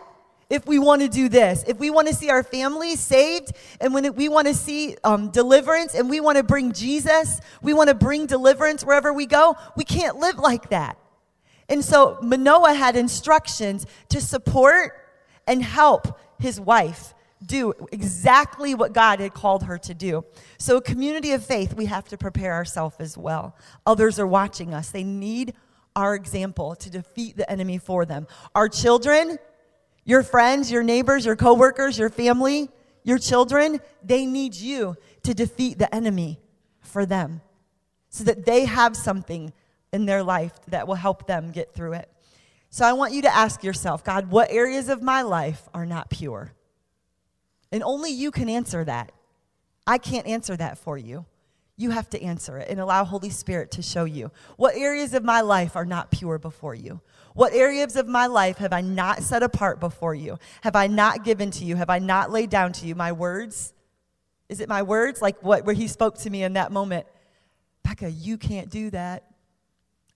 if 0.50 0.68
we 0.68 0.80
want 0.80 1.02
to 1.02 1.08
do 1.08 1.30
this. 1.30 1.64
If 1.66 1.80
we 1.80 1.90
want 1.90 2.10
to 2.10 2.14
see 2.14 2.30
our 2.30 2.44
families 2.44 3.00
saved 3.00 3.54
and 3.80 3.94
when 3.94 4.14
we 4.16 4.28
want 4.28 4.48
to 4.48 4.54
see 4.54 4.98
um, 5.06 5.30
deliverance 5.32 5.96
and 5.96 6.10
we 6.10 6.20
want 6.20 6.38
to 6.38 6.44
bring 6.44 6.74
Jesus, 6.74 7.40
we 7.62 7.74
want 7.74 7.88
to 7.88 7.96
bring 7.96 8.26
deliverance 8.26 8.84
wherever 8.84 9.14
we 9.14 9.26
go, 9.26 9.56
we 9.78 9.86
can't 9.86 10.18
live 10.18 10.38
like 10.38 10.72
that. 10.72 10.98
And 11.70 11.84
so 11.84 12.20
Manoah 12.22 12.74
had 12.74 12.98
instructions 12.98 13.86
to 14.10 14.20
support 14.20 14.92
and 15.48 15.64
help 15.64 16.20
his 16.38 16.60
wife 16.60 17.14
do 17.46 17.74
exactly 17.92 18.76
what 18.76 18.94
God 18.94 19.20
had 19.20 19.34
called 19.34 19.64
her 19.64 19.78
to 19.78 19.94
do. 19.94 20.26
So, 20.58 20.78
a 20.78 20.82
community 20.82 21.32
of 21.32 21.46
faith, 21.46 21.74
we 21.74 21.86
have 21.86 22.08
to 22.10 22.18
prepare 22.18 22.54
ourselves 22.54 22.98
as 23.00 23.18
well. 23.18 23.56
Others 23.86 24.20
are 24.20 24.28
watching 24.28 24.74
us. 24.74 24.90
They 24.90 25.04
need 25.04 25.54
our 25.96 26.16
example 26.16 26.76
to 26.76 26.90
defeat 26.90 27.38
the 27.38 27.50
enemy 27.50 27.78
for 27.78 28.06
them. 28.06 28.28
Our 28.56 28.70
children, 28.70 29.38
your 30.06 30.24
friends, 30.24 30.72
your 30.72 30.84
neighbors, 30.84 31.26
your 31.26 31.36
coworkers, 31.36 31.98
your 31.98 32.10
family, 32.10 32.70
your 33.04 33.18
children, 33.18 33.80
they 34.04 34.26
need 34.26 34.56
you 34.56 34.96
to 35.24 35.34
defeat 35.34 35.80
the 35.80 35.94
enemy 35.94 36.40
for 36.82 37.06
them 37.06 37.42
so 38.10 38.24
that 38.24 38.46
they 38.46 38.66
have 38.66 38.96
something 38.96 39.54
in 39.94 40.06
their 40.06 40.24
life 40.24 40.54
that 40.68 40.88
will 40.88 40.96
help 40.96 41.28
them 41.28 41.52
get 41.52 41.74
through 41.74 41.94
it. 41.94 42.12
So 42.70 42.86
I 42.86 42.94
want 42.94 43.14
you 43.14 43.24
to 43.24 43.36
ask 43.36 43.64
yourself, 43.64 44.04
God, 44.04 44.30
what 44.30 44.52
areas 44.52 44.90
of 44.90 45.02
my 45.02 45.22
life 45.24 45.68
are 45.74 45.86
not 45.86 46.10
pure? 46.10 46.54
And 47.72 47.84
only 47.84 48.12
you 48.12 48.32
can 48.32 48.50
answer 48.50 48.84
that. 48.84 49.12
I 49.86 49.98
can't 49.98 50.28
answer 50.28 50.56
that 50.58 50.78
for 50.78 50.98
you. 50.98 51.26
You 51.78 51.92
have 51.92 52.10
to 52.10 52.22
answer 52.22 52.58
it 52.58 52.70
and 52.70 52.80
allow 52.80 53.06
Holy 53.06 53.30
Spirit 53.30 53.72
to 53.72 53.82
show 53.82 54.04
you. 54.04 54.32
What 54.58 54.76
areas 54.76 55.14
of 55.14 55.24
my 55.24 55.42
life 55.42 55.76
are 55.76 55.86
not 55.86 56.12
pure 56.12 56.38
before 56.38 56.76
you? 56.76 57.00
What 57.34 57.54
areas 57.54 57.96
of 57.96 58.06
my 58.08 58.28
life 58.28 58.58
have 58.58 58.74
I 58.74 58.82
not 58.82 59.24
set 59.24 59.44
apart 59.44 59.80
before 59.80 60.14
you? 60.14 60.38
Have 60.62 60.76
I 60.76 60.88
not 60.88 61.24
given 61.24 61.52
to 61.52 61.64
you? 61.64 61.78
Have 61.78 61.90
I 61.90 62.00
not 62.00 62.32
laid 62.32 62.50
down 62.50 62.74
to 62.74 62.86
you 62.86 62.96
my 62.96 63.14
words? 63.14 63.74
Is 64.50 64.60
it 64.60 64.68
my 64.68 64.82
words? 64.82 65.22
Like 65.22 65.42
what 65.42 65.64
where 65.64 65.76
he 65.76 65.88
spoke 65.88 66.18
to 66.20 66.30
me 66.30 66.44
in 66.44 66.54
that 66.54 66.72
moment. 66.72 67.08
Becca, 67.84 68.12
you 68.12 68.38
can't 68.38 68.70
do 68.70 68.90
that. 68.90 69.24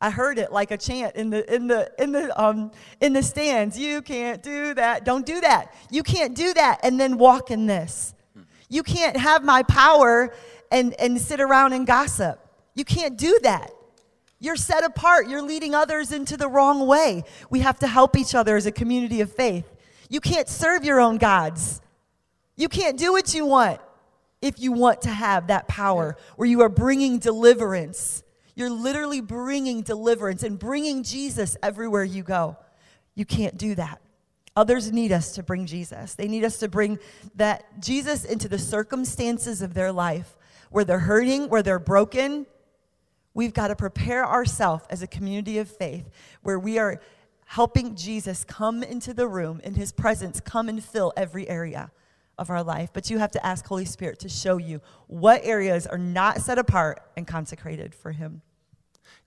I 0.04 0.10
heard 0.10 0.38
it 0.38 0.52
like 0.52 0.72
a 0.72 0.78
chant 0.78 1.16
in 1.16 1.30
the 1.30 1.56
in 1.56 1.68
the 1.68 1.90
in 1.98 2.12
the 2.12 2.42
um 2.42 2.72
in 3.00 3.14
the 3.14 3.24
stands. 3.24 3.80
You 3.80 4.02
can't 4.02 4.44
do 4.44 4.74
that. 4.74 5.06
Don't 5.06 5.26
do 5.26 5.40
that. 5.40 5.74
You 5.90 6.04
can't 6.04 6.36
do 6.36 6.54
that 6.56 6.82
and 6.84 7.00
then 7.00 7.18
walk 7.18 7.52
in 7.52 7.68
this. 7.68 8.14
You 8.68 8.84
can't 8.84 9.16
have 9.16 9.46
my 9.46 9.64
power 9.64 10.36
and 10.74 10.94
and 11.00 11.22
sit 11.22 11.40
around 11.40 11.72
and 11.72 11.88
gossip. 11.88 12.38
You 12.76 12.84
can't 12.84 13.18
do 13.18 13.40
that. 13.44 13.72
You're 14.40 14.58
set 14.58 14.84
apart. 14.84 15.30
You're 15.30 15.42
leading 15.42 15.74
others 15.74 16.12
into 16.12 16.36
the 16.36 16.50
wrong 16.50 16.86
way. 16.86 17.24
We 17.50 17.62
have 17.62 17.80
to 17.80 17.88
help 17.88 18.18
each 18.18 18.36
other 18.36 18.58
as 18.58 18.66
a 18.66 18.74
community 18.74 19.22
of 19.22 19.32
faith. 19.32 19.66
You 20.10 20.20
can't 20.20 20.50
serve 20.50 20.84
your 20.84 21.00
own 21.00 21.18
gods. 21.18 21.80
You 22.58 22.68
can't 22.68 22.98
do 22.98 23.14
what 23.14 23.34
you 23.34 23.46
want 23.46 23.80
if 24.42 24.60
you 24.60 24.74
want 24.74 25.04
to 25.04 25.12
have 25.12 25.48
that 25.48 25.70
power 25.70 26.18
where 26.36 26.50
you 26.50 26.60
are 26.60 26.68
bringing 26.68 27.20
deliverance. 27.20 28.22
You're 28.56 28.70
literally 28.70 29.22
bringing 29.22 29.82
deliverance 29.82 30.44
and 30.44 30.60
bringing 30.60 31.04
Jesus 31.04 31.58
everywhere 31.64 32.04
you 32.04 32.24
go. 32.24 32.58
You 33.16 33.26
can't 33.26 33.58
do 33.58 33.76
that. 33.76 34.02
Others 34.56 34.92
need 34.92 35.12
us 35.12 35.34
to 35.34 35.44
bring 35.44 35.66
Jesus. 35.66 36.14
They 36.14 36.28
need 36.28 36.44
us 36.44 36.60
to 36.60 36.68
bring 36.68 37.00
that 37.36 37.82
Jesus 37.82 38.24
into 38.24 38.48
the 38.48 38.60
circumstances 38.60 39.62
of 39.62 39.74
their 39.74 39.92
life 39.92 40.38
where 40.70 40.84
they're 40.84 41.00
hurting, 41.00 41.50
where 41.50 41.64
they're 41.64 41.80
broken. 41.80 42.46
We've 43.34 43.54
got 43.54 43.70
to 43.70 43.76
prepare 43.76 44.26
ourselves 44.26 44.86
as 44.92 45.02
a 45.02 45.08
community 45.08 45.58
of 45.58 45.70
faith 45.70 46.10
where 46.44 46.60
we 46.60 46.78
are 46.78 47.02
helping 47.46 47.96
Jesus 47.96 48.44
come 48.44 48.84
into 48.84 49.14
the 49.14 49.28
room 49.28 49.60
in 49.64 49.74
his 49.74 49.92
presence, 49.92 50.40
come 50.40 50.70
and 50.70 50.84
fill 50.84 51.14
every 51.18 51.50
area 51.50 51.92
of 52.38 52.50
our 52.50 52.64
life. 52.64 52.90
But 52.94 53.10
you 53.10 53.18
have 53.20 53.32
to 53.32 53.46
ask 53.46 53.66
Holy 53.66 53.86
Spirit 53.86 54.20
to 54.20 54.30
show 54.30 54.58
you 54.58 54.82
what 55.08 55.42
areas 55.44 55.88
are 55.88 55.98
not 55.98 56.42
set 56.42 56.58
apart 56.58 57.02
and 57.16 57.28
consecrated 57.28 57.94
for 57.94 58.12
him. 58.12 58.42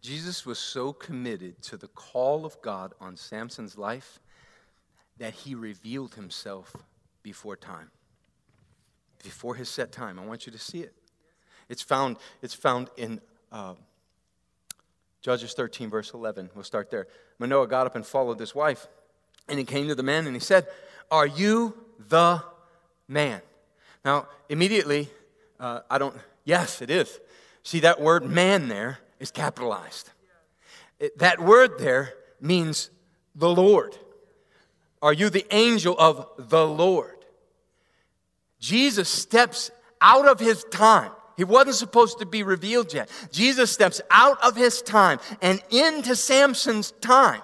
Jesus 0.00 0.44
was 0.44 0.58
so 0.58 0.92
committed 0.92 1.62
to 1.62 1.76
the 1.76 1.88
call 1.88 2.44
of 2.44 2.60
God 2.62 2.94
on 3.00 3.16
Samson's 3.16 3.76
life 3.76 4.20
that 5.18 5.32
he 5.32 5.54
revealed 5.54 6.14
himself 6.14 6.76
before 7.22 7.56
time. 7.56 7.90
Before 9.22 9.54
his 9.54 9.68
set 9.68 9.92
time. 9.92 10.18
I 10.18 10.26
want 10.26 10.46
you 10.46 10.52
to 10.52 10.58
see 10.58 10.80
it. 10.80 10.94
It's 11.68 11.82
found, 11.82 12.16
it's 12.42 12.54
found 12.54 12.90
in 12.96 13.20
uh, 13.50 13.74
Judges 15.22 15.54
13, 15.54 15.90
verse 15.90 16.12
11. 16.14 16.50
We'll 16.54 16.62
start 16.62 16.90
there. 16.90 17.08
Manoah 17.38 17.66
got 17.66 17.86
up 17.86 17.96
and 17.96 18.06
followed 18.06 18.38
his 18.38 18.54
wife. 18.54 18.86
And 19.48 19.58
he 19.58 19.64
came 19.64 19.88
to 19.88 19.94
the 19.94 20.02
man 20.02 20.26
and 20.26 20.36
he 20.36 20.40
said, 20.40 20.66
Are 21.10 21.26
you 21.26 21.74
the 21.98 22.42
man? 23.08 23.40
Now, 24.04 24.28
immediately, 24.48 25.10
uh, 25.58 25.80
I 25.90 25.98
don't, 25.98 26.14
yes, 26.44 26.80
it 26.82 26.90
is. 26.90 27.18
See, 27.62 27.80
that 27.80 28.00
word 28.00 28.24
man 28.24 28.68
there 28.68 28.98
is 29.18 29.30
capitalized. 29.30 30.10
It- 30.98 31.18
that 31.18 31.40
word 31.40 31.78
there 31.78 32.14
means 32.40 32.90
the 33.34 33.48
Lord. 33.48 33.96
Are 35.02 35.12
you 35.12 35.30
the 35.30 35.46
angel 35.54 35.96
of 35.98 36.28
the 36.38 36.66
Lord? 36.66 37.24
Jesus 38.60 39.08
steps 39.08 39.70
out 40.00 40.26
of 40.26 40.40
his 40.40 40.64
time. 40.64 41.10
He 41.36 41.44
wasn't 41.44 41.76
supposed 41.76 42.18
to 42.20 42.26
be 42.26 42.42
revealed 42.42 42.94
yet. 42.94 43.10
Jesus 43.30 43.70
steps 43.70 44.00
out 44.10 44.42
of 44.42 44.56
his 44.56 44.80
time 44.80 45.20
and 45.42 45.60
into 45.70 46.16
Samson's 46.16 46.92
time. 46.92 47.42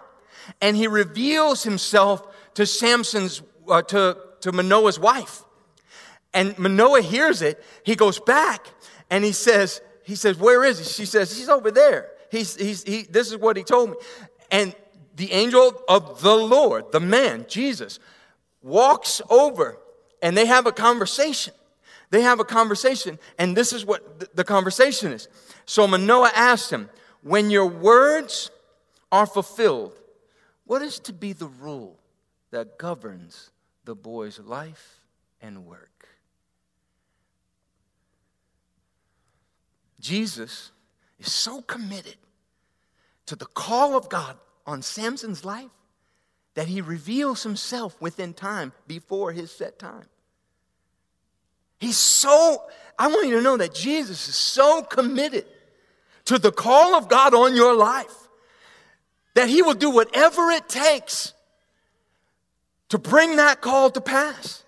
And 0.60 0.76
he 0.76 0.86
reveals 0.86 1.62
himself 1.62 2.26
to 2.54 2.64
Samson's, 2.66 3.42
uh, 3.68 3.82
to, 3.82 4.16
to 4.40 4.52
Manoah's 4.52 4.98
wife. 4.98 5.44
And 6.34 6.58
Manoah 6.58 7.02
hears 7.02 7.42
it. 7.42 7.62
He 7.84 7.94
goes 7.94 8.18
back 8.18 8.66
and 9.10 9.24
he 9.24 9.32
says, 9.32 9.80
he 10.04 10.14
says, 10.14 10.38
where 10.38 10.64
is 10.64 10.78
he? 10.78 10.84
She 10.84 11.04
says, 11.04 11.36
he's 11.36 11.48
over 11.48 11.70
there. 11.70 12.10
He's, 12.30 12.56
he's, 12.56 12.82
he, 12.82 13.02
this 13.02 13.30
is 13.30 13.36
what 13.36 13.56
he 13.56 13.62
told 13.62 13.90
me. 13.90 13.96
And 14.50 14.74
the 15.16 15.32
angel 15.32 15.82
of 15.88 16.22
the 16.22 16.34
Lord, 16.34 16.90
the 16.92 17.00
man, 17.00 17.46
Jesus, 17.48 17.98
walks 18.62 19.20
over 19.28 19.78
and 20.22 20.36
they 20.36 20.46
have 20.46 20.66
a 20.66 20.72
conversation. 20.72 21.52
they 22.10 22.20
have 22.20 22.40
a 22.40 22.44
conversation, 22.44 23.18
and 23.38 23.56
this 23.56 23.72
is 23.72 23.84
what 23.86 24.36
the 24.36 24.44
conversation 24.44 25.12
is. 25.12 25.28
So 25.64 25.86
Manoah 25.86 26.30
asked 26.34 26.70
him, 26.70 26.90
When 27.22 27.50
your 27.50 27.66
words 27.66 28.50
are 29.10 29.26
fulfilled, 29.26 29.98
what 30.64 30.82
is 30.82 30.98
to 31.00 31.12
be 31.12 31.32
the 31.32 31.46
rule 31.46 31.98
that 32.50 32.78
governs 32.78 33.50
the 33.84 33.94
boy's 33.94 34.38
life 34.38 35.00
and 35.40 35.66
work? 35.66 35.91
Jesus 40.02 40.72
is 41.18 41.32
so 41.32 41.62
committed 41.62 42.16
to 43.26 43.36
the 43.36 43.46
call 43.46 43.96
of 43.96 44.08
God 44.08 44.36
on 44.66 44.82
Samson's 44.82 45.44
life 45.44 45.70
that 46.54 46.66
he 46.66 46.80
reveals 46.80 47.44
himself 47.44 47.98
within 48.00 48.34
time 48.34 48.72
before 48.86 49.32
his 49.32 49.50
set 49.50 49.78
time. 49.78 50.04
He's 51.78 51.96
so, 51.96 52.62
I 52.98 53.06
want 53.06 53.28
you 53.28 53.36
to 53.36 53.42
know 53.42 53.56
that 53.56 53.74
Jesus 53.74 54.28
is 54.28 54.34
so 54.34 54.82
committed 54.82 55.46
to 56.26 56.38
the 56.38 56.52
call 56.52 56.94
of 56.96 57.08
God 57.08 57.32
on 57.32 57.54
your 57.54 57.74
life 57.74 58.28
that 59.34 59.48
he 59.48 59.62
will 59.62 59.74
do 59.74 59.90
whatever 59.90 60.50
it 60.50 60.68
takes 60.68 61.32
to 62.88 62.98
bring 62.98 63.36
that 63.36 63.60
call 63.60 63.90
to 63.90 64.00
pass, 64.00 64.64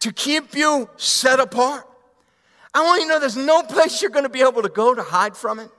to 0.00 0.12
keep 0.12 0.54
you 0.54 0.90
set 0.96 1.40
apart. 1.40 1.88
I 2.76 2.84
want 2.84 3.00
you 3.00 3.08
to 3.08 3.14
know 3.14 3.20
there's 3.20 3.38
no 3.38 3.62
place 3.62 4.02
you're 4.02 4.10
going 4.10 4.24
to 4.24 4.28
be 4.28 4.42
able 4.42 4.60
to 4.60 4.68
go 4.68 4.94
to 4.94 5.02
hide 5.02 5.34
from 5.34 5.60
it. 5.60 5.70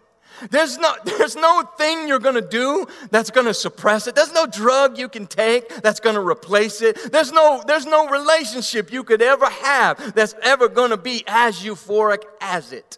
There's 0.50 0.80
no, 0.80 0.96
there's 1.06 1.36
no 1.36 1.62
thing 1.78 2.08
you're 2.08 2.18
going 2.18 2.34
to 2.34 2.42
do 2.42 2.88
that's 3.12 3.30
going 3.30 3.46
to 3.46 3.54
suppress 3.54 4.08
it. 4.08 4.16
There's 4.16 4.34
no 4.34 4.48
drug 4.48 4.98
you 4.98 5.08
can 5.08 5.28
take 5.28 5.70
that's 5.84 6.00
going 6.00 6.16
to 6.16 6.22
replace 6.22 6.82
it. 6.82 7.12
There's 7.12 7.32
no, 7.32 7.64
there's 7.68 7.86
no 7.86 8.08
relationship 8.10 8.92
you 8.92 9.04
could 9.04 9.22
ever 9.22 9.48
have 9.48 10.16
that's 10.16 10.34
ever 10.42 10.68
going 10.68 10.90
to 10.90 10.98
be 10.98 11.24
as 11.28 11.60
euphoric 11.60 12.24
as 12.42 12.74
it. 12.74 12.98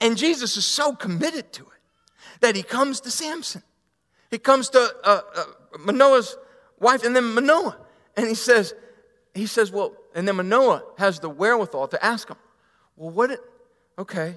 And 0.00 0.16
Jesus 0.16 0.56
is 0.56 0.64
so 0.64 0.94
committed 0.94 1.52
to 1.54 1.62
it 1.64 2.40
that 2.40 2.54
he 2.54 2.62
comes 2.62 3.00
to 3.00 3.10
Samson. 3.10 3.64
He 4.30 4.38
comes 4.38 4.68
to 4.68 4.94
uh, 5.02 5.20
uh, 5.34 5.44
Manoah's 5.80 6.36
wife 6.78 7.02
and 7.02 7.16
then 7.16 7.34
Manoah. 7.34 7.76
And 8.16 8.28
he 8.28 8.36
says, 8.36 8.74
he 9.36 9.46
says, 9.46 9.70
well, 9.70 9.92
and 10.14 10.26
then 10.26 10.36
Manoah 10.36 10.82
has 10.98 11.20
the 11.20 11.28
wherewithal 11.28 11.88
to 11.88 12.04
ask 12.04 12.28
him, 12.28 12.36
well, 12.96 13.10
what, 13.10 13.30
it, 13.30 13.40
okay, 13.98 14.36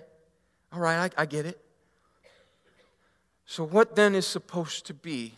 all 0.74 0.80
right, 0.80 1.12
I, 1.18 1.22
I 1.22 1.26
get 1.26 1.46
it. 1.46 1.60
So, 3.46 3.64
what 3.64 3.96
then 3.96 4.14
is 4.14 4.28
supposed 4.28 4.86
to 4.88 4.94
be 4.94 5.34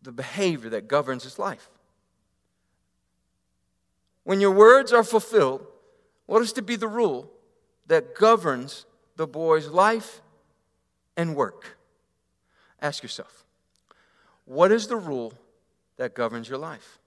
the 0.00 0.12
behavior 0.12 0.70
that 0.70 0.88
governs 0.88 1.24
his 1.24 1.38
life? 1.38 1.68
When 4.24 4.40
your 4.40 4.52
words 4.52 4.92
are 4.92 5.04
fulfilled, 5.04 5.66
what 6.26 6.42
is 6.42 6.52
to 6.54 6.62
be 6.62 6.76
the 6.76 6.88
rule 6.88 7.30
that 7.86 8.14
governs 8.14 8.86
the 9.16 9.26
boy's 9.26 9.68
life 9.68 10.22
and 11.16 11.34
work? 11.34 11.76
Ask 12.80 13.02
yourself, 13.02 13.44
what 14.44 14.72
is 14.72 14.86
the 14.86 14.96
rule 14.96 15.34
that 15.96 16.14
governs 16.14 16.48
your 16.48 16.58
life? 16.58 16.98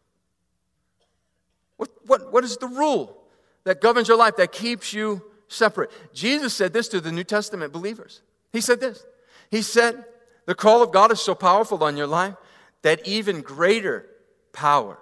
What, 1.78 1.90
what, 2.06 2.32
what 2.32 2.44
is 2.44 2.58
the 2.58 2.68
rule 2.68 3.26
that 3.66 3.82
governs 3.82 4.08
your 4.08 4.18
life, 4.18 4.38
that 4.38 4.52
keeps 4.52 4.94
you 4.94 5.22
separate. 5.48 5.92
Jesus 6.14 6.54
said 6.54 6.72
this 6.72 6.88
to 6.90 7.02
the 7.02 7.12
New 7.12 7.24
Testament 7.24 7.74
believers. 7.74 8.22
He 8.54 8.62
said 8.62 8.80
this. 8.80 9.04
He 9.52 9.62
said, 9.62 10.06
The 10.46 10.56
call 10.56 10.82
of 10.82 10.92
God 10.92 11.12
is 11.12 11.20
so 11.20 11.36
powerful 11.36 11.84
on 11.84 11.98
your 11.98 12.08
life 12.08 12.36
that 12.84 13.06
even 13.08 13.42
greater 13.42 14.08
power 14.54 15.00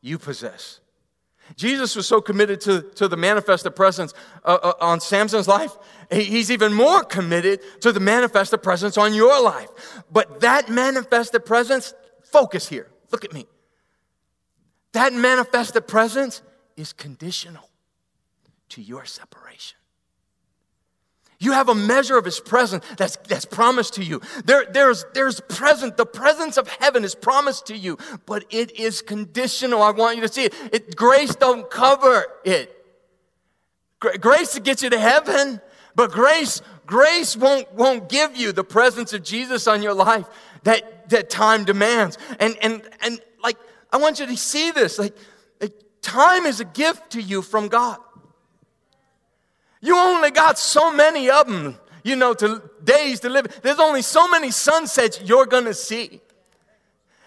you 0.00 0.18
possess. 0.18 0.80
Jesus 1.56 1.96
was 1.96 2.06
so 2.06 2.20
committed 2.20 2.60
to, 2.62 2.82
to 2.96 3.08
the 3.08 3.16
manifested 3.16 3.74
presence 3.74 4.12
uh, 4.44 4.58
uh, 4.62 4.72
on 4.80 5.00
Samson's 5.00 5.48
life, 5.48 5.72
he's 6.10 6.50
even 6.50 6.74
more 6.74 7.02
committed 7.02 7.60
to 7.80 7.90
the 7.90 8.00
manifested 8.00 8.62
presence 8.62 8.98
on 8.98 9.14
your 9.14 9.42
life. 9.42 9.68
But 10.12 10.40
that 10.40 10.68
manifested 10.68 11.46
presence, 11.46 11.94
focus 12.22 12.68
here, 12.68 12.90
look 13.10 13.24
at 13.24 13.32
me. 13.32 13.46
That 14.92 15.12
manifested 15.12 15.86
presence 15.86 16.42
is 16.76 16.92
conditional 16.92 17.68
to 18.70 18.82
your 18.82 19.04
separation. 19.04 19.76
You 21.40 21.52
have 21.52 21.68
a 21.68 21.74
measure 21.74 22.18
of 22.18 22.24
his 22.24 22.40
presence 22.40 22.84
that's, 22.96 23.16
that's 23.28 23.44
promised 23.44 23.94
to 23.94 24.04
you. 24.04 24.20
There, 24.44 24.66
there's, 24.68 25.04
there's 25.14 25.40
present, 25.40 25.96
the 25.96 26.06
presence 26.06 26.56
of 26.56 26.68
heaven 26.68 27.04
is 27.04 27.14
promised 27.14 27.66
to 27.66 27.76
you, 27.76 27.96
but 28.26 28.44
it 28.50 28.78
is 28.78 29.02
conditional. 29.02 29.80
I 29.80 29.92
want 29.92 30.16
you 30.16 30.22
to 30.22 30.28
see 30.28 30.46
it. 30.46 30.54
it 30.72 30.96
grace 30.96 31.36
don't 31.36 31.70
cover 31.70 32.26
it. 32.44 32.74
Grace 34.00 34.58
gets 34.58 34.82
you 34.82 34.90
to 34.90 34.98
heaven, 34.98 35.60
but 35.94 36.10
grace, 36.10 36.60
grace 36.88 37.36
won't, 37.36 37.72
won't 37.74 38.08
give 38.08 38.36
you 38.36 38.50
the 38.50 38.64
presence 38.64 39.12
of 39.12 39.22
Jesus 39.22 39.68
on 39.68 39.82
your 39.82 39.94
life 39.94 40.26
that, 40.64 41.08
that 41.10 41.30
time 41.30 41.64
demands. 41.64 42.18
And, 42.40 42.56
and, 42.62 42.82
and 43.02 43.20
like, 43.42 43.58
I 43.92 43.98
want 43.98 44.18
you 44.18 44.26
to 44.26 44.36
see 44.36 44.72
this. 44.72 44.98
Like, 44.98 45.14
like 45.60 45.74
time 46.02 46.46
is 46.46 46.58
a 46.58 46.64
gift 46.64 47.10
to 47.10 47.22
you 47.22 47.42
from 47.42 47.68
God. 47.68 47.98
You 49.80 49.96
only 49.96 50.32
got 50.32 50.58
so 50.58 50.90
many 50.90 51.30
of 51.30 51.46
them, 51.46 51.76
you 52.02 52.16
know, 52.16 52.34
to 52.34 52.62
days 52.82 53.20
to 53.20 53.28
live. 53.28 53.60
There's 53.62 53.78
only 53.78 54.02
so 54.02 54.26
many 54.26 54.50
sunsets 54.50 55.20
you're 55.22 55.46
going 55.46 55.66
to 55.66 55.74
see. 55.74 56.20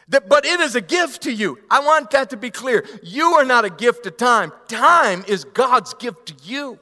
But 0.10 0.44
it 0.44 0.60
is 0.60 0.76
a 0.76 0.82
gift 0.82 1.22
to 1.22 1.32
you. 1.32 1.60
I 1.70 1.80
want 1.80 2.12
that 2.12 2.32
to 2.32 2.38
be 2.38 2.50
clear. 2.50 2.84
You 3.02 3.36
are 3.36 3.46
not 3.46 3.64
a 3.64 3.70
gift 3.70 4.04
to 4.04 4.12
time. 4.12 4.52
Time 4.68 5.24
is 5.28 5.46
God's 5.46 5.94
gift 5.94 6.26
to 6.26 6.34
you. 6.44 6.80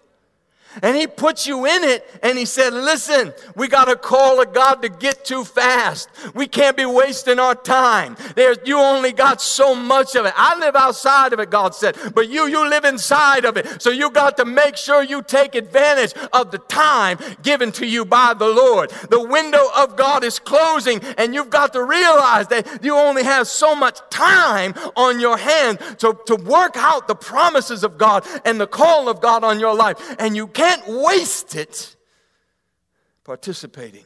And 0.84 0.96
he 0.96 1.08
put 1.08 1.48
you 1.48 1.66
in 1.66 1.84
it 1.84 2.06
and 2.22 2.38
he 2.38 2.46
said, 2.46 2.74
listen, 2.74 3.34
we 3.56 3.68
got 3.68 3.90
a 3.90 3.96
call 3.96 4.40
of 4.40 4.54
God 4.54 4.82
to 4.84 4.90
get 4.90 5.26
too 5.26 5.44
fast. 5.44 6.10
We 6.36 6.48
can't 6.48 6.78
be 6.78 6.86
wasting 6.86 7.40
our 7.40 7.56
time. 7.56 8.16
There's, 8.36 8.60
you 8.66 8.78
only 8.78 9.12
got 9.12 9.42
so 9.42 9.74
much 9.74 10.16
of 10.16 10.26
it. 10.26 10.34
I 10.36 10.58
live 10.60 10.76
outside 10.76 11.34
of 11.34 11.40
it, 11.40 11.50
God 11.50 11.74
said, 11.74 11.98
but 12.14 12.30
you, 12.30 12.48
you 12.48 12.70
live 12.70 12.86
inside 12.86 13.46
of 13.46 13.58
it. 13.58 13.82
So 13.82 13.90
you 13.90 14.12
got 14.12 14.38
to 14.38 14.46
make 14.46 14.78
sure 14.78 15.02
you 15.02 15.24
take 15.24 15.56
advantage 15.56 16.14
of 16.32 16.52
the 16.52 16.60
time 16.60 17.18
given 17.42 17.72
to 17.74 17.88
you 17.88 18.06
by 18.06 18.36
the 18.36 18.48
Lord. 18.48 18.92
The 19.10 19.22
window 19.22 19.66
of 19.76 19.98
God 19.98 20.24
is 20.24 20.38
closing 20.38 21.02
and 21.18 21.34
you've 21.34 21.50
got 21.50 21.74
to 21.74 21.84
realize 21.84 22.48
that 22.50 22.84
you 22.84 22.96
only 22.96 23.24
have 23.24 23.48
so 23.48 23.76
much 23.76 24.00
time 24.12 24.76
on 24.96 25.20
your 25.20 25.38
hand 25.38 25.80
to, 25.98 26.18
to 26.28 26.36
work 26.36 26.74
out 26.76 27.08
the 27.08 27.16
promises 27.16 27.84
of 27.84 27.98
God 27.98 28.26
and 28.46 28.62
the 28.62 28.68
call 28.68 29.10
of 29.10 29.20
God 29.20 29.44
on 29.44 29.60
your 29.60 29.74
life. 29.74 30.16
And 30.20 30.36
you 30.36 30.48
can't 30.48 30.69
waste 30.88 31.56
it 31.56 31.96
participating 33.24 34.06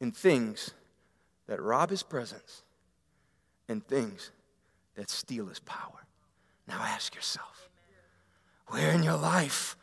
in 0.00 0.12
things 0.12 0.70
that 1.46 1.60
rob 1.60 1.90
his 1.90 2.02
presence 2.02 2.62
and 3.68 3.86
things 3.86 4.30
that 4.94 5.10
steal 5.10 5.46
his 5.46 5.60
power. 5.60 6.06
Now 6.66 6.80
ask 6.82 7.14
yourself 7.14 7.68
where 8.68 8.92
in 8.92 9.02
your 9.02 9.16
life 9.16 9.76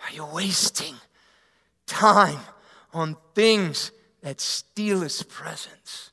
are 0.00 0.14
you 0.14 0.26
wasting 0.26 0.94
time 1.86 2.40
on 2.92 3.16
things 3.34 3.90
that 4.22 4.40
steal 4.40 5.00
his 5.00 5.22
presence 5.22 6.10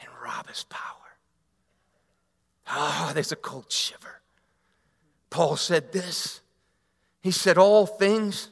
and 0.00 0.08
rob 0.22 0.48
his 0.48 0.64
power? 0.64 0.80
Ah, 2.66 3.08
oh, 3.08 3.12
there's 3.14 3.32
a 3.32 3.36
cold 3.36 3.70
shiver. 3.70 4.20
Paul 5.30 5.56
said 5.56 5.92
this 5.92 6.40
he 7.24 7.30
said, 7.30 7.56
All 7.56 7.86
things, 7.86 8.50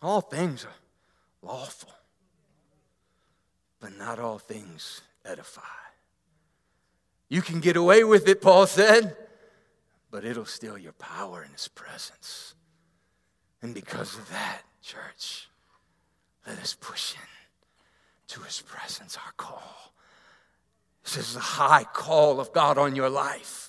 all 0.00 0.22
things 0.22 0.64
are 0.64 1.46
lawful, 1.46 1.92
but 3.78 3.94
not 3.98 4.18
all 4.18 4.38
things 4.38 5.02
edify. 5.22 5.60
You 7.28 7.42
can 7.42 7.60
get 7.60 7.76
away 7.76 8.04
with 8.04 8.26
it, 8.26 8.40
Paul 8.40 8.66
said, 8.66 9.14
but 10.10 10.24
it'll 10.24 10.46
steal 10.46 10.78
your 10.78 10.92
power 10.92 11.44
in 11.44 11.52
his 11.52 11.68
presence. 11.68 12.54
And 13.60 13.74
because 13.74 14.16
of 14.16 14.26
that, 14.30 14.62
church, 14.82 15.50
let 16.46 16.58
us 16.58 16.72
push 16.72 17.12
in 17.12 18.28
to 18.28 18.40
his 18.40 18.62
presence, 18.62 19.18
our 19.18 19.32
call. 19.36 19.92
This 21.04 21.18
is 21.18 21.36
a 21.36 21.40
high 21.40 21.84
call 21.84 22.40
of 22.40 22.50
God 22.54 22.78
on 22.78 22.96
your 22.96 23.10
life. 23.10 23.68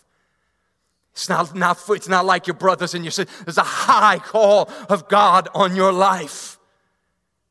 It's 1.20 1.28
not, 1.28 1.54
not, 1.54 1.78
it's 1.90 2.08
not 2.08 2.26
like 2.26 2.48
your 2.48 2.54
brothers 2.54 2.94
and 2.94 3.04
your 3.04 3.12
sisters. 3.12 3.44
There's 3.44 3.58
a 3.58 3.62
high 3.62 4.20
call 4.20 4.70
of 4.88 5.10
God 5.10 5.50
on 5.54 5.76
your 5.76 5.92
life 5.92 6.58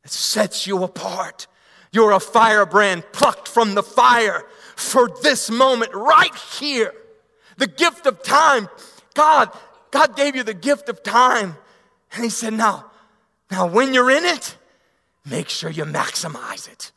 that 0.02 0.10
sets 0.10 0.66
you 0.66 0.82
apart. 0.82 1.46
You're 1.92 2.12
a 2.12 2.20
firebrand 2.20 3.04
plucked 3.12 3.46
from 3.46 3.74
the 3.74 3.82
fire 3.82 4.46
for 4.74 5.10
this 5.22 5.50
moment 5.50 5.92
right 5.92 6.34
here. 6.58 6.94
The 7.58 7.66
gift 7.66 8.06
of 8.06 8.22
time. 8.22 8.70
God, 9.12 9.50
God 9.90 10.16
gave 10.16 10.34
you 10.34 10.44
the 10.44 10.54
gift 10.54 10.88
of 10.88 11.02
time. 11.02 11.58
And 12.12 12.24
He 12.24 12.30
said, 12.30 12.54
now, 12.54 12.86
now 13.50 13.66
when 13.66 13.92
you're 13.92 14.10
in 14.10 14.24
it, 14.24 14.56
make 15.28 15.50
sure 15.50 15.68
you 15.68 15.84
maximize 15.84 16.72
it. 16.72 16.90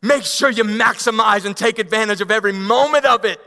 Make 0.00 0.22
sure 0.22 0.48
you 0.48 0.62
maximize 0.62 1.44
and 1.44 1.56
take 1.56 1.80
advantage 1.80 2.20
of 2.20 2.30
every 2.30 2.52
moment 2.52 3.04
of 3.04 3.24
it 3.24 3.40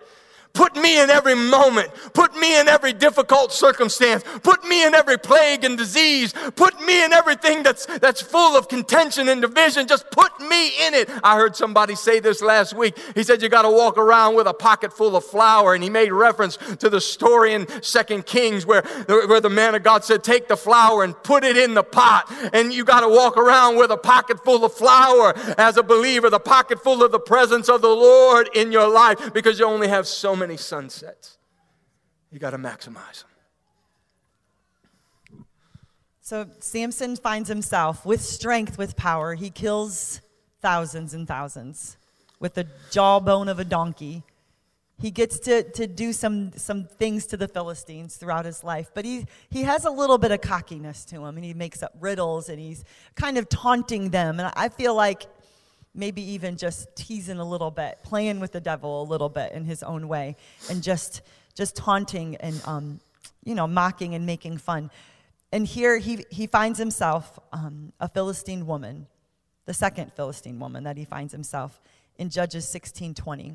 Put 0.54 0.76
me 0.76 1.02
in 1.02 1.10
every 1.10 1.36
moment. 1.36 1.91
Put 2.14 2.36
me 2.36 2.60
in 2.60 2.68
every 2.68 2.91
difficult 2.91 3.54
circumstance. 3.54 4.24
Put 4.43 4.66
me 4.66 4.86
in 4.86 4.93
every 4.93 5.18
plague 5.18 5.64
and 5.64 5.78
disease. 5.78 6.34
Put 6.56 6.82
me 6.82 7.04
in 7.04 7.14
everything 7.14 7.64
that's, 7.64 7.86
that's 7.99 8.22
full 8.22 8.58
of 8.58 8.68
contention 8.68 9.30
and 9.30 9.41
division. 9.41 9.88
Just 9.88 10.12
put 10.12 10.39
me 10.41 10.68
in 10.86 10.93
it. 10.93 11.10
I 11.24 11.38
heard 11.38 11.56
somebody 11.56 11.95
say 11.95 12.20
this 12.20 12.41
last 12.41 12.74
week. 12.74 12.97
He 13.16 13.24
said, 13.24 13.41
You 13.41 13.47
got 13.47 13.62
to 13.62 13.70
walk 13.70 13.97
around 13.97 14.36
with 14.36 14.47
a 14.47 14.54
pocket 14.54 14.91
full 14.91 15.16
of 15.16 15.24
flour. 15.24 15.74
And 15.74 15.84
he 15.84 15.89
made 15.89 16.12
reference 16.12 16.58
to 16.58 16.89
the 16.89 16.99
story 16.99 17.54
in 17.54 17.68
Second 17.82 18.26
Kings 18.26 18.66
where, 18.66 18.82
where 19.08 19.41
the 19.41 19.49
man 19.49 19.74
of 19.76 19.84
God 19.84 20.04
said, 20.04 20.24
Take 20.24 20.49
the 20.49 20.58
flour 20.58 21.04
and 21.04 21.16
put 21.24 21.45
it 21.45 21.56
in 21.56 21.76
the 21.76 21.84
pot. 21.84 22.32
And 22.52 22.74
you 22.74 22.84
got 22.84 23.02
to 23.02 23.10
walk 23.10 23.38
around 23.38 23.78
with 23.78 23.89
a 23.89 23.97
pocket 23.97 24.43
full 24.43 24.66
of 24.66 24.74
flour 24.74 25.34
as 25.58 25.78
a 25.78 25.84
believer, 25.84 26.30
the 26.30 26.39
pocket 26.39 26.84
full 26.84 27.04
of 27.04 27.12
the 27.12 27.20
presence 27.20 27.70
of 27.70 27.82
the 27.82 27.88
Lord 27.88 28.49
in 28.54 28.72
your 28.72 28.89
life 28.89 29.34
because 29.34 29.58
you 29.58 29.66
only 29.66 29.88
have 29.88 30.08
so 30.08 30.36
many 30.41 30.57
sunsets. 30.57 31.37
You 32.31 32.39
got 32.39 32.51
to 32.51 32.57
maximize 32.57 33.23
them. 33.23 33.29
So 36.21 36.47
Samson 36.59 37.15
finds 37.15 37.49
himself 37.49 38.05
with 38.05 38.21
strength, 38.21 38.77
with 38.77 38.95
power. 38.95 39.35
He 39.35 39.49
kills 39.49 40.21
thousands 40.61 41.13
and 41.13 41.27
thousands 41.27 41.97
with 42.39 42.55
the 42.55 42.67
jawbone 42.89 43.49
of 43.49 43.59
a 43.59 43.65
donkey. 43.65 44.23
He 44.99 45.11
gets 45.11 45.39
to, 45.41 45.63
to 45.63 45.87
do 45.87 46.13
some, 46.13 46.51
some 46.55 46.85
things 46.85 47.25
to 47.27 47.37
the 47.37 47.47
Philistines 47.47 48.15
throughout 48.15 48.45
his 48.45 48.63
life, 48.63 48.91
but 48.93 49.03
he, 49.03 49.25
he 49.49 49.63
has 49.63 49.85
a 49.85 49.89
little 49.89 50.17
bit 50.17 50.31
of 50.31 50.41
cockiness 50.41 51.05
to 51.05 51.25
him, 51.25 51.37
and 51.37 51.43
he 51.43 51.53
makes 51.53 51.81
up 51.81 51.91
riddles 51.99 52.49
and 52.49 52.59
he's 52.59 52.83
kind 53.15 53.37
of 53.37 53.49
taunting 53.49 54.11
them. 54.11 54.39
And 54.39 54.51
I 54.55 54.69
feel 54.69 54.93
like 54.93 55.25
maybe 55.93 56.21
even 56.21 56.57
just 56.57 56.95
teasing 56.95 57.37
a 57.37 57.45
little 57.45 57.71
bit, 57.71 57.99
playing 58.03 58.39
with 58.39 58.51
the 58.51 58.61
devil 58.61 59.01
a 59.01 59.07
little 59.07 59.29
bit 59.29 59.51
in 59.51 59.65
his 59.65 59.83
own 59.83 60.07
way, 60.07 60.35
and 60.69 60.81
just 60.81 61.21
just 61.53 61.75
taunting 61.75 62.35
and 62.37 62.61
um, 62.65 62.99
you 63.43 63.55
know 63.55 63.67
mocking 63.67 64.15
and 64.15 64.25
making 64.25 64.57
fun. 64.57 64.89
And 65.51 65.67
here 65.67 65.97
he 65.97 66.25
he 66.29 66.47
finds 66.47 66.79
himself 66.79 67.39
um, 67.51 67.91
a 67.99 68.07
Philistine 68.07 68.65
woman, 68.65 69.07
the 69.65 69.73
second 69.73 70.13
Philistine 70.13 70.59
woman 70.59 70.83
that 70.85 70.97
he 70.97 71.05
finds 71.05 71.33
himself 71.33 71.81
in 72.17 72.29
Judges 72.29 72.67
sixteen 72.67 73.13
twenty. 73.13 73.53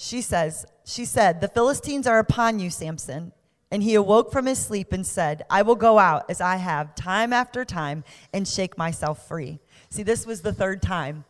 She 0.00 0.22
says, 0.22 0.64
she 0.84 1.04
said, 1.04 1.40
the 1.40 1.48
Philistines 1.48 2.06
are 2.06 2.20
upon 2.20 2.60
you, 2.60 2.70
Samson. 2.70 3.32
And 3.70 3.82
he 3.82 3.94
awoke 3.94 4.32
from 4.32 4.46
his 4.46 4.58
sleep 4.58 4.92
and 4.92 5.06
said, 5.06 5.44
I 5.50 5.62
will 5.62 5.74
go 5.74 5.98
out 5.98 6.30
as 6.30 6.40
I 6.40 6.56
have 6.56 6.94
time 6.94 7.32
after 7.32 7.64
time 7.64 8.02
and 8.32 8.48
shake 8.48 8.78
myself 8.78 9.28
free. 9.28 9.58
See, 9.90 10.02
this 10.02 10.26
was 10.26 10.40
the 10.40 10.52
third 10.52 10.80
time 10.80 11.24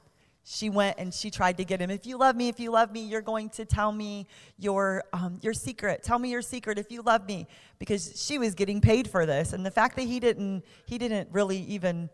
she 0.50 0.70
went 0.70 0.96
and 0.98 1.12
she 1.12 1.30
tried 1.30 1.58
to 1.58 1.64
get 1.64 1.80
him. 1.80 1.90
If 1.90 2.06
you 2.06 2.16
love 2.16 2.34
me, 2.34 2.48
if 2.48 2.58
you 2.58 2.70
love 2.70 2.90
me, 2.90 3.02
you're 3.02 3.20
going 3.20 3.50
to 3.50 3.66
tell 3.66 3.92
me 3.92 4.26
your, 4.56 5.04
um, 5.12 5.38
your 5.42 5.52
secret. 5.52 6.02
Tell 6.02 6.18
me 6.18 6.30
your 6.30 6.40
secret 6.40 6.78
if 6.78 6.90
you 6.90 7.02
love 7.02 7.26
me. 7.26 7.46
Because 7.78 8.24
she 8.24 8.38
was 8.38 8.54
getting 8.54 8.80
paid 8.80 9.08
for 9.10 9.26
this. 9.26 9.52
And 9.52 9.66
the 9.66 9.70
fact 9.70 9.96
that 9.96 10.06
he 10.06 10.20
didn't, 10.20 10.64
he 10.86 10.96
didn't 10.96 11.28
really 11.32 11.58
even, 11.64 12.08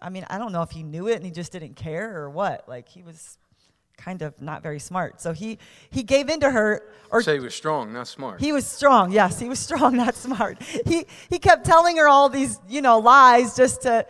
I 0.00 0.08
mean, 0.08 0.24
I 0.30 0.38
don't 0.38 0.50
know 0.52 0.62
if 0.62 0.70
he 0.70 0.82
knew 0.82 1.08
it 1.08 1.16
and 1.16 1.26
he 1.26 1.30
just 1.30 1.52
didn't 1.52 1.74
care 1.74 2.18
or 2.18 2.30
what. 2.30 2.66
Like 2.68 2.88
he 2.88 3.02
was 3.02 3.36
kind 3.98 4.22
of 4.22 4.40
not 4.40 4.62
very 4.62 4.78
smart. 4.78 5.20
So 5.20 5.32
he, 5.32 5.58
he 5.90 6.02
gave 6.02 6.30
in 6.30 6.40
to 6.40 6.50
her. 6.50 6.82
Or 7.10 7.20
say 7.20 7.34
he 7.34 7.40
was 7.40 7.54
strong, 7.54 7.92
not 7.92 8.08
smart. 8.08 8.40
He 8.40 8.52
was 8.52 8.66
strong. 8.66 9.12
Yes, 9.12 9.38
he 9.38 9.48
was 9.48 9.58
strong, 9.68 9.96
not 9.96 10.14
smart. 10.14 10.62
He, 10.86 11.06
he 11.28 11.38
kept 11.38 11.66
telling 11.66 11.98
her 11.98 12.08
all 12.08 12.28
these, 12.28 12.58
you 12.68 12.80
know, 12.80 12.98
lies 12.98 13.54
just 13.56 13.82
to, 13.82 14.06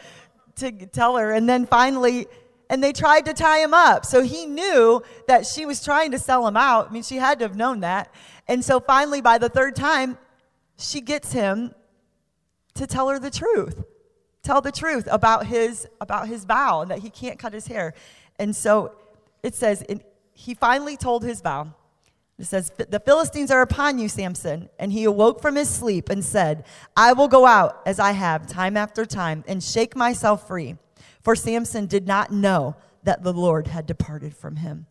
to 0.57 0.71
tell 0.87 1.17
her. 1.17 1.33
And 1.33 1.49
then 1.49 1.67
finally, 1.67 2.27
and 2.71 2.85
they 2.85 2.93
tried 2.93 3.25
to 3.25 3.33
tie 3.33 3.61
him 3.61 3.73
up. 3.73 4.05
So 4.05 4.23
he 4.23 4.47
knew 4.47 5.03
that 5.27 5.47
she 5.47 5.65
was 5.65 5.83
trying 5.83 6.11
to 6.13 6.19
sell 6.19 6.47
him 6.47 6.57
out. 6.57 6.91
I 6.91 6.93
mean, 6.93 7.03
she 7.03 7.17
had 7.17 7.39
to 7.39 7.47
have 7.47 7.57
known 7.57 7.81
that. 7.81 8.13
And 8.47 8.65
so 8.65 8.79
finally, 8.79 9.21
by 9.21 9.39
the 9.39 9.49
third 9.49 9.75
time, 9.75 10.19
she 10.77 11.01
gets 11.01 11.33
him 11.33 11.75
to 12.75 12.87
tell 12.87 13.09
her 13.09 13.19
the 13.19 13.31
truth. 13.31 13.83
Tell 14.43 14.61
the 14.61 14.73
truth 14.73 15.09
about 15.11 15.47
his 15.47 15.87
about 16.01 16.29
his 16.29 16.45
vow 16.45 16.83
and 16.83 16.91
that 16.91 17.01
he 17.01 17.11
can't 17.11 17.39
cut 17.39 17.53
his 17.53 17.67
hair. 17.67 17.95
And 18.39 18.55
so 18.55 18.93
it 19.43 19.55
says 19.55 19.85
he 20.33 20.55
finally 20.55 20.97
told 20.97 21.25
his 21.25 21.41
vow. 21.41 21.75
It 22.39 22.45
says, 22.47 22.71
The 22.77 23.01
Philistines 23.01 23.51
are 23.51 23.63
upon 23.63 23.99
you, 23.99 24.09
Samson. 24.09 24.69
And 24.79 24.93
he 24.93 25.05
awoke 25.05 25.43
from 25.43 25.57
his 25.57 25.69
sleep 25.69 26.09
and 26.09 26.25
said, 26.25 26.65
I 26.97 27.13
will 27.13 27.29
go 27.29 27.47
out 27.47 27.83
as 27.85 27.99
I 27.99 28.13
have 28.13 28.47
time 28.47 28.77
after 28.77 29.05
time 29.05 29.43
and 29.49 29.63
shake 29.63 29.97
myself 29.97 30.47
free. 30.47 30.77
For 31.23 31.35
Samson 31.35 31.87
did 31.87 32.07
not 32.07 32.31
know 32.31 32.77
that 33.03 33.23
the 33.23 33.33
Lord 33.33 33.67
had 33.67 33.87
departed 33.87 34.37
from 34.37 34.57
him. 34.57 34.87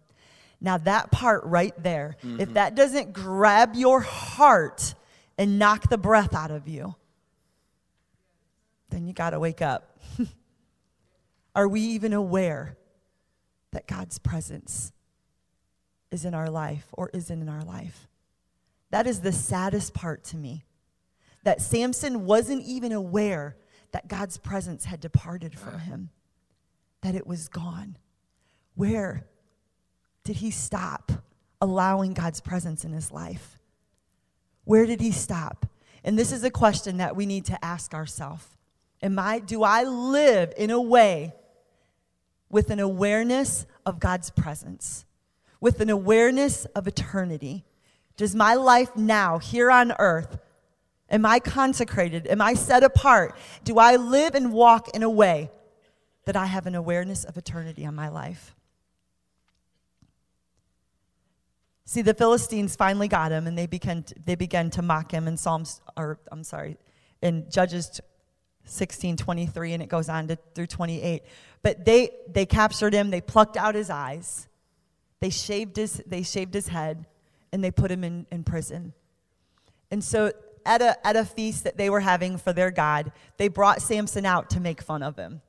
Now, 0.60 0.78
that 0.80 1.12
part 1.12 1.44
right 1.46 1.74
there, 1.82 2.18
mm-hmm. 2.24 2.42
if 2.42 2.54
that 2.54 2.76
doesn't 2.76 3.14
grab 3.14 3.76
your 3.76 4.02
heart 4.02 4.96
and 5.38 5.60
knock 5.60 5.90
the 5.90 5.98
breath 5.98 6.34
out 6.34 6.52
of 6.52 6.68
you, 6.68 6.96
then 8.90 9.06
you 9.06 9.14
got 9.14 9.32
to 9.32 9.40
wake 9.40 9.62
up. 9.62 10.00
are 11.56 11.68
we 11.68 11.82
even 11.82 12.14
aware 12.14 12.77
that 13.72 13.88
God's 13.88 14.20
presence 14.20 14.92
is 16.12 16.26
in 16.26 16.34
our 16.34 16.50
life 16.50 16.88
or 16.94 17.10
isn't 17.14 17.42
in 17.42 17.50
our 17.50 17.64
life. 17.64 18.08
That 18.92 19.08
is 19.08 19.22
the 19.22 19.32
saddest 19.32 19.94
part 19.94 20.24
to 20.26 20.38
me. 20.38 20.66
That 21.44 21.62
Samson 21.62 22.26
wasn't 22.26 22.66
even 22.66 22.92
aware 22.92 23.58
that 23.92 24.08
God's 24.08 24.38
presence 24.38 24.86
had 24.86 25.00
departed 25.00 25.58
from 25.58 25.76
uh-huh. 25.76 25.86
him, 25.86 26.10
that 27.02 27.16
it 27.16 27.28
was 27.28 27.48
gone. 27.48 27.98
Where 28.76 29.26
did 30.24 30.38
he 30.38 30.52
stop 30.52 31.12
allowing 31.62 32.14
God's 32.14 32.42
presence 32.42 32.84
in 32.84 32.92
his 32.92 33.12
life? 33.12 33.58
Where 34.66 34.86
did 34.86 35.02
he 35.02 35.12
stop? 35.12 35.66
And 36.04 36.18
this 36.18 36.32
is 36.32 36.44
a 36.44 36.52
question 36.52 36.98
that 36.98 37.16
we 37.16 37.26
need 37.26 37.46
to 37.46 37.66
ask 37.66 37.94
ourselves. 37.94 38.46
Am 39.02 39.18
I 39.20 39.40
do 39.40 39.64
I 39.64 39.84
live 39.84 40.54
in 40.58 40.70
a 40.70 40.82
way 40.82 41.34
with 42.50 42.70
an 42.70 42.80
awareness 42.80 43.66
of 43.86 44.00
God's 44.00 44.30
presence? 44.30 45.06
with 45.60 45.82
an 45.82 45.90
awareness 45.90 46.66
of 46.66 46.88
eternity. 46.88 47.66
Does 48.16 48.36
my 48.36 48.56
life 48.56 48.96
now, 48.96 49.38
here 49.38 49.72
on 49.72 49.94
earth, 50.00 50.40
am 51.10 51.26
I 51.26 51.40
consecrated? 51.40 52.28
Am 52.28 52.42
I 52.42 52.54
set 52.54 52.84
apart? 52.84 53.36
Do 53.64 53.78
I 53.78 53.96
live 53.96 54.36
and 54.36 54.52
walk 54.52 54.90
in 54.96 55.04
a 55.04 55.10
way 55.10 55.52
that 56.26 56.36
I 56.36 56.46
have 56.46 56.68
an 56.68 56.76
awareness 56.76 57.24
of 57.24 57.38
eternity 57.38 57.86
on 57.86 57.96
my 57.96 58.10
life? 58.10 58.56
See, 61.86 62.02
the 62.02 62.14
Philistines 62.14 62.76
finally 62.76 63.08
got 63.08 63.32
him 63.32 63.48
and 63.48 63.58
they 63.58 63.66
began 63.66 64.04
to, 64.04 64.16
they 64.26 64.36
began 64.36 64.70
to 64.72 64.82
mock 64.82 65.12
him 65.12 65.28
in 65.28 65.38
Psalms, 65.38 65.80
or 65.96 66.20
I'm 66.32 66.44
sorry, 66.44 66.78
in 67.22 67.50
Judges 67.50 68.02
16, 68.66 69.16
23, 69.16 69.74
and 69.74 69.84
it 69.84 69.88
goes 69.88 70.10
on 70.10 70.28
to, 70.28 70.38
through 70.54 70.68
28. 70.68 71.24
But 71.64 71.86
they, 71.86 72.12
they 72.30 72.46
captured 72.46 72.94
him, 72.94 73.10
they 73.10 73.22
plucked 73.22 73.58
out 73.58 73.76
his 73.76 73.90
eyes, 73.90 74.48
they 75.20 75.30
shaved 75.30 75.78
his, 75.78 76.02
they 76.06 76.24
shaved 76.24 76.54
his 76.54 76.68
head 76.68 77.06
and 77.52 77.64
they 77.64 77.72
put 77.72 77.92
him 77.92 78.04
in, 78.04 78.26
in 78.32 78.44
prison. 78.44 78.94
And 79.90 80.04
so 80.04 80.32
at 80.66 80.82
a, 80.82 81.08
at 81.08 81.16
a 81.16 81.26
feast 81.26 81.64
that 81.64 81.78
they 81.78 81.90
were 81.90 82.02
having 82.02 82.38
for 82.38 82.54
their 82.54 82.72
God, 82.72 83.12
they 83.38 83.48
brought 83.48 83.82
Samson 83.82 84.26
out 84.26 84.52
to 84.52 84.60
make 84.60 84.82
fun 84.82 85.02
of 85.02 85.16
him. 85.18 85.42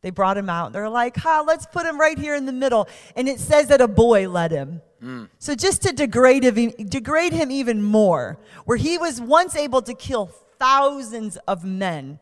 They 0.00 0.10
brought 0.10 0.36
him 0.36 0.48
out. 0.48 0.72
They're 0.72 0.88
like, 0.88 1.16
ha, 1.16 1.42
let's 1.44 1.66
put 1.66 1.84
him 1.84 1.98
right 1.98 2.16
here 2.16 2.36
in 2.36 2.46
the 2.46 2.52
middle. 2.52 2.88
And 3.16 3.28
it 3.28 3.40
says 3.40 3.66
that 3.68 3.80
a 3.80 3.88
boy 3.88 4.28
led 4.28 4.52
him. 4.52 4.80
Mm. 5.02 5.28
So 5.38 5.54
just 5.54 5.82
to 5.82 5.92
degrade 5.92 6.44
him, 6.44 6.70
degrade 6.70 7.32
him 7.32 7.50
even 7.50 7.82
more, 7.82 8.38
where 8.64 8.76
he 8.76 8.96
was 8.96 9.20
once 9.20 9.56
able 9.56 9.82
to 9.82 9.94
kill 9.94 10.26
thousands 10.58 11.36
of 11.48 11.64
men 11.64 12.20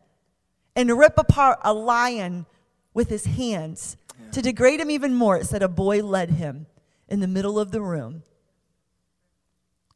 and 0.75 0.97
rip 0.99 1.19
apart 1.19 1.59
a 1.63 1.75
lion 1.75 2.47
with 2.97 3.11
his 3.11 3.27
hands 3.27 3.99
to 4.33 4.41
degrade 4.41 4.81
him 4.81 4.91
even 4.91 5.15
more, 5.15 5.37
it 5.37 5.45
said 5.45 5.63
a 5.63 5.69
boy 5.69 6.03
led 6.03 6.31
him 6.31 6.67
in 7.09 7.21
the 7.21 7.29
middle 7.29 7.59
of 7.59 7.71
the 7.71 7.83
room. 7.83 8.23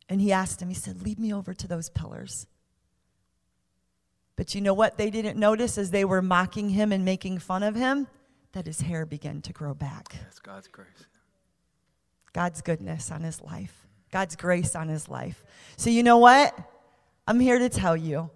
And 0.07 0.21
he 0.21 0.31
asked 0.31 0.61
him, 0.61 0.69
he 0.69 0.75
said, 0.75 1.01
Lead 1.01 1.19
me 1.19 1.33
over 1.33 1.55
to 1.55 1.67
those 1.67 1.89
pillars. 1.89 2.47
But 4.37 4.55
you 4.55 4.61
know 4.61 4.75
what 4.75 4.99
they 4.99 5.09
didn't 5.09 5.39
notice 5.39 5.79
as 5.79 5.91
they 5.91 6.05
were 6.05 6.21
mocking 6.21 6.69
him 6.69 6.93
and 6.93 7.03
making 7.03 7.39
fun 7.39 7.63
of 7.63 7.75
him? 7.75 8.07
That 8.53 8.67
his 8.67 8.83
hair 8.83 9.07
began 9.07 9.41
to 9.43 9.53
grow 9.55 9.73
back. 9.73 10.17
That's 10.25 10.39
God's 10.39 10.69
grace. 10.69 11.07
God's 12.35 12.61
goodness 12.61 13.11
on 13.11 13.23
his 13.23 13.41
life, 13.41 13.89
God's 14.13 14.37
grace 14.37 14.77
on 14.77 14.89
his 14.89 15.09
life. 15.09 15.43
So, 15.79 15.89
you 15.89 16.03
know 16.03 16.19
what? 16.19 16.55
I'm 17.27 17.41
here 17.41 17.59
to 17.59 17.71
tell 17.71 17.97
you 17.97 18.29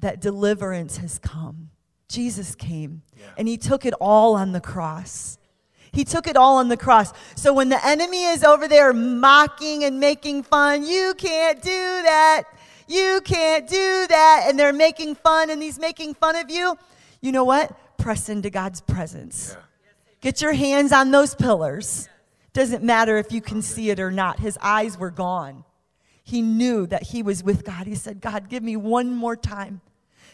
that 0.00 0.20
deliverance 0.20 0.98
has 0.98 1.18
come. 1.18 1.70
Jesus 2.12 2.54
came 2.54 3.02
yeah. 3.18 3.26
and 3.38 3.48
he 3.48 3.56
took 3.56 3.86
it 3.86 3.94
all 3.94 4.34
on 4.34 4.52
the 4.52 4.60
cross. 4.60 5.38
He 5.92 6.04
took 6.04 6.26
it 6.26 6.36
all 6.36 6.58
on 6.58 6.68
the 6.68 6.76
cross. 6.76 7.12
So 7.36 7.52
when 7.52 7.68
the 7.68 7.84
enemy 7.84 8.24
is 8.24 8.44
over 8.44 8.68
there 8.68 8.92
mocking 8.92 9.84
and 9.84 9.98
making 9.98 10.42
fun, 10.44 10.84
you 10.84 11.14
can't 11.16 11.60
do 11.60 11.70
that. 11.70 12.44
You 12.86 13.20
can't 13.24 13.68
do 13.68 14.06
that. 14.08 14.44
And 14.46 14.58
they're 14.58 14.72
making 14.72 15.16
fun 15.16 15.50
and 15.50 15.62
he's 15.62 15.78
making 15.78 16.14
fun 16.14 16.36
of 16.36 16.50
you. 16.50 16.76
You 17.20 17.32
know 17.32 17.44
what? 17.44 17.98
Press 17.98 18.28
into 18.28 18.50
God's 18.50 18.80
presence. 18.80 19.54
Yeah. 19.54 19.62
Get 20.20 20.42
your 20.42 20.52
hands 20.52 20.92
on 20.92 21.10
those 21.10 21.34
pillars. 21.34 22.08
Doesn't 22.52 22.82
matter 22.82 23.16
if 23.16 23.32
you 23.32 23.40
can 23.40 23.62
see 23.62 23.90
it 23.90 24.00
or 24.00 24.10
not. 24.10 24.38
His 24.38 24.58
eyes 24.60 24.98
were 24.98 25.10
gone. 25.10 25.64
He 26.24 26.42
knew 26.42 26.86
that 26.86 27.02
he 27.02 27.22
was 27.22 27.42
with 27.42 27.64
God. 27.64 27.86
He 27.86 27.94
said, 27.94 28.20
God, 28.20 28.48
give 28.48 28.62
me 28.62 28.76
one 28.76 29.10
more 29.10 29.36
time. 29.36 29.80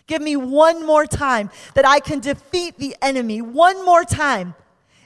Give 0.09 0.23
me 0.23 0.37
one 0.37 0.85
more 0.85 1.07
time 1.07 1.51
that 1.75 1.87
I 1.87 2.01
can 2.01 2.19
defeat 2.19 2.79
the 2.79 2.97
enemy. 3.01 3.41
One 3.41 3.85
more 3.85 4.05
time. 4.05 4.55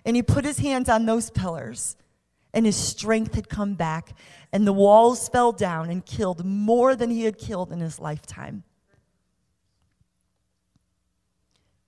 And 0.07 0.17
he 0.17 0.23
put 0.23 0.45
his 0.45 0.61
hands 0.61 0.89
on 0.89 1.07
those 1.07 1.29
pillars, 1.31 1.97
and 2.55 2.65
his 2.65 2.77
strength 2.77 3.35
had 3.35 3.49
come 3.49 3.75
back, 3.75 4.17
and 4.53 4.67
the 4.67 4.73
walls 4.73 5.29
fell 5.29 5.53
down 5.53 5.91
and 5.91 6.05
killed 6.05 6.45
more 6.45 6.97
than 6.97 7.11
he 7.11 7.25
had 7.25 7.39
killed 7.39 7.71
in 7.71 7.81
his 7.81 8.01
lifetime. 8.01 8.65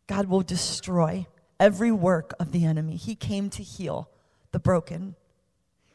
God 0.06 0.26
will 0.26 0.42
destroy 0.42 1.26
every 1.58 1.90
work 1.90 2.34
of 2.38 2.52
the 2.52 2.64
enemy. 2.64 2.96
He 2.96 3.14
came 3.14 3.48
to 3.50 3.62
heal 3.62 4.10
the 4.52 4.60
broken. 4.60 5.16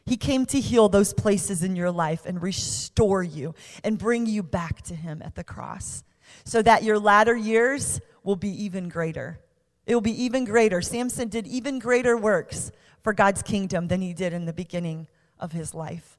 He 0.04 0.16
came 0.16 0.44
to 0.46 0.60
heal 0.60 0.88
those 0.88 1.14
places 1.14 1.62
in 1.62 1.76
your 1.76 1.90
life 1.90 2.26
and 2.26 2.42
restore 2.42 3.22
you 3.22 3.54
and 3.84 3.98
bring 3.98 4.26
you 4.26 4.42
back 4.42 4.82
to 4.82 4.94
Him 4.94 5.22
at 5.24 5.36
the 5.36 5.44
cross 5.44 6.02
so 6.44 6.62
that 6.62 6.82
your 6.82 6.98
latter 6.98 7.36
years 7.36 8.00
will 8.22 8.36
be 8.36 8.64
even 8.64 8.88
greater. 8.88 9.40
It 9.86 9.94
will 9.94 10.00
be 10.00 10.22
even 10.24 10.44
greater. 10.44 10.82
Samson 10.82 11.28
did 11.28 11.46
even 11.46 11.78
greater 11.78 12.16
works 12.16 12.70
for 13.02 13.12
God's 13.12 13.42
kingdom 13.42 13.88
than 13.88 14.02
he 14.02 14.12
did 14.12 14.32
in 14.32 14.44
the 14.44 14.52
beginning 14.52 15.08
of 15.38 15.52
his 15.52 15.74
life. 15.74 16.18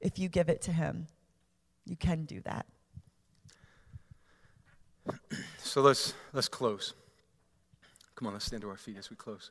If 0.00 0.18
you 0.18 0.28
give 0.28 0.48
it 0.48 0.62
to 0.62 0.72
Him, 0.72 1.06
you 1.84 1.96
can 1.96 2.24
do 2.24 2.40
that. 2.42 2.66
So 5.58 5.80
let's, 5.82 6.14
let's 6.32 6.48
close. 6.48 6.94
Come 8.14 8.28
on, 8.28 8.34
let's 8.34 8.46
stand 8.46 8.62
to 8.62 8.70
our 8.70 8.76
feet 8.76 8.96
as 8.96 9.10
we 9.10 9.16
close. 9.16 9.50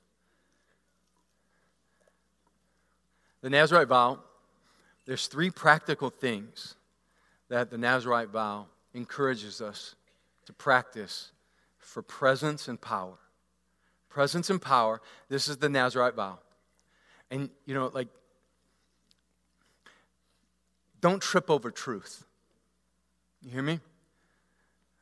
The 3.42 3.50
Nazarite 3.50 3.90
vow, 3.90 4.20
there's 5.06 5.28
three 5.28 5.52
practical 5.52 6.10
things 6.10 6.76
that 7.50 7.70
the 7.70 7.78
Nazarite 7.78 8.30
vow 8.30 8.68
encourages 8.94 9.60
us 9.60 9.96
to 10.46 10.54
practice 10.54 11.32
for 11.78 12.02
presence 12.02 12.68
and 12.68 12.80
power. 12.80 13.18
Presence 14.10 14.50
and 14.50 14.62
power, 14.62 15.02
this 15.30 15.48
is 15.48 15.58
the 15.58 15.70
Nazarite 15.70 16.16
vow. 16.16 16.40
And, 17.30 17.50
you 17.66 17.74
know, 17.74 17.90
like, 17.94 18.08
don't 21.02 21.22
trip 21.22 21.50
over 21.50 21.72
truth. 21.72 22.26
You 23.42 23.52
hear 23.52 23.62
me? 23.62 23.80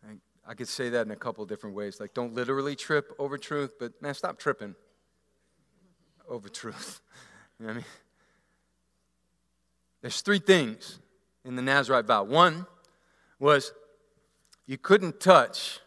I, 0.07 0.51
I 0.51 0.53
could 0.53 0.67
say 0.67 0.89
that 0.89 1.05
in 1.05 1.11
a 1.11 1.15
couple 1.15 1.45
different 1.45 1.75
ways. 1.75 1.99
Like, 1.99 2.13
don't 2.13 2.33
literally 2.33 2.75
trip 2.75 3.13
over 3.19 3.37
truth, 3.37 3.73
but 3.79 4.01
man, 4.01 4.13
stop 4.13 4.37
tripping 4.37 4.75
over 6.27 6.49
truth. 6.49 7.01
You 7.59 7.67
know 7.67 7.73
what 7.73 7.73
I 7.73 7.77
mean? 7.81 7.85
There's 10.01 10.21
three 10.21 10.39
things 10.39 10.99
in 11.45 11.55
the 11.55 11.61
Nazarite 11.61 12.05
vow. 12.05 12.23
One 12.23 12.65
was 13.39 13.71
you 14.65 14.77
couldn't 14.77 15.19
touch 15.19 15.79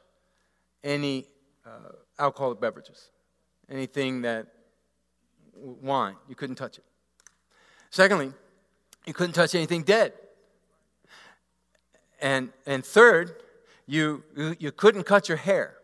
any 0.84 1.26
uh, 1.64 1.92
alcoholic 2.18 2.60
beverages, 2.60 3.10
anything 3.70 4.22
that 4.22 4.46
wine, 5.54 6.16
you 6.28 6.34
couldn't 6.34 6.56
touch 6.56 6.78
it. 6.78 6.84
Secondly, 7.90 8.32
you 9.06 9.14
couldn't 9.14 9.32
touch 9.32 9.54
anything 9.54 9.82
dead. 9.82 10.12
And, 12.20 12.50
and 12.66 12.84
third, 12.84 13.42
you, 13.86 14.22
you, 14.58 14.72
couldn't 14.72 15.04
cut 15.04 15.28
your 15.28 15.38
hair. 15.38 15.76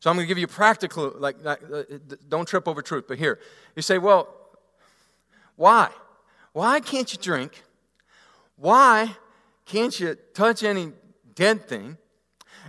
So 0.00 0.10
I'm 0.10 0.16
going 0.16 0.24
to 0.24 0.28
give 0.28 0.38
you 0.38 0.46
practical, 0.46 1.12
like, 1.16 1.36
like 1.44 1.60
uh, 1.72 1.82
don't 2.28 2.46
trip 2.46 2.66
over 2.66 2.82
truth, 2.82 3.04
but 3.06 3.18
here. 3.18 3.38
You 3.76 3.82
say, 3.82 3.98
well, 3.98 4.34
why? 5.56 5.90
Why 6.52 6.80
can't 6.80 7.12
you 7.12 7.18
drink? 7.18 7.62
Why 8.56 9.16
can't 9.66 9.98
you 9.98 10.16
touch 10.34 10.62
any 10.62 10.92
dead 11.34 11.68
thing? 11.68 11.98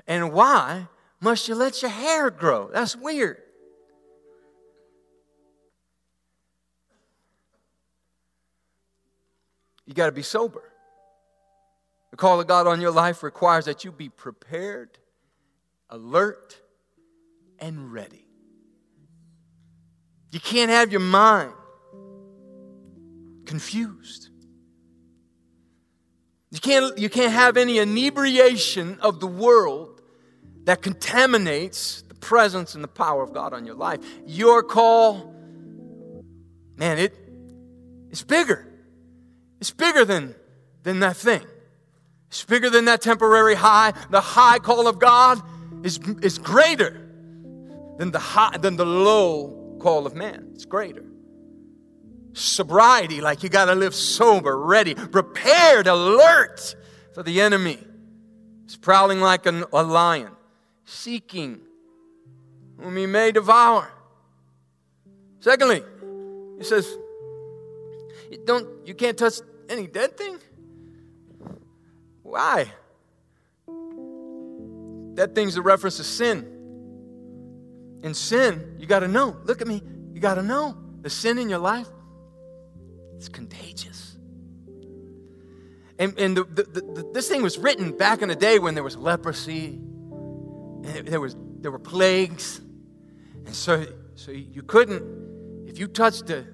And 0.08 0.32
why 0.32 0.88
must 1.20 1.48
you 1.48 1.56
let 1.56 1.82
your 1.82 1.92
hair 1.92 2.30
grow? 2.30 2.70
That's 2.72 2.96
weird. 2.96 3.38
You 9.86 9.94
got 9.94 10.08
to 10.08 10.12
be 10.12 10.22
sober. 10.22 10.64
The 12.12 12.18
call 12.18 12.40
of 12.40 12.48
God 12.48 12.68
on 12.68 12.80
your 12.80 12.92
life 12.92 13.24
requires 13.24 13.66
that 13.66 13.84
you 13.84 13.92
be 13.92 14.08
prepared, 14.08 14.98
alert, 15.90 16.60
and 17.60 17.92
ready. 17.92 18.28
You 20.32 20.40
can't 20.40 20.72
have 20.72 20.92
your 20.92 21.02
mind 21.02 21.54
confused. 23.46 24.30
You 26.54 26.60
can't, 26.60 26.96
you 27.00 27.10
can't 27.10 27.34
have 27.34 27.58
any 27.58 27.80
inebriation 27.80 29.00
of 29.02 29.20
the 29.20 29.26
world 29.26 30.00
that 30.66 30.84
contaminates 30.84 32.04
the 32.04 32.14
presence 32.14 32.76
and 32.76 32.84
the 32.84 32.88
power 32.88 33.24
of 33.24 33.34
God 33.34 33.54
on 33.54 33.66
your 33.66 33.74
life. 33.74 34.00
Your 34.28 34.62
call, 34.62 35.34
man, 36.78 37.00
it, 37.00 37.18
it's 38.12 38.22
bigger. 38.22 38.72
It's 39.62 39.72
bigger 39.72 40.06
than, 40.06 40.36
than 40.84 41.00
that 41.00 41.18
thing. 41.18 41.42
It's 42.28 42.46
bigger 42.46 42.70
than 42.70 42.86
that 42.86 43.02
temporary 43.02 43.56
high. 43.56 43.94
The 44.12 44.22
high 44.22 44.60
call 44.60 44.88
of 44.88 45.00
God 45.00 45.42
is, 45.84 46.00
is 46.22 46.38
greater 46.38 46.92
than 47.98 48.12
the, 48.12 48.20
high, 48.20 48.58
than 48.58 48.76
the 48.76 48.86
low 48.86 49.80
call 49.82 50.06
of 50.06 50.14
man. 50.14 50.52
It's 50.54 50.66
greater 50.66 51.04
sobriety, 52.34 53.22
like 53.22 53.44
you 53.44 53.50
got 53.50 53.66
to 53.66 53.76
live 53.76 53.96
sober, 53.96 54.58
ready, 54.58 54.96
prepared, 54.96 55.88
alert 55.88 56.76
for 57.14 57.24
the 57.24 57.42
enemy. 57.42 57.78
He's 58.66 58.78
prowling 58.78 59.22
like 59.22 59.46
an, 59.46 59.64
a 59.72 59.84
lion, 59.84 60.32
seeking 60.86 61.62
whom 62.80 62.98
he 62.98 63.06
may 63.06 63.32
devour. 63.32 63.92
Secondly, 65.40 65.84
he 66.58 66.64
says, 66.64 66.88
you 68.32 68.40
don't 68.46 68.68
you 68.88 68.96
can't 68.96 69.18
touch 69.18 69.36
any 69.70 69.88
dead 69.88 70.18
thing? 70.18 70.40
Why? 72.24 72.72
That 75.16 75.36
thing's 75.36 75.56
a 75.58 75.62
reference 75.62 75.98
to 75.98 76.04
sin. 76.04 76.50
In 78.02 78.14
sin, 78.14 78.76
you 78.80 78.88
got 78.88 79.00
to 79.00 79.08
know. 79.08 79.38
Look 79.44 79.62
at 79.62 79.68
me. 79.68 79.84
You 80.14 80.20
got 80.20 80.36
to 80.36 80.44
know 80.44 80.76
the 81.02 81.10
sin 81.10 81.38
in 81.38 81.50
your 81.50 81.60
life 81.60 81.88
it's 83.24 83.30
contagious. 83.30 84.18
And, 85.98 86.20
and 86.20 86.36
the, 86.36 86.44
the, 86.44 86.64
the, 86.64 87.12
this 87.14 87.30
thing 87.30 87.42
was 87.42 87.58
written 87.58 87.96
back 87.96 88.22
in 88.22 88.28
the 88.28 88.36
day 88.36 88.60
when 88.60 88.74
there 88.74 88.84
was 88.84 88.98
leprosy, 88.98 89.68
and 89.68 91.08
there, 91.08 91.22
was, 91.22 91.38
there 91.62 91.72
were 91.72 91.80
plagues. 91.80 92.60
And 93.46 93.56
so, 93.56 93.86
so 94.16 94.32
you 94.32 94.62
couldn't, 94.62 95.70
if 95.70 95.80
you 95.80 95.88
touched 95.88 96.30
a, 96.32 96.46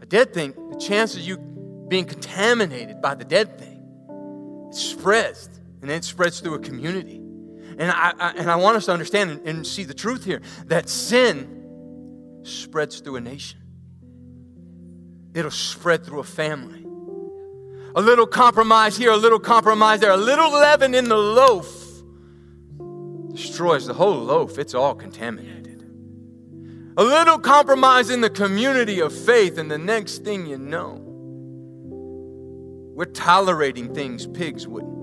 a 0.00 0.06
dead 0.06 0.32
thing, 0.32 0.54
the 0.70 0.78
chances 0.78 1.16
of 1.16 1.22
you 1.24 1.38
being 1.88 2.04
contaminated 2.04 3.02
by 3.02 3.16
the 3.16 3.24
dead 3.24 3.58
thing, 3.58 4.68
it 4.70 4.76
spreads, 4.76 5.48
and 5.80 5.90
then 5.90 5.98
it 5.98 6.04
spreads 6.04 6.38
through 6.38 6.54
a 6.54 6.60
community. 6.60 7.16
And 7.16 7.90
I, 7.90 8.12
I, 8.16 8.30
and 8.36 8.48
I 8.48 8.54
want 8.54 8.76
us 8.76 8.86
to 8.86 8.92
understand 8.92 9.30
and, 9.30 9.48
and 9.48 9.66
see 9.66 9.82
the 9.82 9.94
truth 9.94 10.24
here 10.24 10.42
that 10.66 10.88
sin 10.88 12.40
spreads 12.44 13.00
through 13.00 13.16
a 13.16 13.20
nation 13.20 13.63
it'll 15.34 15.50
spread 15.50 16.04
through 16.04 16.20
a 16.20 16.24
family. 16.24 16.86
A 17.96 18.00
little 18.00 18.26
compromise 18.26 18.96
here, 18.96 19.12
a 19.12 19.16
little 19.16 19.38
compromise 19.38 20.00
there, 20.00 20.10
a 20.10 20.16
little 20.16 20.50
leaven 20.50 20.94
in 20.94 21.08
the 21.08 21.16
loaf 21.16 21.84
destroys 23.34 23.86
the 23.86 23.94
whole 23.94 24.18
loaf. 24.18 24.58
It's 24.58 24.74
all 24.74 24.94
contaminated. 24.94 25.82
A 26.96 27.02
little 27.02 27.38
compromise 27.38 28.10
in 28.10 28.20
the 28.20 28.30
community 28.30 29.00
of 29.00 29.12
faith, 29.12 29.58
and 29.58 29.70
the 29.70 29.78
next 29.78 30.24
thing 30.24 30.46
you 30.46 30.56
know, 30.56 31.00
we're 32.94 33.06
tolerating 33.06 33.92
things 33.92 34.26
pigs 34.28 34.68
wouldn't. 34.68 34.94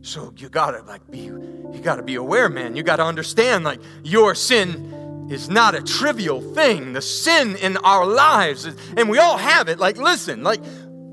So 0.00 0.32
you 0.38 0.48
gotta 0.48 0.82
like 0.84 1.10
be 1.10 1.18
you 1.18 1.80
gotta 1.82 2.02
be 2.02 2.14
aware, 2.14 2.48
man. 2.48 2.74
You 2.76 2.82
gotta 2.82 3.04
understand 3.04 3.64
like 3.64 3.80
your 4.02 4.34
sin 4.34 4.97
is 5.30 5.48
not 5.48 5.74
a 5.74 5.82
trivial 5.82 6.40
thing. 6.40 6.92
The 6.92 7.02
sin 7.02 7.56
in 7.56 7.76
our 7.78 8.06
lives, 8.06 8.64
and 8.96 9.08
we 9.08 9.18
all 9.18 9.36
have 9.36 9.68
it. 9.68 9.78
Like, 9.78 9.96
listen, 9.96 10.42
like 10.42 10.60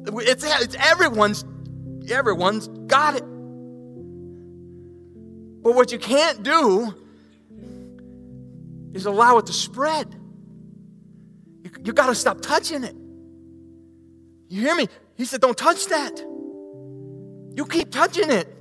it's, 0.08 0.44
it's 0.44 0.76
everyone's 0.76 1.44
everyone's 2.10 2.68
got 2.68 3.16
it. 3.16 3.24
But 5.64 5.74
what 5.74 5.92
you 5.92 5.98
can't 5.98 6.44
do 6.44 6.94
is 8.94 9.06
allow 9.06 9.38
it 9.40 9.48
to 9.48 9.54
spread. 9.54 10.16
You, 11.64 11.72
you 11.84 11.94
got 11.94 12.08
to 12.08 12.16
stop 12.16 12.42
touching 12.42 12.84
it. 12.84 12.96
You 14.48 14.62
hear 14.62 14.76
me? 14.76 14.88
He 15.16 15.26
said, 15.26 15.42
Don't 15.42 15.58
touch 15.58 15.88
that. 15.88 16.20
You 16.20 17.66
keep 17.70 17.92
touching 17.92 18.30
it. 18.30 18.52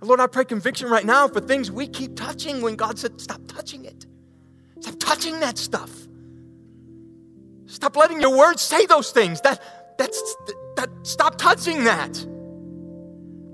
Lord, 0.00 0.20
I 0.20 0.28
pray 0.28 0.44
conviction 0.44 0.88
right 0.88 1.04
now 1.04 1.28
for 1.28 1.40
things 1.40 1.70
we 1.70 1.86
keep 1.86 2.16
touching 2.16 2.62
when 2.62 2.76
God 2.76 2.98
said, 2.98 3.20
Stop 3.20 3.42
touching 3.46 3.84
it. 3.84 4.06
Stop 4.80 4.98
touching 4.98 5.40
that 5.40 5.58
stuff. 5.58 5.90
Stop 7.66 7.96
letting 7.96 8.20
your 8.20 8.36
words 8.36 8.62
say 8.62 8.86
those 8.86 9.10
things. 9.10 9.40
That, 9.42 9.60
that's, 9.98 10.36
that, 10.76 10.88
stop 11.02 11.36
touching 11.36 11.84
that. 11.84 12.10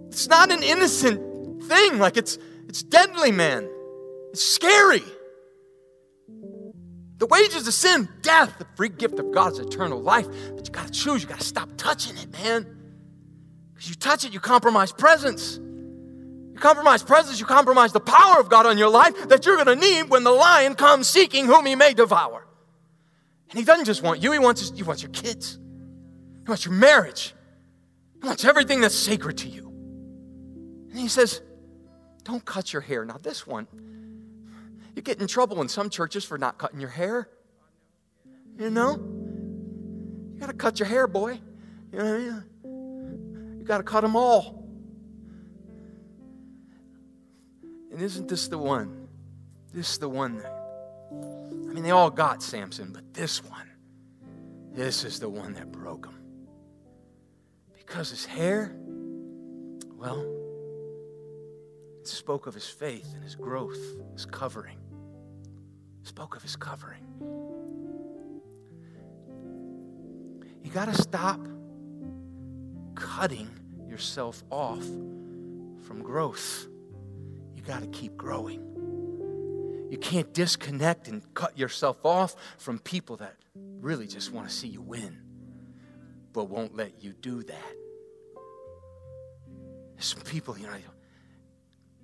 It's 0.09 0.29
not 0.29 0.53
an 0.53 0.62
innocent 0.62 1.64
thing. 1.64 1.99
Like 1.99 2.16
it's, 2.16 2.39
it's 2.68 2.83
deadly, 2.83 3.33
man. 3.33 3.68
It's 4.31 4.45
scary. 4.45 5.03
The 7.18 7.27
wages 7.27 7.66
of 7.66 7.75
sin, 7.75 8.09
death. 8.22 8.59
The 8.59 8.66
free 8.77 8.89
gift 8.89 9.18
of 9.18 9.33
God 9.33 9.53
is 9.53 9.59
eternal 9.59 10.01
life. 10.01 10.27
But 10.55 10.66
you 10.66 10.72
got 10.72 10.87
to 10.87 10.93
choose. 10.93 11.22
You 11.22 11.29
got 11.29 11.41
to 11.41 11.47
stop 11.47 11.70
touching 11.77 12.16
it, 12.16 12.31
man. 12.33 12.66
Because 13.72 13.89
you 13.89 13.95
touch 13.95 14.25
it, 14.25 14.33
you 14.33 14.41
compromise 14.41 14.93
presence. 14.93 15.59
You 16.55 16.61
compromise 16.61 17.02
presence, 17.02 17.40
you 17.40 17.46
compromise 17.46 17.92
the 17.92 18.00
power 18.00 18.38
of 18.38 18.48
God 18.48 18.64
on 18.64 18.78
your 18.78 18.88
life 18.88 19.28
that 19.28 19.44
you're 19.44 19.57
going 19.57 19.66
to 19.66 19.74
need 19.76 20.09
when 20.09 20.22
the 20.22 20.30
lion 20.30 20.76
comes 20.76 21.09
seeking 21.09 21.46
whom 21.46 21.66
he 21.66 21.74
may 21.74 21.94
devour. 21.94 22.46
And 23.50 23.59
he 23.59 23.64
doesn't 23.64 23.86
just 23.86 24.02
want 24.02 24.22
you, 24.22 24.30
he 24.30 24.38
wants, 24.38 24.70
he 24.70 24.84
wants 24.84 25.02
your 25.02 25.11
kids. 25.11 25.59
He 26.44 26.48
wants 26.48 26.64
your 26.64 26.74
marriage. 26.74 27.34
He 28.22 28.26
wants 28.26 28.44
everything 28.44 28.80
that's 28.80 28.94
sacred 28.94 29.38
to 29.38 29.48
you. 29.48 29.66
And 30.90 30.98
he 30.98 31.09
says, 31.09 31.42
Don't 32.22 32.44
cut 32.44 32.72
your 32.72 32.82
hair. 32.82 33.05
Now, 33.05 33.18
this 33.20 33.46
one, 33.48 33.66
you 34.94 35.02
get 35.02 35.20
in 35.20 35.26
trouble 35.26 35.61
in 35.61 35.68
some 35.68 35.90
churches 35.90 36.24
for 36.24 36.38
not 36.38 36.57
cutting 36.57 36.78
your 36.78 36.90
hair. 36.90 37.28
You 38.61 38.70
know? 38.70 38.92
You 40.34 40.38
got 40.38 40.46
to 40.46 40.52
cut 40.52 40.78
your 40.78 40.86
hair, 40.86 41.09
boy. 41.09 41.40
You 41.92 41.98
know, 41.98 42.42
you 43.59 43.64
got 43.64 43.78
to 43.78 43.84
cut 43.84 44.02
them 44.02 44.14
all. 44.14 44.64
And 47.95 48.03
isn't 48.03 48.26
this 48.26 48.49
the 48.49 48.59
one? 48.59 49.07
This 49.72 49.92
is 49.92 49.99
the 49.99 50.09
one 50.09 50.38
that, 50.38 50.53
I 51.12 51.72
mean, 51.72 51.84
they 51.84 51.92
all 51.92 52.11
got 52.11 52.42
Samson, 52.42 52.90
but 52.92 53.14
this 53.14 53.40
one, 53.45 53.70
this 54.72 55.05
is 55.05 55.20
the 55.20 55.28
one 55.28 55.53
that 55.53 55.70
broke 55.70 56.07
him. 56.07 56.18
Because 57.72 58.11
his 58.11 58.26
hair, 58.26 58.74
well, 59.92 60.26
it 62.01 62.09
spoke 62.09 62.49
of 62.49 62.55
his 62.55 62.66
faith 62.66 63.07
and 63.14 63.22
his 63.22 63.36
growth, 63.36 63.78
his 64.12 64.26
covering. 64.26 64.78
It 66.03 66.09
spoke 66.09 66.34
of 66.34 66.42
his 66.42 66.57
covering. 66.57 67.05
You 70.64 70.70
got 70.72 70.86
to 70.86 71.01
stop 71.01 71.38
cutting 72.97 73.49
yourself 73.86 74.42
off 74.51 74.82
from 74.82 76.03
growth 76.03 76.66
got 77.65 77.83
to 77.83 77.89
keep 77.89 78.17
growing. 78.17 78.61
You 79.91 79.99
can't 79.99 80.33
disconnect 80.33 81.09
and 81.09 81.23
cut 81.35 81.59
yourself 81.59 82.05
off 82.05 82.35
from 82.59 82.79
people 82.79 83.17
that 83.19 83.35
really 83.55 84.07
just 84.07 84.33
want 84.33 84.49
to 84.49 84.55
see 84.55 84.69
you 84.69 84.81
win, 84.81 85.19
but 86.33 86.45
won't 86.45 86.75
let 86.75 87.03
you 87.03 87.12
do 87.12 87.43
that. 87.45 87.73
There's 89.95 90.07
some 90.07 90.23
people, 90.23 90.59
you 90.59 90.67
know, 90.67 90.73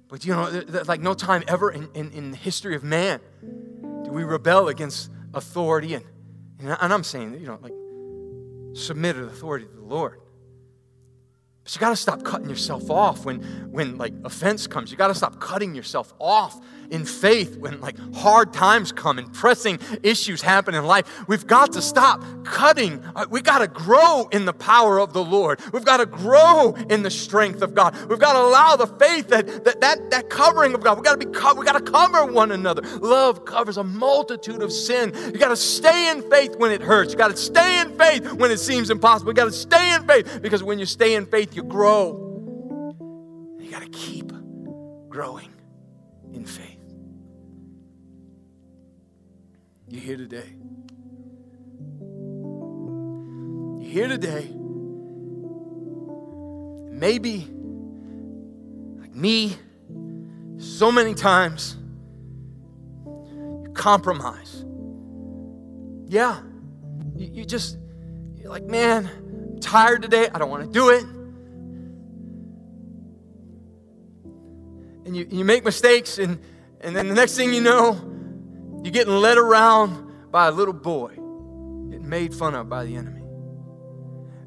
but 0.09 0.25
you 0.25 0.33
know, 0.33 0.63
like 0.87 1.01
no 1.01 1.15
time 1.15 1.45
ever 1.49 1.71
in, 1.71 1.89
in, 1.95 2.11
in 2.13 2.31
the 2.33 2.37
history 2.37 2.75
of 2.75 2.83
man 2.83 3.21
do 4.05 4.11
we 4.11 4.25
rebel 4.25 4.69
against 4.69 5.11
authority. 5.35 5.95
And, 5.95 6.05
and 6.61 6.93
I'm 6.93 7.05
saying, 7.05 7.35
you 7.41 7.47
know, 7.47 7.59
like 7.63 7.73
submitted 8.77 9.25
authority 9.25 9.67
to 9.67 9.73
the 9.73 9.83
Lord. 9.83 10.21
But 11.65 11.75
you 11.75 11.81
got 11.81 11.91
to 11.91 11.97
stop 11.97 12.25
cutting 12.25 12.49
yourself 12.49 12.91
off 12.91 13.25
when, 13.25 13.43
when 13.71 13.99
like 13.99 14.15
offense 14.25 14.67
comes. 14.67 14.91
You 14.91 14.97
got 14.97 15.09
to 15.09 15.15
stop 15.15 15.41
cutting 15.41 15.75
yourself 15.75 16.13
off 16.19 16.61
in 16.91 17.05
faith 17.05 17.57
when 17.57 17.81
like 17.81 17.97
hard 18.15 18.53
times 18.53 18.93
come 18.93 19.19
and 19.19 19.33
pressing 19.33 19.79
issues 20.03 20.43
happen 20.43 20.75
in 20.75 20.85
life. 20.85 21.29
We've 21.29 21.47
got 21.47 21.73
to 21.73 21.83
stop 21.83 22.23
cutting. 22.45 23.03
Uh, 23.15 23.27
we 23.31 23.41
got 23.41 23.59
to 23.59 23.69
grow 23.69 24.29
in 24.33 24.45
the 24.45 24.53
power 24.53 24.99
of 24.99 25.13
the 25.13 25.25
Lord. 25.25 25.61
We've 25.73 25.85
got 25.85 25.99
to 25.99 26.07
grow 26.07 26.75
in 26.89 27.03
the 27.03 27.11
strength 27.11 27.63
of 27.63 27.75
God. 27.75 27.97
We've 28.09 28.19
got 28.19 28.35
to 28.35 28.41
allow 28.41 28.77
the 28.77 28.87
faith 28.87 29.29
that 29.29 29.65
that 29.65 29.81
that, 29.81 30.11
that 30.11 30.31
covering 30.31 30.75
of 30.75 30.83
God. 30.83 30.99
We 30.99 31.05
got 31.05 31.19
to 31.19 31.27
be 31.27 31.33
co- 31.33 31.55
we 31.55 31.65
got 31.65 31.85
to 31.85 31.91
cover 31.93 32.27
one 32.27 32.51
another. 32.53 32.83
Love 32.99 33.45
covers 33.45 33.77
a 33.77 33.85
multitude 33.85 34.63
of 34.63 34.73
sin. 34.73 35.13
You 35.27 35.39
got 35.39 35.49
to 35.49 35.57
stay 35.57 36.11
in 36.11 36.29
faith 36.31 36.57
when 36.57 36.73
it 36.73 36.83
hurts. 36.83 37.13
You 37.13 37.19
got 37.19 37.31
to 37.31 37.37
stay 37.37 37.81
in 37.81 37.97
faith 37.97 38.33
when 38.33 38.51
it 38.51 38.59
seems 38.59 38.91
impossible. 38.91 39.31
You 39.31 39.35
got 39.35 39.45
to 39.45 39.53
stay 39.53 39.95
in 39.95 40.07
faith 40.07 40.41
because 40.43 40.63
when 40.63 40.79
you 40.79 40.87
stay 40.87 41.15
in 41.15 41.27
faith, 41.27 41.50
you 41.55 41.63
grow. 41.63 42.29
You 43.59 43.71
got 43.71 43.83
to 43.83 43.89
keep 43.89 44.33
growing 45.09 45.53
in 46.33 46.45
faith. 46.45 46.79
You're 49.89 50.03
here 50.03 50.17
today. 50.17 50.53
You're 53.81 53.91
here 53.91 54.09
today. 54.09 54.51
Maybe, 56.93 57.49
like 59.01 59.15
me, 59.15 59.57
so 60.59 60.93
many 60.93 61.15
times, 61.15 61.77
you 63.07 63.73
compromise. 63.75 64.65
Yeah. 66.07 66.41
You, 67.17 67.31
you 67.33 67.45
just, 67.45 67.79
you're 68.37 68.51
like, 68.51 68.65
man, 68.65 69.07
I'm 69.07 69.61
tired 69.61 70.03
today. 70.03 70.29
I 70.33 70.39
don't 70.39 70.51
want 70.51 70.65
to 70.65 70.71
do 70.71 70.91
it. 70.91 71.05
And 75.11 75.17
you, 75.17 75.27
you 75.29 75.45
make 75.45 75.65
mistakes, 75.65 76.19
and, 76.19 76.39
and 76.81 76.95
then 76.95 77.09
the 77.09 77.15
next 77.17 77.35
thing 77.35 77.53
you 77.53 77.61
know, 77.61 78.01
you're 78.85 78.93
getting 78.93 79.13
led 79.13 79.39
around 79.39 80.31
by 80.31 80.47
a 80.47 80.53
little 80.53 80.73
boy, 80.73 81.09
getting 81.09 82.09
made 82.09 82.33
fun 82.33 82.55
of 82.55 82.69
by 82.69 82.85
the 82.85 82.95
enemy. 82.95 83.25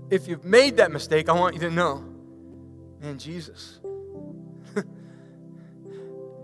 If 0.09 0.30
you've 0.30 0.45
made 0.45 0.78
that 0.78 0.89
mistake, 0.89 1.28
I 1.28 1.34
want 1.34 1.55
you 1.55 1.59
to 1.59 1.70
know, 1.70 2.01
man, 3.01 3.18
Jesus. 3.18 3.82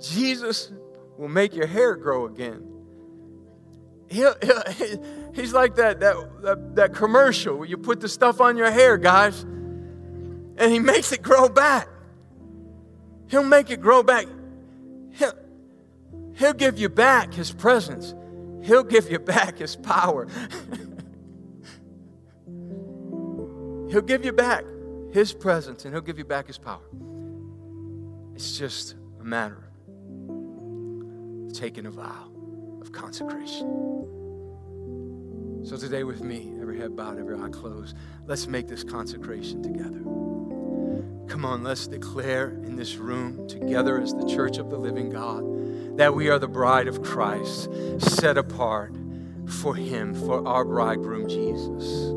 Jesus 0.01 0.69
will 1.17 1.29
make 1.29 1.55
your 1.55 1.67
hair 1.67 1.95
grow 1.95 2.25
again. 2.25 2.67
He'll, 4.09 4.35
he'll, 4.41 4.63
he's 5.33 5.53
like 5.53 5.75
that, 5.75 6.01
that, 6.01 6.41
that, 6.41 6.75
that 6.75 6.93
commercial 6.93 7.55
where 7.55 7.69
you 7.69 7.77
put 7.77 8.01
the 8.01 8.09
stuff 8.09 8.41
on 8.41 8.57
your 8.57 8.69
hair, 8.69 8.97
guys, 8.97 9.43
and 9.43 10.73
he 10.73 10.79
makes 10.79 11.13
it 11.13 11.21
grow 11.21 11.47
back. 11.47 11.87
He'll 13.29 13.43
make 13.43 13.69
it 13.69 13.81
grow 13.81 14.03
back. 14.03 14.27
He'll, 15.13 15.33
He'll 16.35 16.53
give 16.53 16.79
you 16.79 16.89
back 16.89 17.33
His 17.33 17.51
presence, 17.51 18.13
He'll 18.63 18.83
give 18.83 19.09
you 19.11 19.19
back 19.19 19.57
His 19.59 19.75
power. 19.75 20.27
he'll 23.91 24.01
give 24.01 24.25
you 24.25 24.31
back 24.31 24.63
His 25.11 25.33
presence 25.33 25.85
and 25.85 25.93
He'll 25.93 26.01
give 26.01 26.17
you 26.17 26.25
back 26.25 26.47
His 26.47 26.57
power. 26.57 26.81
It's 28.35 28.57
just 28.57 28.95
a 29.19 29.23
matter 29.23 29.69
of 31.47 31.53
taking 31.53 31.85
a 31.85 31.91
vow 31.91 32.31
of 32.81 32.91
consecration. 32.91 34.07
So, 35.65 35.75
today, 35.75 36.05
with 36.05 36.23
me, 36.23 36.53
every 36.61 36.79
head 36.79 36.95
bowed, 36.95 37.19
every 37.19 37.37
eye 37.37 37.49
closed, 37.49 37.97
let's 38.25 38.47
make 38.47 38.67
this 38.67 38.81
consecration 38.83 39.61
together. 39.61 40.01
Come 41.29 41.45
on, 41.45 41.63
let's 41.63 41.85
declare 41.85 42.49
in 42.49 42.75
this 42.75 42.95
room 42.95 43.47
together 43.47 44.01
as 44.01 44.15
the 44.15 44.25
church 44.25 44.57
of 44.57 44.71
the 44.71 44.77
living 44.77 45.11
God 45.11 45.97
that 45.97 46.15
we 46.15 46.27
are 46.27 46.39
the 46.39 46.47
bride 46.47 46.87
of 46.87 47.03
Christ, 47.03 47.69
set 47.99 48.35
apart 48.35 48.95
for 49.45 49.75
Him, 49.75 50.15
for 50.15 50.45
our 50.47 50.65
bridegroom 50.65 51.29
Jesus. 51.29 52.11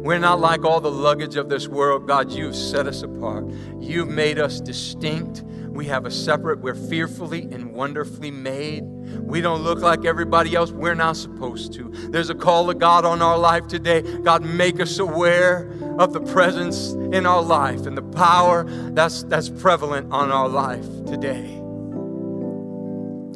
We're 0.00 0.20
not 0.20 0.38
like 0.38 0.64
all 0.64 0.80
the 0.80 0.90
luggage 0.90 1.34
of 1.34 1.48
this 1.48 1.66
world. 1.66 2.06
God, 2.06 2.30
you've 2.30 2.54
set 2.54 2.86
us 2.86 3.02
apart. 3.02 3.46
You've 3.80 4.08
made 4.08 4.38
us 4.38 4.60
distinct. 4.60 5.42
We 5.68 5.86
have 5.86 6.06
a 6.06 6.10
separate, 6.10 6.60
we're 6.60 6.76
fearfully 6.76 7.48
and 7.50 7.74
wonderfully 7.74 8.30
made. 8.30 8.84
We 9.22 9.40
don't 9.40 9.62
look 9.62 9.80
like 9.80 10.04
everybody 10.04 10.54
else. 10.54 10.70
We're 10.70 10.94
not 10.94 11.16
supposed 11.16 11.72
to. 11.74 11.90
There's 12.10 12.30
a 12.30 12.34
call 12.34 12.70
of 12.70 12.78
God 12.78 13.04
on 13.04 13.22
our 13.22 13.38
life 13.38 13.66
today. 13.68 14.02
God, 14.18 14.42
make 14.42 14.80
us 14.80 14.98
aware 14.98 15.70
of 15.98 16.12
the 16.12 16.20
presence 16.20 16.92
in 16.92 17.26
our 17.26 17.42
life 17.42 17.86
and 17.86 17.96
the 17.96 18.02
power 18.02 18.64
that's, 18.90 19.22
that's 19.24 19.48
prevalent 19.48 20.12
on 20.12 20.30
our 20.30 20.48
life 20.48 20.84
today 21.06 21.60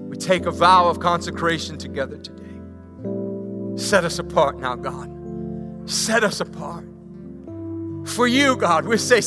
We 0.09 0.17
take 0.17 0.47
a 0.47 0.51
vow 0.51 0.89
of 0.89 1.01
consecration 1.01 1.79
together 1.79 2.19
today. 2.19 2.45
Set 3.77 4.05
us 4.05 4.19
apart 4.19 4.59
now, 4.59 4.75
God. 4.75 5.11
Set 5.89 6.25
us 6.25 6.41
apart. 6.41 6.85
For 8.09 8.27
you, 8.27 8.57
God, 8.57 8.87
we 8.87 8.97
say, 8.97 9.21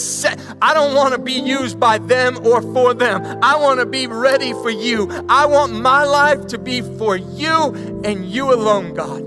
I 0.61 0.73
don't 0.73 0.95
want 0.95 1.13
to 1.13 1.19
be 1.19 1.33
used 1.33 1.79
by 1.79 1.97
them 1.97 2.45
or 2.45 2.61
for 2.61 2.93
them. 2.93 3.23
I 3.43 3.55
want 3.55 3.79
to 3.79 3.85
be 3.85 4.07
ready 4.07 4.53
for 4.53 4.69
you. 4.69 5.09
I 5.29 5.45
want 5.45 5.73
my 5.73 6.03
life 6.03 6.47
to 6.47 6.57
be 6.57 6.81
for 6.81 7.15
you 7.15 8.01
and 8.03 8.25
you 8.25 8.53
alone, 8.53 8.93
God. 8.93 9.19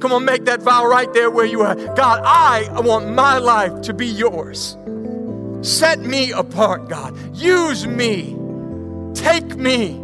Come 0.00 0.12
on, 0.12 0.24
make 0.24 0.44
that 0.44 0.60
vow 0.60 0.86
right 0.86 1.12
there 1.14 1.30
where 1.30 1.46
you 1.46 1.62
are. 1.62 1.74
God, 1.74 2.20
I 2.24 2.80
want 2.80 3.14
my 3.14 3.38
life 3.38 3.82
to 3.82 3.94
be 3.94 4.06
yours. 4.06 4.76
Set 5.62 6.00
me 6.00 6.32
apart, 6.32 6.88
God. 6.88 7.16
Use 7.34 7.86
me. 7.86 8.36
Take 9.14 9.56
me 9.56 10.02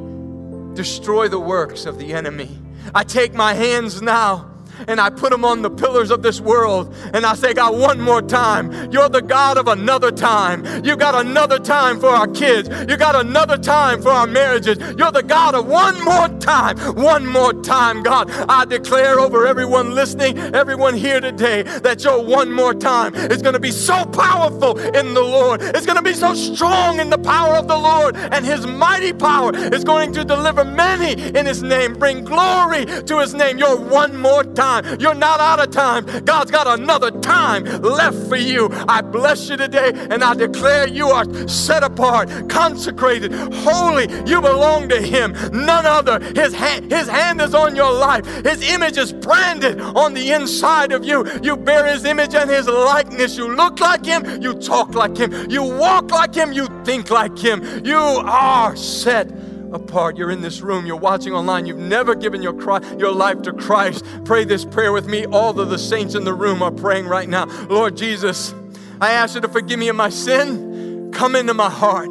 destroy 0.75 1.29
the 1.29 1.39
works 1.39 1.87
of 1.87 1.99
the 1.99 2.13
enemy. 2.13 2.59
I 2.95 3.05
take 3.05 3.35
my 3.35 3.55
hands 3.55 4.03
now 4.03 4.52
and 4.89 5.01
I 5.01 5.11
put 5.11 5.31
them 5.31 5.45
on 5.45 5.63
the 5.63 5.71
pillars 5.71 6.11
of 6.11 6.23
this 6.23 6.41
world. 6.41 6.95
And 7.13 7.25
I 7.25 7.35
say, 7.35 7.55
God, 7.55 7.79
one 7.79 8.01
more 8.01 8.23
time. 8.23 8.91
You're 8.91 9.09
the 9.09 9.23
God 9.23 9.59
of 9.59 9.69
another 9.69 10.11
time. 10.11 10.65
You 10.85 10.97
got 10.97 11.15
another 11.15 11.59
time 11.59 12.01
for 12.01 12.09
our 12.09 12.27
kids. 12.29 12.69
You 12.89 12.97
got 12.97 13.15
another 13.15 13.57
time 13.59 14.03
for 14.03 14.11
our 14.11 14.27
marriages. 14.27 14.79
You're 14.99 15.13
the 15.13 15.23
God 15.23 15.55
of 15.55 15.67
one 15.67 16.03
more 16.05 16.29
time. 16.41 16.79
One 16.97 17.27
more 17.27 17.53
time, 17.53 18.03
God. 18.03 18.31
I 18.49 18.65
declare 18.65 19.21
over 19.21 19.47
everyone 19.47 19.95
listening, 19.95 20.39
everyone 20.39 20.95
here 20.95 21.21
today, 21.21 21.63
that 21.63 22.05
your 22.05 22.25
one 22.25 22.51
more 22.53 22.75
time 22.75 23.15
is 23.15 23.43
going 23.43 23.55
to 23.55 23.61
be 23.61 23.71
so 23.71 24.05
powerful 24.07 24.79
in 24.79 25.15
the 25.15 25.23
Lord. 25.23 25.63
It's 25.63 25.87
going 25.87 25.97
to 25.97 26.03
be 26.03 26.15
so 26.15 26.35
strong 26.35 27.01
in 27.01 27.11
the 27.11 27.19
power 27.19 27.57
of 27.57 27.69
the 27.69 27.77
Lord, 27.77 28.17
and 28.17 28.45
His 28.45 28.67
mighty 28.67 29.13
power 29.13 29.55
is 29.55 29.85
going 29.85 30.13
to 30.15 30.25
deliver 30.25 30.65
many 30.65 31.13
in 31.37 31.47
His 31.47 31.63
name. 31.63 31.95
Bring 31.95 32.25
glory 32.25 32.87
to 32.87 33.19
His 33.21 33.35
name. 33.35 33.59
You're 33.59 33.77
one 33.77 34.17
more 34.17 34.45
time. 34.45 34.62
You're 35.01 35.15
not 35.15 35.41
out 35.41 35.61
of 35.61 35.71
time. 35.71 36.05
God's 36.25 36.51
got 36.51 36.79
another 36.79 37.11
time 37.21 37.65
left 37.83 38.29
for 38.29 38.37
you. 38.37 38.69
I 38.89 39.01
bless 39.01 39.49
you 39.49 39.57
today, 39.57 39.91
and 39.95 40.23
I 40.23 40.35
declare 40.35 40.87
you 40.87 41.09
are 41.09 41.27
set 41.49 41.83
apart, 41.83 42.29
consecrated, 42.49 43.33
holy. 43.33 44.07
You 44.25 44.41
belong 44.41 44.89
to 44.91 45.01
Him, 45.01 45.33
none 45.53 45.85
other. 45.85 46.21
His 46.21 46.55
hand, 46.55 46.93
His 46.93 47.09
hand 47.09 47.41
is 47.41 47.55
on 47.55 47.75
your 47.75 47.93
life. 47.93 48.25
His 48.45 48.63
image 48.63 48.99
is 48.99 49.13
branded 49.13 49.81
on 49.81 50.15
the 50.15 50.33
inside 50.33 50.93
of 50.93 51.05
you. 51.05 51.27
You 51.43 51.57
bear 51.57 51.87
His 51.87 52.05
image 52.05 52.35
and 52.35 52.49
His 52.49 52.69
likeness. 52.69 53.37
You 53.37 53.55
look 53.55 53.81
like 53.81 54.05
Him. 54.05 54.41
You 54.41 54.55
talk 54.55 54.95
like 54.95 55.17
Him. 55.17 55.51
You 55.51 55.63
walk 55.63 56.11
like 56.11 56.35
Him. 56.35 56.53
You 56.53 56.69
think 56.85 57.11
like 57.11 57.37
Him. 57.37 57.85
You 57.85 57.99
are 57.99 58.77
set 58.77 59.29
apart. 59.73 60.17
You're 60.17 60.31
in 60.31 60.41
this 60.41 60.61
room, 60.61 60.87
you're 60.87 60.97
watching 60.97 61.33
online, 61.33 61.67
you've 61.67 61.79
never 61.79 62.15
given 62.15 62.43
your, 62.43 62.55
your 62.99 63.13
life 63.13 63.43
to 63.43 63.53
Christ. 63.53 64.05
Pray 64.25 64.45
this 64.45 64.65
prayer 64.65 64.93
with 64.93 65.07
me. 65.07 65.27
All 65.27 65.59
of 65.59 65.71
the 65.71 65.79
saints 65.79 66.15
in 66.15 66.25
the 66.25 66.35
room 66.35 66.63
are 66.63 66.71
praying 66.71 67.07
right 67.07 67.29
now. 67.29 67.47
Lord 67.67 67.97
Jesus, 67.97 68.55
I 69.01 69.13
ask 69.13 69.35
you 69.35 69.41
to 69.41 69.49
forgive 69.49 69.79
me 69.79 69.89
of 69.89 69.97
my 69.97 70.11
sin. 70.11 71.11
Come 71.13 71.37
into 71.37 71.55
my 71.55 71.71
heart. 71.71 72.09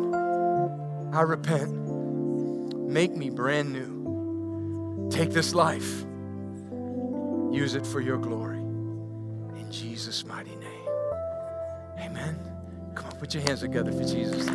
I 1.14 1.22
repent. 1.22 1.72
Make 2.88 3.16
me 3.16 3.30
brand 3.30 3.72
new. 3.72 5.10
Take 5.12 5.32
this 5.32 5.54
life, 5.54 6.06
use 7.52 7.76
it 7.76 7.86
for 7.86 8.00
your 8.00 8.18
glory. 8.18 8.60
In 8.60 9.68
Jesus' 9.70 10.26
mighty 10.26 10.56
name. 10.56 10.88
Amen. 12.00 12.40
Come 12.96 13.08
on, 13.08 13.12
put 13.18 13.34
your 13.34 13.44
hands 13.44 13.60
together 13.60 13.92
for 13.92 14.04
Jesus. 14.04 14.48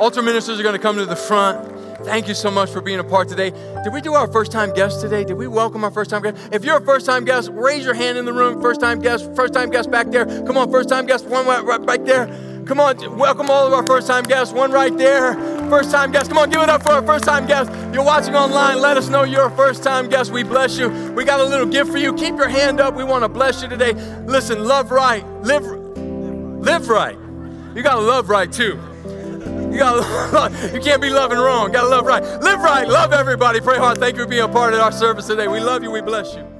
Altar 0.00 0.22
ministers 0.22 0.58
are 0.58 0.62
going 0.62 0.74
to 0.74 0.80
come 0.80 0.96
to 0.96 1.04
the 1.04 1.14
front. 1.14 1.76
Thank 2.06 2.26
you 2.26 2.32
so 2.32 2.50
much 2.50 2.70
for 2.70 2.80
being 2.80 3.00
a 3.00 3.04
part 3.04 3.28
today. 3.28 3.50
Did 3.84 3.92
we 3.92 4.00
do 4.00 4.14
our 4.14 4.26
first 4.32 4.50
time 4.50 4.72
guest 4.72 5.02
today? 5.02 5.24
Did 5.24 5.34
we 5.34 5.46
welcome 5.46 5.84
our 5.84 5.90
first 5.90 6.08
time 6.08 6.22
guest? 6.22 6.38
If 6.50 6.64
you're 6.64 6.78
a 6.78 6.84
first 6.86 7.04
time 7.04 7.26
guest, 7.26 7.50
raise 7.52 7.84
your 7.84 7.92
hand 7.92 8.16
in 8.16 8.24
the 8.24 8.32
room. 8.32 8.62
First 8.62 8.80
time 8.80 9.00
guest, 9.00 9.30
first 9.36 9.52
time 9.52 9.68
guest 9.68 9.90
back 9.90 10.06
there. 10.10 10.24
Come 10.46 10.56
on, 10.56 10.70
first 10.70 10.88
time 10.88 11.04
guest, 11.04 11.26
one 11.26 11.46
right 11.46 11.84
back 11.84 12.06
there. 12.06 12.28
Come 12.64 12.80
on, 12.80 13.18
welcome 13.18 13.50
all 13.50 13.66
of 13.66 13.74
our 13.74 13.86
first 13.86 14.06
time 14.06 14.24
guests. 14.24 14.54
One 14.54 14.72
right 14.72 14.96
there. 14.96 15.34
First 15.68 15.90
time 15.90 16.12
guest. 16.12 16.30
Come 16.30 16.38
on, 16.38 16.48
give 16.48 16.62
it 16.62 16.70
up 16.70 16.82
for 16.82 16.92
our 16.92 17.04
first 17.04 17.24
time 17.24 17.46
guest. 17.46 17.70
You're 17.92 18.02
watching 18.02 18.34
online. 18.34 18.80
Let 18.80 18.96
us 18.96 19.10
know 19.10 19.24
you're 19.24 19.48
a 19.48 19.54
first 19.54 19.82
time 19.82 20.08
guest. 20.08 20.32
We 20.32 20.44
bless 20.44 20.78
you. 20.78 20.88
We 21.12 21.26
got 21.26 21.40
a 21.40 21.44
little 21.44 21.66
gift 21.66 21.90
for 21.90 21.98
you. 21.98 22.14
Keep 22.14 22.36
your 22.36 22.48
hand 22.48 22.80
up. 22.80 22.94
We 22.94 23.04
want 23.04 23.24
to 23.24 23.28
bless 23.28 23.62
you 23.62 23.68
today. 23.68 23.92
Listen, 24.24 24.64
love 24.64 24.92
right. 24.92 25.26
Live, 25.42 25.66
live 25.66 26.88
right. 26.88 27.18
You 27.74 27.82
got 27.82 27.96
to 27.96 28.00
love 28.00 28.30
right 28.30 28.50
too. 28.50 28.80
You 29.70 29.78
got 29.78 30.52
you 30.74 30.80
can't 30.80 31.00
be 31.00 31.10
loving 31.10 31.38
wrong. 31.38 31.72
Got 31.72 31.82
to 31.82 31.88
love 31.88 32.06
right. 32.06 32.22
Live 32.22 32.60
right. 32.60 32.88
Love 32.88 33.12
everybody. 33.12 33.60
Pray 33.60 33.78
hard. 33.78 33.98
Thank 33.98 34.16
you 34.16 34.24
for 34.24 34.28
being 34.28 34.42
a 34.42 34.48
part 34.48 34.74
of 34.74 34.80
our 34.80 34.92
service 34.92 35.26
today. 35.26 35.48
We 35.48 35.60
love 35.60 35.82
you. 35.82 35.90
We 35.90 36.00
bless 36.00 36.34
you. 36.34 36.59